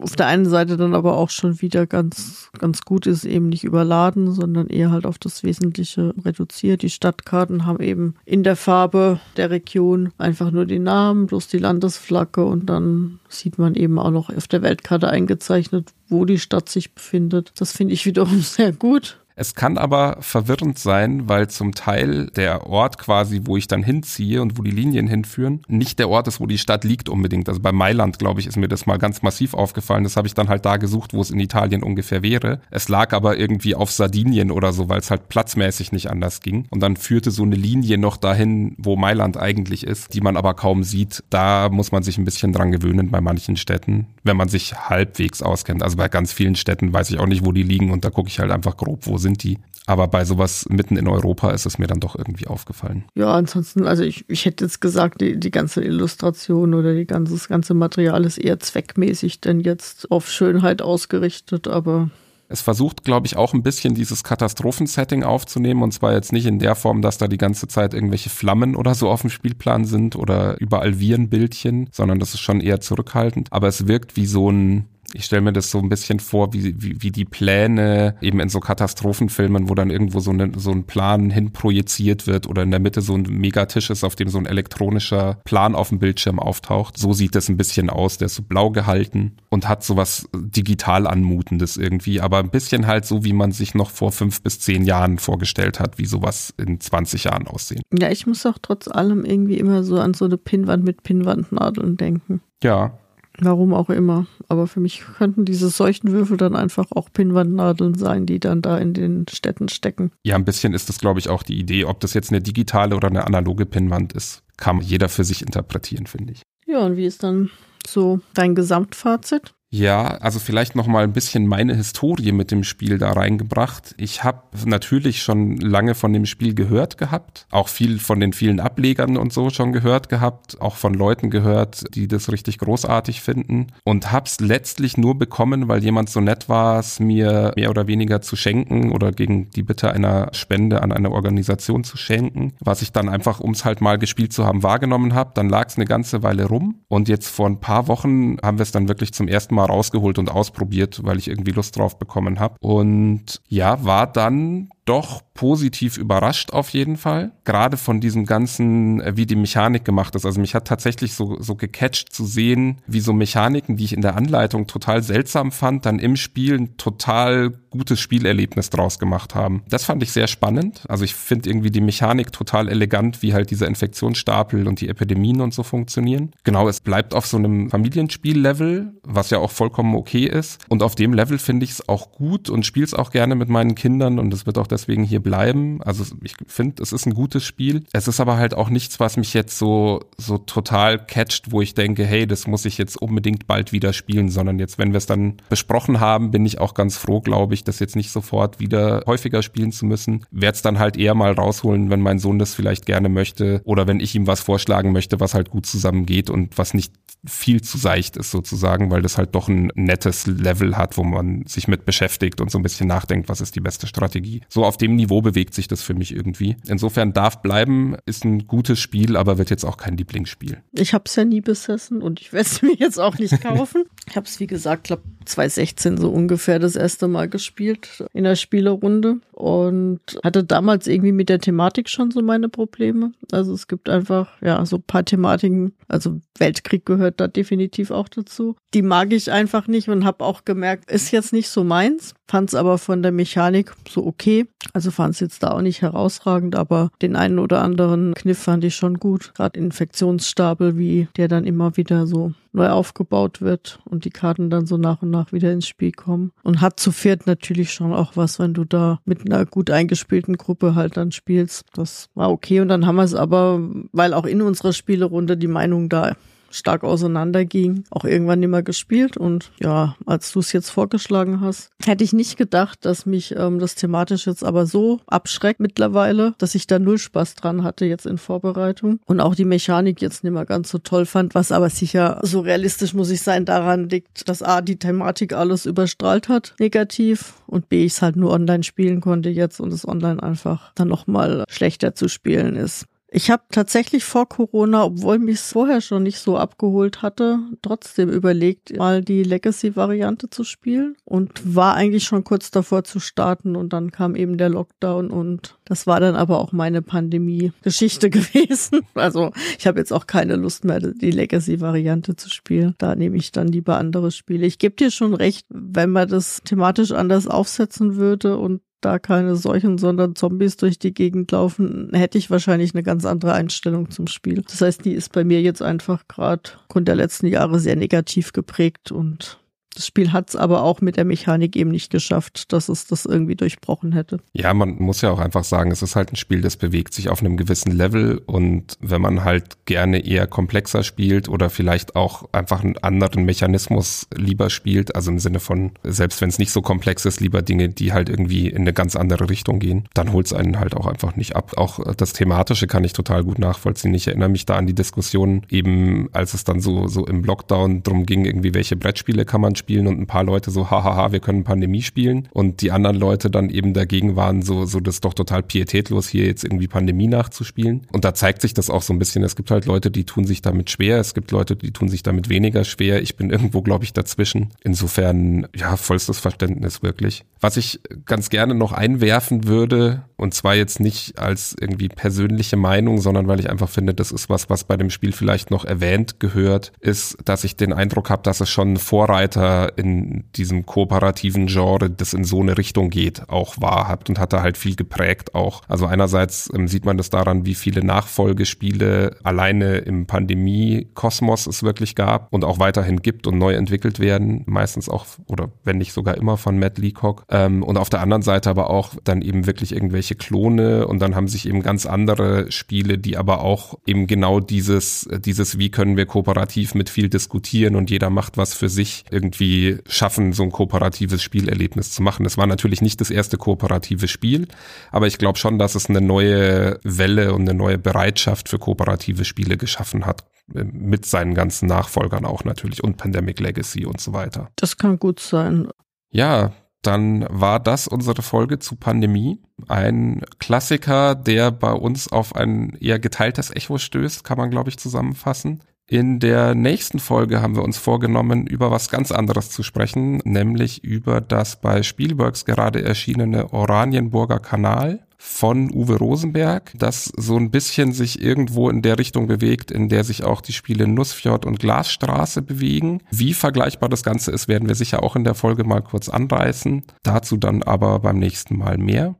auf 0.00 0.14
der 0.14 0.26
einen 0.26 0.46
Seite 0.46 0.76
dann 0.76 0.94
aber 0.94 1.16
auch 1.16 1.30
schon 1.30 1.60
wieder 1.60 1.86
ganz, 1.86 2.50
ganz 2.58 2.82
gut 2.82 3.06
ist, 3.06 3.24
eben 3.24 3.48
nicht 3.48 3.64
überladen, 3.64 4.32
sondern 4.32 4.68
eher 4.68 4.90
halt 4.90 5.04
auf 5.04 5.18
das 5.18 5.42
Wesentliche 5.42 6.14
reduziert. 6.24 6.82
Die 6.82 6.90
Stadtkarten 6.90 7.66
haben 7.66 7.82
eben 7.82 8.14
in 8.24 8.44
der 8.44 8.56
Farbe 8.56 9.18
der 9.36 9.50
Region 9.50 10.12
einfach 10.16 10.52
nur 10.52 10.66
die 10.66 10.78
Namen, 10.78 11.26
bloß 11.26 11.48
die 11.48 11.58
Landesflagge 11.58 12.44
und 12.44 12.66
dann 12.66 13.18
sieht 13.28 13.58
man 13.58 13.74
eben 13.74 13.98
auch 13.98 14.10
noch 14.10 14.30
auf 14.30 14.46
der 14.46 14.62
Weltkarte 14.62 15.08
eingezeichnet, 15.08 15.90
wo 16.08 16.24
die 16.24 16.38
Stadt 16.38 16.68
sich 16.68 16.94
befindet. 16.94 17.52
Das 17.56 17.72
finde 17.72 17.94
ich 17.94 18.06
wiederum 18.06 18.40
sehr 18.42 18.72
gut. 18.72 19.23
Es 19.36 19.54
kann 19.54 19.78
aber 19.78 20.18
verwirrend 20.20 20.78
sein, 20.78 21.28
weil 21.28 21.48
zum 21.48 21.74
Teil 21.74 22.26
der 22.36 22.68
Ort 22.68 22.98
quasi, 22.98 23.40
wo 23.44 23.56
ich 23.56 23.66
dann 23.66 23.82
hinziehe 23.82 24.40
und 24.40 24.56
wo 24.56 24.62
die 24.62 24.70
Linien 24.70 25.08
hinführen, 25.08 25.62
nicht 25.66 25.98
der 25.98 26.08
Ort 26.08 26.28
ist, 26.28 26.38
wo 26.38 26.46
die 26.46 26.58
Stadt 26.58 26.84
liegt 26.84 27.08
unbedingt. 27.08 27.48
Also 27.48 27.60
bei 27.60 27.72
Mailand, 27.72 28.20
glaube 28.20 28.38
ich, 28.38 28.46
ist 28.46 28.56
mir 28.56 28.68
das 28.68 28.86
mal 28.86 28.98
ganz 28.98 29.22
massiv 29.22 29.54
aufgefallen. 29.54 30.04
Das 30.04 30.16
habe 30.16 30.28
ich 30.28 30.34
dann 30.34 30.48
halt 30.48 30.64
da 30.64 30.76
gesucht, 30.76 31.14
wo 31.14 31.20
es 31.20 31.30
in 31.30 31.40
Italien 31.40 31.82
ungefähr 31.82 32.22
wäre. 32.22 32.60
Es 32.70 32.88
lag 32.88 33.12
aber 33.12 33.36
irgendwie 33.36 33.74
auf 33.74 33.90
Sardinien 33.90 34.52
oder 34.52 34.72
so, 34.72 34.88
weil 34.88 35.00
es 35.00 35.10
halt 35.10 35.28
platzmäßig 35.28 35.90
nicht 35.90 36.10
anders 36.10 36.40
ging. 36.40 36.66
Und 36.70 36.80
dann 36.80 36.96
führte 36.96 37.32
so 37.32 37.42
eine 37.42 37.56
Linie 37.56 37.98
noch 37.98 38.16
dahin, 38.16 38.76
wo 38.78 38.94
Mailand 38.94 39.36
eigentlich 39.36 39.84
ist, 39.84 40.14
die 40.14 40.20
man 40.20 40.36
aber 40.36 40.54
kaum 40.54 40.84
sieht. 40.84 41.24
Da 41.30 41.70
muss 41.70 41.90
man 41.90 42.04
sich 42.04 42.18
ein 42.18 42.24
bisschen 42.24 42.52
dran 42.52 42.70
gewöhnen 42.70 43.10
bei 43.10 43.20
manchen 43.20 43.56
Städten, 43.56 44.06
wenn 44.22 44.36
man 44.36 44.48
sich 44.48 44.74
halbwegs 44.74 45.42
auskennt. 45.42 45.82
Also 45.82 45.96
bei 45.96 46.08
ganz 46.08 46.32
vielen 46.32 46.54
Städten 46.54 46.92
weiß 46.92 47.10
ich 47.10 47.18
auch 47.18 47.26
nicht, 47.26 47.44
wo 47.44 47.50
die 47.50 47.64
liegen 47.64 47.90
und 47.90 48.04
da 48.04 48.10
gucke 48.10 48.28
ich 48.28 48.38
halt 48.38 48.52
einfach 48.52 48.76
grob, 48.76 49.06
wo 49.06 49.23
sind 49.24 49.42
die. 49.42 49.58
Aber 49.86 50.08
bei 50.08 50.24
sowas 50.24 50.66
mitten 50.70 50.96
in 50.96 51.08
Europa 51.08 51.50
ist 51.50 51.66
es 51.66 51.78
mir 51.78 51.86
dann 51.86 52.00
doch 52.00 52.16
irgendwie 52.16 52.46
aufgefallen. 52.46 53.04
Ja, 53.14 53.34
ansonsten, 53.34 53.86
also 53.86 54.02
ich, 54.02 54.24
ich 54.28 54.46
hätte 54.46 54.64
jetzt 54.64 54.80
gesagt, 54.80 55.20
die, 55.20 55.38
die 55.38 55.50
ganze 55.50 55.82
Illustration 55.82 56.72
oder 56.72 56.94
die 56.94 57.06
ganze, 57.06 57.34
das 57.34 57.48
ganze 57.48 57.74
Material 57.74 58.24
ist 58.24 58.38
eher 58.38 58.58
zweckmäßig 58.60 59.40
denn 59.40 59.60
jetzt 59.60 60.10
auf 60.10 60.30
Schönheit 60.30 60.80
ausgerichtet, 60.80 61.68
aber 61.68 62.08
es 62.48 62.60
versucht, 62.60 63.04
glaube 63.04 63.26
ich, 63.26 63.36
auch 63.36 63.54
ein 63.54 63.62
bisschen 63.62 63.94
dieses 63.94 64.22
Katastrophensetting 64.22 65.24
aufzunehmen 65.24 65.82
und 65.82 65.92
zwar 65.92 66.12
jetzt 66.12 66.32
nicht 66.32 66.46
in 66.46 66.58
der 66.58 66.74
Form, 66.74 67.02
dass 67.02 67.18
da 67.18 67.26
die 67.26 67.38
ganze 67.38 67.68
Zeit 67.68 67.94
irgendwelche 67.94 68.30
Flammen 68.30 68.76
oder 68.76 68.94
so 68.94 69.08
auf 69.08 69.22
dem 69.22 69.30
Spielplan 69.30 69.86
sind 69.86 70.14
oder 70.14 70.60
überall 70.60 71.00
Virenbildchen, 71.00 71.88
sondern 71.90 72.18
das 72.18 72.34
ist 72.34 72.40
schon 72.40 72.60
eher 72.60 72.80
zurückhaltend. 72.80 73.48
Aber 73.50 73.68
es 73.68 73.88
wirkt 73.88 74.16
wie 74.16 74.26
so 74.26 74.50
ein 74.50 74.86
ich 75.14 75.24
stelle 75.24 75.42
mir 75.42 75.52
das 75.52 75.70
so 75.70 75.78
ein 75.78 75.88
bisschen 75.88 76.18
vor, 76.18 76.52
wie, 76.52 76.74
wie, 76.82 77.00
wie 77.00 77.12
die 77.12 77.24
Pläne 77.24 78.16
eben 78.20 78.40
in 78.40 78.48
so 78.48 78.58
Katastrophenfilmen, 78.58 79.68
wo 79.68 79.74
dann 79.74 79.90
irgendwo 79.90 80.18
so, 80.18 80.32
eine, 80.32 80.50
so 80.56 80.72
ein 80.72 80.84
Plan 80.84 81.30
hinprojiziert 81.30 82.26
wird 82.26 82.48
oder 82.48 82.64
in 82.64 82.72
der 82.72 82.80
Mitte 82.80 83.00
so 83.00 83.14
ein 83.14 83.22
Megatisch 83.22 83.90
ist, 83.90 84.02
auf 84.02 84.16
dem 84.16 84.28
so 84.28 84.38
ein 84.38 84.46
elektronischer 84.46 85.38
Plan 85.44 85.76
auf 85.76 85.90
dem 85.90 86.00
Bildschirm 86.00 86.40
auftaucht. 86.40 86.98
So 86.98 87.12
sieht 87.12 87.36
das 87.36 87.48
ein 87.48 87.56
bisschen 87.56 87.90
aus. 87.90 88.18
Der 88.18 88.26
ist 88.26 88.34
so 88.34 88.42
blau 88.42 88.70
gehalten 88.70 89.36
und 89.50 89.68
hat 89.68 89.84
so 89.84 89.96
was 89.96 90.28
digital 90.34 91.06
anmutendes 91.06 91.76
irgendwie, 91.76 92.20
aber 92.20 92.38
ein 92.38 92.50
bisschen 92.50 92.88
halt 92.88 93.06
so, 93.06 93.24
wie 93.24 93.32
man 93.32 93.52
sich 93.52 93.74
noch 93.74 93.90
vor 93.90 94.10
fünf 94.10 94.42
bis 94.42 94.58
zehn 94.58 94.84
Jahren 94.84 95.18
vorgestellt 95.18 95.78
hat, 95.78 95.98
wie 95.98 96.06
sowas 96.06 96.52
in 96.58 96.80
20 96.80 97.24
Jahren 97.24 97.46
aussehen. 97.46 97.82
Ja, 97.96 98.10
ich 98.10 98.26
muss 98.26 98.44
auch 98.46 98.58
trotz 98.60 98.88
allem 98.88 99.24
irgendwie 99.24 99.58
immer 99.58 99.84
so 99.84 100.00
an 100.00 100.12
so 100.12 100.24
eine 100.24 100.38
Pinnwand 100.38 100.84
mit 100.84 101.04
Pinnwandnadeln 101.04 101.96
denken. 101.96 102.40
Ja, 102.64 102.98
Warum 103.40 103.74
auch 103.74 103.90
immer. 103.90 104.26
Aber 104.48 104.66
für 104.66 104.80
mich 104.80 105.02
könnten 105.18 105.44
diese 105.44 105.68
Seuchenwürfel 105.68 106.36
dann 106.36 106.54
einfach 106.54 106.86
auch 106.90 107.12
Pinnwandnadeln 107.12 107.94
sein, 107.94 108.26
die 108.26 108.38
dann 108.38 108.62
da 108.62 108.78
in 108.78 108.94
den 108.94 109.26
Städten 109.28 109.68
stecken. 109.68 110.12
Ja, 110.22 110.36
ein 110.36 110.44
bisschen 110.44 110.72
ist 110.72 110.88
das, 110.88 110.98
glaube 110.98 111.18
ich, 111.18 111.28
auch 111.28 111.42
die 111.42 111.58
Idee. 111.58 111.84
Ob 111.84 112.00
das 112.00 112.14
jetzt 112.14 112.30
eine 112.30 112.40
digitale 112.40 112.94
oder 112.96 113.08
eine 113.08 113.26
analoge 113.26 113.66
Pinnwand 113.66 114.12
ist, 114.12 114.42
kann 114.56 114.80
jeder 114.80 115.08
für 115.08 115.24
sich 115.24 115.42
interpretieren, 115.42 116.06
finde 116.06 116.34
ich. 116.34 116.42
Ja, 116.66 116.80
und 116.86 116.96
wie 116.96 117.06
ist 117.06 117.22
dann 117.22 117.50
so 117.86 118.20
dein 118.34 118.54
Gesamtfazit? 118.54 119.53
Ja, 119.74 120.04
also 120.04 120.38
vielleicht 120.38 120.76
noch 120.76 120.86
mal 120.86 121.02
ein 121.02 121.12
bisschen 121.12 121.48
meine 121.48 121.74
Historie 121.74 122.30
mit 122.30 122.52
dem 122.52 122.62
Spiel 122.62 122.96
da 122.96 123.10
reingebracht. 123.10 123.92
Ich 123.98 124.22
habe 124.22 124.44
natürlich 124.64 125.20
schon 125.20 125.56
lange 125.56 125.96
von 125.96 126.12
dem 126.12 126.26
Spiel 126.26 126.54
gehört 126.54 126.96
gehabt, 126.96 127.48
auch 127.50 127.66
viel 127.66 127.98
von 127.98 128.20
den 128.20 128.32
vielen 128.32 128.60
Ablegern 128.60 129.16
und 129.16 129.32
so 129.32 129.50
schon 129.50 129.72
gehört 129.72 130.08
gehabt, 130.08 130.60
auch 130.60 130.76
von 130.76 130.94
Leuten 130.94 131.28
gehört, 131.28 131.92
die 131.96 132.06
das 132.06 132.30
richtig 132.30 132.58
großartig 132.58 133.20
finden 133.20 133.66
und 133.82 134.12
hab's 134.12 134.38
letztlich 134.38 134.96
nur 134.96 135.18
bekommen, 135.18 135.66
weil 135.66 135.82
jemand 135.82 136.08
so 136.08 136.20
nett 136.20 136.48
war, 136.48 136.78
es 136.78 137.00
mir 137.00 137.50
mehr 137.56 137.70
oder 137.70 137.88
weniger 137.88 138.22
zu 138.22 138.36
schenken 138.36 138.92
oder 138.92 139.10
gegen 139.10 139.50
die 139.50 139.64
Bitte 139.64 139.90
einer 139.90 140.28
Spende 140.34 140.84
an 140.84 140.92
eine 140.92 141.10
Organisation 141.10 141.82
zu 141.82 141.96
schenken, 141.96 142.52
was 142.60 142.80
ich 142.80 142.92
dann 142.92 143.08
einfach, 143.08 143.40
ums 143.40 143.64
halt 143.64 143.80
mal 143.80 143.98
gespielt 143.98 144.32
zu 144.32 144.46
haben, 144.46 144.62
wahrgenommen 144.62 145.14
habe. 145.14 145.32
Dann 145.34 145.48
lag 145.48 145.66
es 145.66 145.74
eine 145.74 145.86
ganze 145.86 146.22
Weile 146.22 146.44
rum 146.44 146.76
und 146.86 147.08
jetzt 147.08 147.26
vor 147.26 147.48
ein 147.48 147.58
paar 147.58 147.88
Wochen 147.88 148.36
haben 148.40 148.58
wir 148.58 148.62
es 148.62 148.70
dann 148.70 148.86
wirklich 148.86 149.12
zum 149.12 149.26
ersten 149.26 149.56
Mal 149.56 149.63
mal 149.66 149.72
rausgeholt 149.72 150.18
und 150.18 150.30
ausprobiert, 150.30 151.00
weil 151.04 151.18
ich 151.18 151.28
irgendwie 151.28 151.52
Lust 151.52 151.76
drauf 151.76 151.98
bekommen 151.98 152.40
habe. 152.40 152.56
Und 152.60 153.40
ja, 153.48 153.84
war 153.84 154.06
dann 154.06 154.70
doch 154.84 155.22
positiv 155.34 155.96
überrascht 155.96 156.52
auf 156.52 156.70
jeden 156.70 156.96
Fall. 156.96 157.32
Gerade 157.44 157.76
von 157.76 158.00
diesem 158.00 158.24
ganzen, 158.24 159.00
äh, 159.00 159.16
wie 159.16 159.26
die 159.26 159.36
Mechanik 159.36 159.84
gemacht 159.84 160.14
ist. 160.14 160.24
Also 160.24 160.40
mich 160.40 160.54
hat 160.54 160.66
tatsächlich 160.66 161.14
so, 161.14 161.40
so 161.40 161.56
gecatcht 161.56 162.12
zu 162.12 162.24
sehen, 162.24 162.80
wie 162.86 163.00
so 163.00 163.12
Mechaniken, 163.12 163.76
die 163.76 163.84
ich 163.84 163.92
in 163.92 164.02
der 164.02 164.16
Anleitung 164.16 164.66
total 164.66 165.02
seltsam 165.02 165.52
fand, 165.52 165.86
dann 165.86 165.98
im 165.98 166.16
Spiel 166.16 166.58
ein 166.58 166.76
total 166.76 167.50
gutes 167.70 167.98
Spielerlebnis 167.98 168.70
draus 168.70 169.00
gemacht 169.00 169.34
haben. 169.34 169.64
Das 169.68 169.84
fand 169.84 170.02
ich 170.02 170.12
sehr 170.12 170.28
spannend. 170.28 170.82
Also 170.88 171.04
ich 171.04 171.14
finde 171.14 171.50
irgendwie 171.50 171.70
die 171.70 171.80
Mechanik 171.80 172.30
total 172.30 172.68
elegant, 172.68 173.20
wie 173.22 173.34
halt 173.34 173.50
dieser 173.50 173.66
Infektionsstapel 173.66 174.68
und 174.68 174.80
die 174.80 174.88
Epidemien 174.88 175.40
und 175.40 175.52
so 175.52 175.64
funktionieren. 175.64 176.30
Genau, 176.44 176.68
es 176.68 176.80
bleibt 176.80 177.14
auf 177.14 177.26
so 177.26 177.36
einem 177.36 177.70
Familienspiel-Level, 177.70 178.92
was 179.02 179.30
ja 179.30 179.38
auch 179.38 179.50
vollkommen 179.50 179.96
okay 179.96 180.26
ist. 180.26 180.64
Und 180.68 180.84
auf 180.84 180.94
dem 180.94 181.12
Level 181.12 181.38
finde 181.38 181.64
ich 181.64 181.72
es 181.72 181.88
auch 181.88 182.12
gut 182.12 182.48
und 182.48 182.64
spiele 182.64 182.86
es 182.86 182.94
auch 182.94 183.10
gerne 183.10 183.34
mit 183.34 183.48
meinen 183.48 183.74
Kindern 183.74 184.20
und 184.20 184.32
es 184.32 184.46
wird 184.46 184.58
auch 184.58 184.68
deswegen 184.74 185.04
hier 185.04 185.20
bleiben. 185.20 185.82
Also 185.82 186.04
ich 186.22 186.34
finde, 186.46 186.82
es 186.82 186.92
ist 186.92 187.06
ein 187.06 187.14
gutes 187.14 187.44
Spiel. 187.44 187.84
Es 187.92 188.08
ist 188.08 188.20
aber 188.20 188.36
halt 188.36 188.54
auch 188.54 188.68
nichts, 188.68 189.00
was 189.00 189.16
mich 189.16 189.32
jetzt 189.32 189.58
so, 189.58 190.00
so 190.18 190.38
total 190.38 190.98
catcht, 190.98 191.50
wo 191.50 191.62
ich 191.62 191.74
denke, 191.74 192.04
hey, 192.04 192.26
das 192.26 192.46
muss 192.46 192.64
ich 192.64 192.76
jetzt 192.76 193.00
unbedingt 193.00 193.46
bald 193.46 193.72
wieder 193.72 193.92
spielen, 193.92 194.28
sondern 194.28 194.58
jetzt, 194.58 194.78
wenn 194.78 194.92
wir 194.92 194.98
es 194.98 195.06
dann 195.06 195.36
besprochen 195.48 196.00
haben, 196.00 196.30
bin 196.30 196.44
ich 196.44 196.58
auch 196.58 196.74
ganz 196.74 196.96
froh, 196.96 197.20
glaube 197.20 197.54
ich, 197.54 197.64
das 197.64 197.78
jetzt 197.78 197.96
nicht 197.96 198.10
sofort 198.10 198.60
wieder 198.60 199.02
häufiger 199.06 199.42
spielen 199.42 199.72
zu 199.72 199.86
müssen. 199.86 200.26
Werde 200.30 200.56
es 200.56 200.62
dann 200.62 200.78
halt 200.78 200.96
eher 200.96 201.14
mal 201.14 201.32
rausholen, 201.32 201.90
wenn 201.90 202.00
mein 202.00 202.18
Sohn 202.18 202.38
das 202.38 202.54
vielleicht 202.54 202.86
gerne 202.86 203.08
möchte 203.08 203.62
oder 203.64 203.86
wenn 203.86 204.00
ich 204.00 204.14
ihm 204.14 204.26
was 204.26 204.40
vorschlagen 204.40 204.92
möchte, 204.92 205.20
was 205.20 205.34
halt 205.34 205.50
gut 205.50 205.66
zusammengeht 205.66 206.28
und 206.28 206.58
was 206.58 206.74
nicht 206.74 206.92
viel 207.26 207.62
zu 207.62 207.78
seicht 207.78 208.16
ist 208.16 208.30
sozusagen, 208.30 208.90
weil 208.90 209.02
das 209.02 209.16
halt 209.16 209.34
doch 209.34 209.48
ein 209.48 209.70
nettes 209.74 210.26
Level 210.26 210.76
hat, 210.76 210.96
wo 210.96 211.04
man 211.04 211.46
sich 211.46 211.68
mit 211.68 211.84
beschäftigt 211.84 212.40
und 212.40 212.50
so 212.50 212.58
ein 212.58 212.62
bisschen 212.62 212.86
nachdenkt, 212.86 213.28
was 213.28 213.40
ist 213.40 213.56
die 213.56 213.60
beste 213.60 213.86
Strategie. 213.86 214.42
So 214.48 214.63
auf 214.66 214.76
dem 214.76 214.96
Niveau 214.96 215.20
bewegt 215.22 215.54
sich 215.54 215.68
das 215.68 215.82
für 215.82 215.94
mich 215.94 216.14
irgendwie. 216.14 216.56
Insofern 216.66 217.12
darf 217.12 217.42
bleiben, 217.42 217.96
ist 218.06 218.24
ein 218.24 218.46
gutes 218.46 218.80
Spiel, 218.80 219.16
aber 219.16 219.38
wird 219.38 219.50
jetzt 219.50 219.64
auch 219.64 219.76
kein 219.76 219.96
Lieblingsspiel. 219.96 220.62
Ich 220.72 220.94
habe 220.94 221.04
es 221.06 221.16
ja 221.16 221.24
nie 221.24 221.40
besessen 221.40 222.02
und 222.02 222.20
ich 222.20 222.32
werde 222.32 222.48
es 222.48 222.62
mir 222.62 222.74
jetzt 222.74 222.98
auch 222.98 223.18
nicht 223.18 223.40
kaufen. 223.40 223.84
ich 224.08 224.16
habe 224.16 224.26
es, 224.26 224.40
wie 224.40 224.46
gesagt, 224.46 224.84
glaube 224.84 225.02
2016 225.24 225.98
so 225.98 226.10
ungefähr 226.10 226.58
das 226.58 226.76
erste 226.76 227.08
Mal 227.08 227.28
gespielt 227.28 228.04
in 228.12 228.24
der 228.24 228.36
Spielerunde. 228.36 229.20
und 229.34 230.00
hatte 230.22 230.44
damals 230.44 230.86
irgendwie 230.86 231.12
mit 231.12 231.28
der 231.28 231.40
Thematik 231.40 231.88
schon 231.88 232.10
so 232.10 232.22
meine 232.22 232.48
Probleme. 232.48 233.12
Also 233.32 233.52
es 233.52 233.66
gibt 233.66 233.88
einfach, 233.88 234.28
ja, 234.40 234.64
so 234.64 234.76
ein 234.76 234.82
paar 234.82 235.04
Thematiken, 235.04 235.74
also 235.88 236.20
Weltkrieg 236.38 236.86
gehört 236.86 237.20
da 237.20 237.28
definitiv 237.28 237.90
auch 237.90 238.08
dazu. 238.08 238.56
Die 238.74 238.82
mag 238.82 239.12
ich 239.12 239.30
einfach 239.30 239.66
nicht 239.66 239.88
und 239.88 240.04
habe 240.04 240.24
auch 240.24 240.44
gemerkt, 240.44 240.90
ist 240.90 241.10
jetzt 241.10 241.32
nicht 241.32 241.48
so 241.48 241.64
meins, 241.64 242.14
fand 242.28 242.50
es 242.50 242.54
aber 242.54 242.78
von 242.78 243.02
der 243.02 243.12
Mechanik 243.12 243.72
so 243.88 244.06
okay. 244.06 244.46
Also 244.72 244.90
fand 244.90 245.14
es 245.14 245.20
jetzt 245.20 245.42
da 245.42 245.50
auch 245.50 245.60
nicht 245.60 245.82
herausragend, 245.82 246.56
aber 246.56 246.90
den 247.02 247.16
einen 247.16 247.38
oder 247.38 247.62
anderen 247.62 248.14
Kniff 248.14 248.38
fand 248.38 248.64
ich 248.64 248.76
schon 248.76 248.98
gut. 248.98 249.32
Gerade 249.34 249.58
Infektionsstapel, 249.58 250.78
wie 250.78 251.08
der 251.16 251.28
dann 251.28 251.44
immer 251.44 251.76
wieder 251.76 252.06
so 252.06 252.32
neu 252.52 252.68
aufgebaut 252.68 253.40
wird 253.40 253.80
und 253.84 254.04
die 254.04 254.10
Karten 254.10 254.48
dann 254.48 254.66
so 254.66 254.76
nach 254.76 255.02
und 255.02 255.10
nach 255.14 255.32
wieder 255.32 255.52
ins 255.52 255.66
Spiel 255.66 255.92
kommen. 255.92 256.32
Und 256.42 256.60
hat 256.60 256.78
zu 256.78 256.92
viert 256.92 257.26
natürlich 257.26 257.72
schon 257.72 257.92
auch 257.92 258.16
was, 258.16 258.38
wenn 258.38 258.54
du 258.54 258.64
da 258.64 259.00
mit 259.04 259.24
einer 259.24 259.46
gut 259.46 259.70
eingespielten 259.70 260.36
Gruppe 260.36 260.74
halt 260.74 260.96
dann 260.96 261.12
spielst. 261.12 261.66
Das 261.74 262.08
war 262.14 262.30
okay. 262.30 262.60
Und 262.60 262.68
dann 262.68 262.86
haben 262.86 262.96
wir 262.96 263.04
es 263.04 263.14
aber, 263.14 263.60
weil 263.92 264.14
auch 264.14 264.26
in 264.26 264.42
unserer 264.42 264.72
Spielerunde 264.72 265.36
die 265.36 265.46
Meinung 265.46 265.88
da 265.88 266.14
stark 266.54 266.84
auseinanderging, 266.84 267.84
auch 267.90 268.04
irgendwann 268.04 268.40
nicht 268.40 268.48
mehr 268.48 268.62
gespielt. 268.62 269.16
Und 269.16 269.50
ja, 269.60 269.96
als 270.06 270.32
du 270.32 270.40
es 270.40 270.52
jetzt 270.52 270.70
vorgeschlagen 270.70 271.40
hast, 271.40 271.70
hätte 271.84 272.04
ich 272.04 272.12
nicht 272.12 272.36
gedacht, 272.36 272.84
dass 272.84 273.06
mich 273.06 273.34
ähm, 273.36 273.58
das 273.58 273.74
thematisch 273.74 274.26
jetzt 274.26 274.44
aber 274.44 274.66
so 274.66 275.00
abschreckt 275.06 275.60
mittlerweile, 275.60 276.34
dass 276.38 276.54
ich 276.54 276.66
da 276.66 276.78
null 276.78 276.98
Spaß 276.98 277.34
dran 277.34 277.64
hatte 277.64 277.84
jetzt 277.84 278.06
in 278.06 278.18
Vorbereitung. 278.18 279.00
Und 279.04 279.20
auch 279.20 279.34
die 279.34 279.44
Mechanik 279.44 280.00
jetzt 280.00 280.24
nicht 280.24 280.32
mehr 280.32 280.46
ganz 280.46 280.70
so 280.70 280.78
toll 280.78 281.06
fand, 281.06 281.34
was 281.34 281.52
aber 281.52 281.70
sicher 281.70 282.20
so 282.22 282.40
realistisch 282.40 282.94
muss 282.94 283.10
ich 283.10 283.22
sein, 283.22 283.44
daran 283.44 283.88
liegt, 283.88 284.28
dass 284.28 284.42
A, 284.42 284.60
die 284.60 284.78
Thematik 284.78 285.32
alles 285.32 285.66
überstrahlt 285.66 286.28
hat, 286.28 286.54
negativ, 286.58 287.34
und 287.46 287.68
B, 287.68 287.84
ich 287.84 287.94
es 287.94 288.02
halt 288.02 288.16
nur 288.16 288.32
online 288.32 288.62
spielen 288.64 289.00
konnte 289.00 289.30
jetzt 289.30 289.60
und 289.60 289.72
es 289.72 289.86
online 289.86 290.22
einfach 290.22 290.72
dann 290.74 290.88
nochmal 290.88 291.44
schlechter 291.48 291.94
zu 291.94 292.08
spielen 292.08 292.56
ist. 292.56 292.86
Ich 293.16 293.30
habe 293.30 293.44
tatsächlich 293.52 294.02
vor 294.02 294.28
Corona, 294.28 294.82
obwohl 294.82 295.20
mich 295.20 295.36
es 295.36 295.52
vorher 295.52 295.80
schon 295.80 296.02
nicht 296.02 296.18
so 296.18 296.36
abgeholt 296.36 297.00
hatte, 297.00 297.38
trotzdem 297.62 298.08
überlegt, 298.08 298.76
mal 298.76 299.04
die 299.04 299.22
Legacy-Variante 299.22 300.30
zu 300.30 300.42
spielen 300.42 300.96
und 301.04 301.54
war 301.54 301.74
eigentlich 301.74 302.02
schon 302.02 302.24
kurz 302.24 302.50
davor 302.50 302.82
zu 302.82 302.98
starten 302.98 303.54
und 303.54 303.72
dann 303.72 303.92
kam 303.92 304.16
eben 304.16 304.36
der 304.36 304.48
Lockdown 304.48 305.12
und 305.12 305.56
das 305.64 305.86
war 305.86 306.00
dann 306.00 306.16
aber 306.16 306.40
auch 306.40 306.50
meine 306.50 306.82
Pandemie-Geschichte 306.82 308.10
gewesen. 308.10 308.80
Also 308.94 309.30
ich 309.60 309.68
habe 309.68 309.78
jetzt 309.78 309.92
auch 309.92 310.08
keine 310.08 310.34
Lust 310.34 310.64
mehr, 310.64 310.80
die 310.80 311.12
Legacy-Variante 311.12 312.16
zu 312.16 312.28
spielen. 312.30 312.74
Da 312.78 312.96
nehme 312.96 313.16
ich 313.16 313.30
dann 313.30 313.46
lieber 313.46 313.78
andere 313.78 314.10
Spiele. 314.10 314.44
Ich 314.44 314.58
gebe 314.58 314.74
dir 314.74 314.90
schon 314.90 315.14
recht, 315.14 315.46
wenn 315.50 315.90
man 315.90 316.08
das 316.08 316.40
thematisch 316.44 316.90
anders 316.90 317.28
aufsetzen 317.28 317.94
würde 317.94 318.38
und 318.38 318.60
da 318.84 318.98
keine 318.98 319.36
Seuchen, 319.36 319.78
sondern 319.78 320.14
Zombies 320.14 320.56
durch 320.56 320.78
die 320.78 320.92
Gegend 320.94 321.30
laufen, 321.32 321.90
hätte 321.92 322.18
ich 322.18 322.30
wahrscheinlich 322.30 322.74
eine 322.74 322.82
ganz 322.82 323.04
andere 323.04 323.32
Einstellung 323.32 323.90
zum 323.90 324.06
Spiel. 324.06 324.42
Das 324.42 324.60
heißt, 324.60 324.84
die 324.84 324.92
ist 324.92 325.12
bei 325.12 325.24
mir 325.24 325.40
jetzt 325.40 325.62
einfach 325.62 326.06
gerade 326.08 326.50
Grund 326.68 326.88
der 326.88 326.96
letzten 326.96 327.26
Jahre 327.26 327.58
sehr 327.60 327.76
negativ 327.76 328.32
geprägt 328.32 328.92
und 328.92 329.38
das 329.74 329.86
Spiel 329.86 330.12
hat 330.12 330.28
es 330.28 330.36
aber 330.36 330.62
auch 330.62 330.80
mit 330.80 330.96
der 330.96 331.04
Mechanik 331.04 331.56
eben 331.56 331.70
nicht 331.70 331.90
geschafft, 331.90 332.52
dass 332.52 332.68
es 332.68 332.86
das 332.86 333.04
irgendwie 333.04 333.34
durchbrochen 333.34 333.92
hätte. 333.92 334.20
Ja, 334.32 334.54
man 334.54 334.76
muss 334.76 335.00
ja 335.00 335.10
auch 335.10 335.18
einfach 335.18 335.42
sagen, 335.42 335.72
es 335.72 335.82
ist 335.82 335.96
halt 335.96 336.12
ein 336.12 336.16
Spiel, 336.16 336.40
das 336.40 336.56
bewegt 336.56 336.94
sich 336.94 337.08
auf 337.08 337.20
einem 337.20 337.36
gewissen 337.36 337.72
Level 337.72 338.22
und 338.24 338.78
wenn 338.80 339.02
man 339.02 339.24
halt 339.24 339.66
gerne 339.66 340.06
eher 340.06 340.26
komplexer 340.28 340.84
spielt 340.84 341.28
oder 341.28 341.50
vielleicht 341.50 341.96
auch 341.96 342.28
einfach 342.32 342.62
einen 342.62 342.78
anderen 342.78 343.24
Mechanismus 343.24 344.06
lieber 344.14 344.48
spielt, 344.48 344.94
also 344.94 345.10
im 345.10 345.18
Sinne 345.18 345.40
von, 345.40 345.72
selbst 345.82 346.20
wenn 346.20 346.28
es 346.28 346.38
nicht 346.38 346.52
so 346.52 346.62
komplex 346.62 347.04
ist, 347.04 347.20
lieber 347.20 347.42
Dinge, 347.42 347.68
die 347.68 347.92
halt 347.92 348.08
irgendwie 348.08 348.48
in 348.48 348.62
eine 348.62 348.72
ganz 348.72 348.94
andere 348.94 349.28
Richtung 349.28 349.58
gehen, 349.58 349.88
dann 349.94 350.12
holt 350.12 350.26
es 350.26 350.32
einen 350.32 350.60
halt 350.60 350.76
auch 350.76 350.86
einfach 350.86 351.16
nicht 351.16 351.34
ab. 351.34 351.52
Auch 351.56 351.80
das 351.94 352.12
Thematische 352.12 352.68
kann 352.68 352.84
ich 352.84 352.92
total 352.92 353.24
gut 353.24 353.40
nachvollziehen. 353.40 353.92
Ich 353.94 354.06
erinnere 354.06 354.28
mich 354.28 354.46
da 354.46 354.54
an 354.54 354.66
die 354.66 354.74
Diskussion 354.74 355.42
eben, 355.50 356.08
als 356.12 356.34
es 356.34 356.44
dann 356.44 356.60
so, 356.60 356.86
so 356.86 357.06
im 357.06 357.24
Lockdown 357.24 357.82
drum 357.82 358.06
ging, 358.06 358.24
irgendwie 358.24 358.54
welche 358.54 358.76
Brettspiele 358.76 359.24
kann 359.24 359.40
man 359.40 359.56
spielen 359.56 359.63
spielen 359.64 359.86
und 359.86 359.98
ein 359.98 360.06
paar 360.06 360.24
Leute 360.24 360.50
so, 360.50 360.70
hahaha, 360.70 361.12
wir 361.12 361.20
können 361.20 361.42
Pandemie 361.42 361.80
spielen. 361.80 362.28
Und 362.32 362.60
die 362.60 362.70
anderen 362.70 362.96
Leute 362.96 363.30
dann 363.30 363.48
eben 363.48 363.72
dagegen 363.72 364.14
waren, 364.14 364.42
so, 364.42 364.66
so 364.66 364.78
das 364.78 364.96
ist 364.96 365.04
doch 365.04 365.14
total 365.14 365.42
pietätlos, 365.42 366.06
hier 366.06 366.26
jetzt 366.26 366.44
irgendwie 366.44 366.68
Pandemie 366.68 367.08
nachzuspielen. 367.08 367.86
Und 367.92 368.04
da 368.04 368.12
zeigt 368.12 368.42
sich 368.42 368.52
das 368.52 368.68
auch 368.68 368.82
so 368.82 368.92
ein 368.92 368.98
bisschen. 368.98 369.24
Es 369.24 369.36
gibt 369.36 369.50
halt 369.50 369.64
Leute, 369.64 369.90
die 369.90 370.04
tun 370.04 370.26
sich 370.26 370.42
damit 370.42 370.68
schwer. 370.68 370.98
Es 370.98 371.14
gibt 371.14 371.30
Leute, 371.30 371.56
die 371.56 371.70
tun 371.70 371.88
sich 371.88 372.02
damit 372.02 372.28
weniger 372.28 372.64
schwer. 372.64 373.00
Ich 373.00 373.16
bin 373.16 373.30
irgendwo, 373.30 373.62
glaube 373.62 373.84
ich, 373.84 373.94
dazwischen. 373.94 374.50
Insofern, 374.62 375.46
ja, 375.56 375.76
vollstes 375.76 376.18
Verständnis 376.18 376.82
wirklich. 376.82 377.24
Was 377.40 377.56
ich 377.56 377.80
ganz 378.04 378.28
gerne 378.28 378.54
noch 378.54 378.72
einwerfen 378.72 379.46
würde, 379.46 380.02
und 380.24 380.32
zwar 380.32 380.54
jetzt 380.54 380.80
nicht 380.80 381.18
als 381.18 381.54
irgendwie 381.60 381.88
persönliche 381.88 382.56
Meinung, 382.56 382.98
sondern 382.98 383.28
weil 383.28 383.40
ich 383.40 383.50
einfach 383.50 383.68
finde, 383.68 383.92
das 383.92 384.10
ist 384.10 384.30
was, 384.30 384.48
was 384.48 384.64
bei 384.64 384.78
dem 384.78 384.88
Spiel 384.88 385.12
vielleicht 385.12 385.50
noch 385.50 385.66
erwähnt 385.66 386.18
gehört, 386.18 386.72
ist, 386.80 387.18
dass 387.26 387.44
ich 387.44 387.56
den 387.56 387.74
Eindruck 387.74 388.08
habe, 388.08 388.22
dass 388.22 388.40
es 388.40 388.48
schon 388.48 388.72
ein 388.72 388.76
Vorreiter 388.78 389.76
in 389.76 390.24
diesem 390.34 390.64
kooperativen 390.64 391.46
Genre, 391.46 391.90
das 391.90 392.14
in 392.14 392.24
so 392.24 392.40
eine 392.40 392.56
Richtung 392.56 392.88
geht, 392.88 393.28
auch 393.28 393.60
wahrhabt 393.60 394.08
und 394.08 394.18
hat 394.18 394.32
da 394.32 394.40
halt 394.40 394.56
viel 394.56 394.76
geprägt 394.76 395.34
auch. 395.34 395.60
Also 395.68 395.84
einerseits 395.84 396.50
ähm, 396.54 396.68
sieht 396.68 396.86
man 396.86 396.96
das 396.96 397.10
daran, 397.10 397.44
wie 397.44 397.54
viele 397.54 397.84
Nachfolgespiele 397.84 399.18
alleine 399.24 399.76
im 399.76 400.06
Pandemie-Kosmos 400.06 401.46
es 401.46 401.62
wirklich 401.62 401.96
gab 401.96 402.32
und 402.32 402.44
auch 402.44 402.58
weiterhin 402.58 403.02
gibt 403.02 403.26
und 403.26 403.36
neu 403.36 403.52
entwickelt 403.52 404.00
werden, 404.00 404.42
meistens 404.46 404.88
auch 404.88 405.04
oder 405.26 405.50
wenn 405.64 405.76
nicht 405.76 405.92
sogar 405.92 406.16
immer 406.16 406.38
von 406.38 406.58
Matt 406.58 406.78
Leacock. 406.78 407.26
Ähm, 407.28 407.62
und 407.62 407.76
auf 407.76 407.90
der 407.90 408.00
anderen 408.00 408.22
Seite 408.22 408.48
aber 408.48 408.70
auch 408.70 408.94
dann 409.04 409.20
eben 409.20 409.46
wirklich 409.46 409.74
irgendwelche 409.74 410.13
Klone 410.14 410.86
und 410.86 411.00
dann 411.00 411.14
haben 411.14 411.28
sich 411.28 411.46
eben 411.46 411.62
ganz 411.62 411.86
andere 411.86 412.50
Spiele, 412.50 412.98
die 412.98 413.16
aber 413.16 413.40
auch 413.40 413.78
eben 413.86 414.06
genau 414.06 414.40
dieses, 414.40 415.08
dieses, 415.24 415.58
wie 415.58 415.70
können 415.70 415.96
wir 415.96 416.06
kooperativ 416.06 416.74
mit 416.74 416.90
viel 416.90 417.08
diskutieren 417.08 417.76
und 417.76 417.90
jeder 417.90 418.10
macht 418.10 418.36
was 418.36 418.54
für 418.54 418.68
sich 418.68 419.04
irgendwie 419.10 419.78
schaffen, 419.86 420.32
so 420.32 420.42
ein 420.42 420.50
kooperatives 420.50 421.22
Spielerlebnis 421.22 421.92
zu 421.92 422.02
machen. 422.02 422.26
Es 422.26 422.36
war 422.36 422.46
natürlich 422.46 422.82
nicht 422.82 423.00
das 423.00 423.10
erste 423.10 423.36
kooperative 423.36 424.08
Spiel, 424.08 424.48
aber 424.90 425.06
ich 425.06 425.18
glaube 425.18 425.38
schon, 425.38 425.58
dass 425.58 425.74
es 425.74 425.88
eine 425.88 426.00
neue 426.00 426.78
Welle 426.82 427.34
und 427.34 427.42
eine 427.42 427.54
neue 427.54 427.78
Bereitschaft 427.78 428.48
für 428.48 428.58
kooperative 428.58 429.24
Spiele 429.24 429.56
geschaffen 429.56 430.06
hat, 430.06 430.24
äh, 430.54 430.64
mit 430.64 431.06
seinen 431.06 431.34
ganzen 431.34 431.68
Nachfolgern 431.68 432.24
auch 432.24 432.44
natürlich 432.44 432.82
und 432.82 432.96
Pandemic 432.96 433.40
Legacy 433.40 433.86
und 433.86 434.00
so 434.00 434.12
weiter. 434.12 434.50
Das 434.56 434.76
kann 434.76 434.98
gut 434.98 435.20
sein. 435.20 435.68
Ja, 436.10 436.52
dann 436.86 437.26
war 437.30 437.60
das 437.60 437.88
unsere 437.88 438.22
Folge 438.22 438.58
zu 438.58 438.76
Pandemie. 438.76 439.40
Ein 439.68 440.22
Klassiker, 440.38 441.14
der 441.14 441.50
bei 441.50 441.72
uns 441.72 442.10
auf 442.10 442.34
ein 442.34 442.76
eher 442.80 442.98
geteiltes 442.98 443.50
Echo 443.50 443.78
stößt, 443.78 444.24
kann 444.24 444.38
man, 444.38 444.50
glaube 444.50 444.70
ich, 444.70 444.78
zusammenfassen. 444.78 445.60
In 445.86 446.18
der 446.18 446.54
nächsten 446.54 446.98
Folge 446.98 447.42
haben 447.42 447.56
wir 447.56 447.62
uns 447.62 447.76
vorgenommen, 447.76 448.46
über 448.46 448.70
was 448.70 448.88
ganz 448.88 449.12
anderes 449.12 449.50
zu 449.50 449.62
sprechen, 449.62 450.22
nämlich 450.24 450.82
über 450.82 451.20
das 451.20 451.60
bei 451.60 451.82
Spielbergs 451.82 452.46
gerade 452.46 452.82
erschienene 452.82 453.52
Oranienburger 453.52 454.38
Kanal 454.38 455.00
von 455.26 455.72
Uwe 455.72 455.96
Rosenberg, 455.96 456.72
das 456.76 457.06
so 457.16 457.36
ein 457.36 457.50
bisschen 457.50 457.92
sich 457.92 458.20
irgendwo 458.20 458.68
in 458.68 458.82
der 458.82 458.98
Richtung 458.98 459.26
bewegt, 459.26 459.70
in 459.70 459.88
der 459.88 460.04
sich 460.04 460.22
auch 460.22 460.42
die 460.42 460.52
Spiele 460.52 460.86
Nussfjord 460.86 461.46
und 461.46 461.58
Glasstraße 461.58 462.42
bewegen. 462.42 463.00
Wie 463.10 463.32
vergleichbar 463.32 463.88
das 463.88 464.02
Ganze 464.02 464.30
ist, 464.32 464.48
werden 464.48 464.68
wir 464.68 464.74
sicher 464.74 465.02
auch 465.02 465.16
in 465.16 465.24
der 465.24 465.34
Folge 465.34 465.64
mal 465.64 465.80
kurz 465.80 466.10
anreißen. 466.10 466.84
Dazu 467.02 467.38
dann 467.38 467.62
aber 467.62 468.00
beim 468.00 468.18
nächsten 468.18 468.58
Mal 468.58 468.76
mehr. 468.76 469.16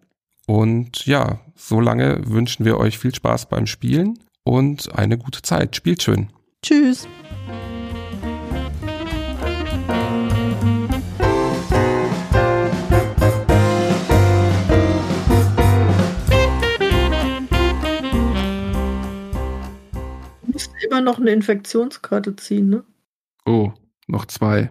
Und 0.46 1.06
ja, 1.06 1.40
solange 1.56 2.20
wünschen 2.26 2.66
wir 2.66 2.76
euch 2.76 2.98
viel 2.98 3.14
Spaß 3.14 3.48
beim 3.48 3.66
Spielen 3.66 4.18
und 4.44 4.94
eine 4.94 5.16
gute 5.16 5.40
Zeit. 5.40 5.74
Spielt 5.74 6.02
schön. 6.02 6.28
Tschüss. 6.62 7.08
Immer 20.84 21.00
noch 21.00 21.18
eine 21.18 21.30
Infektionskarte 21.32 22.36
ziehen, 22.36 22.68
ne? 22.68 22.84
Oh, 23.46 23.72
noch 24.06 24.26
zwei. 24.26 24.70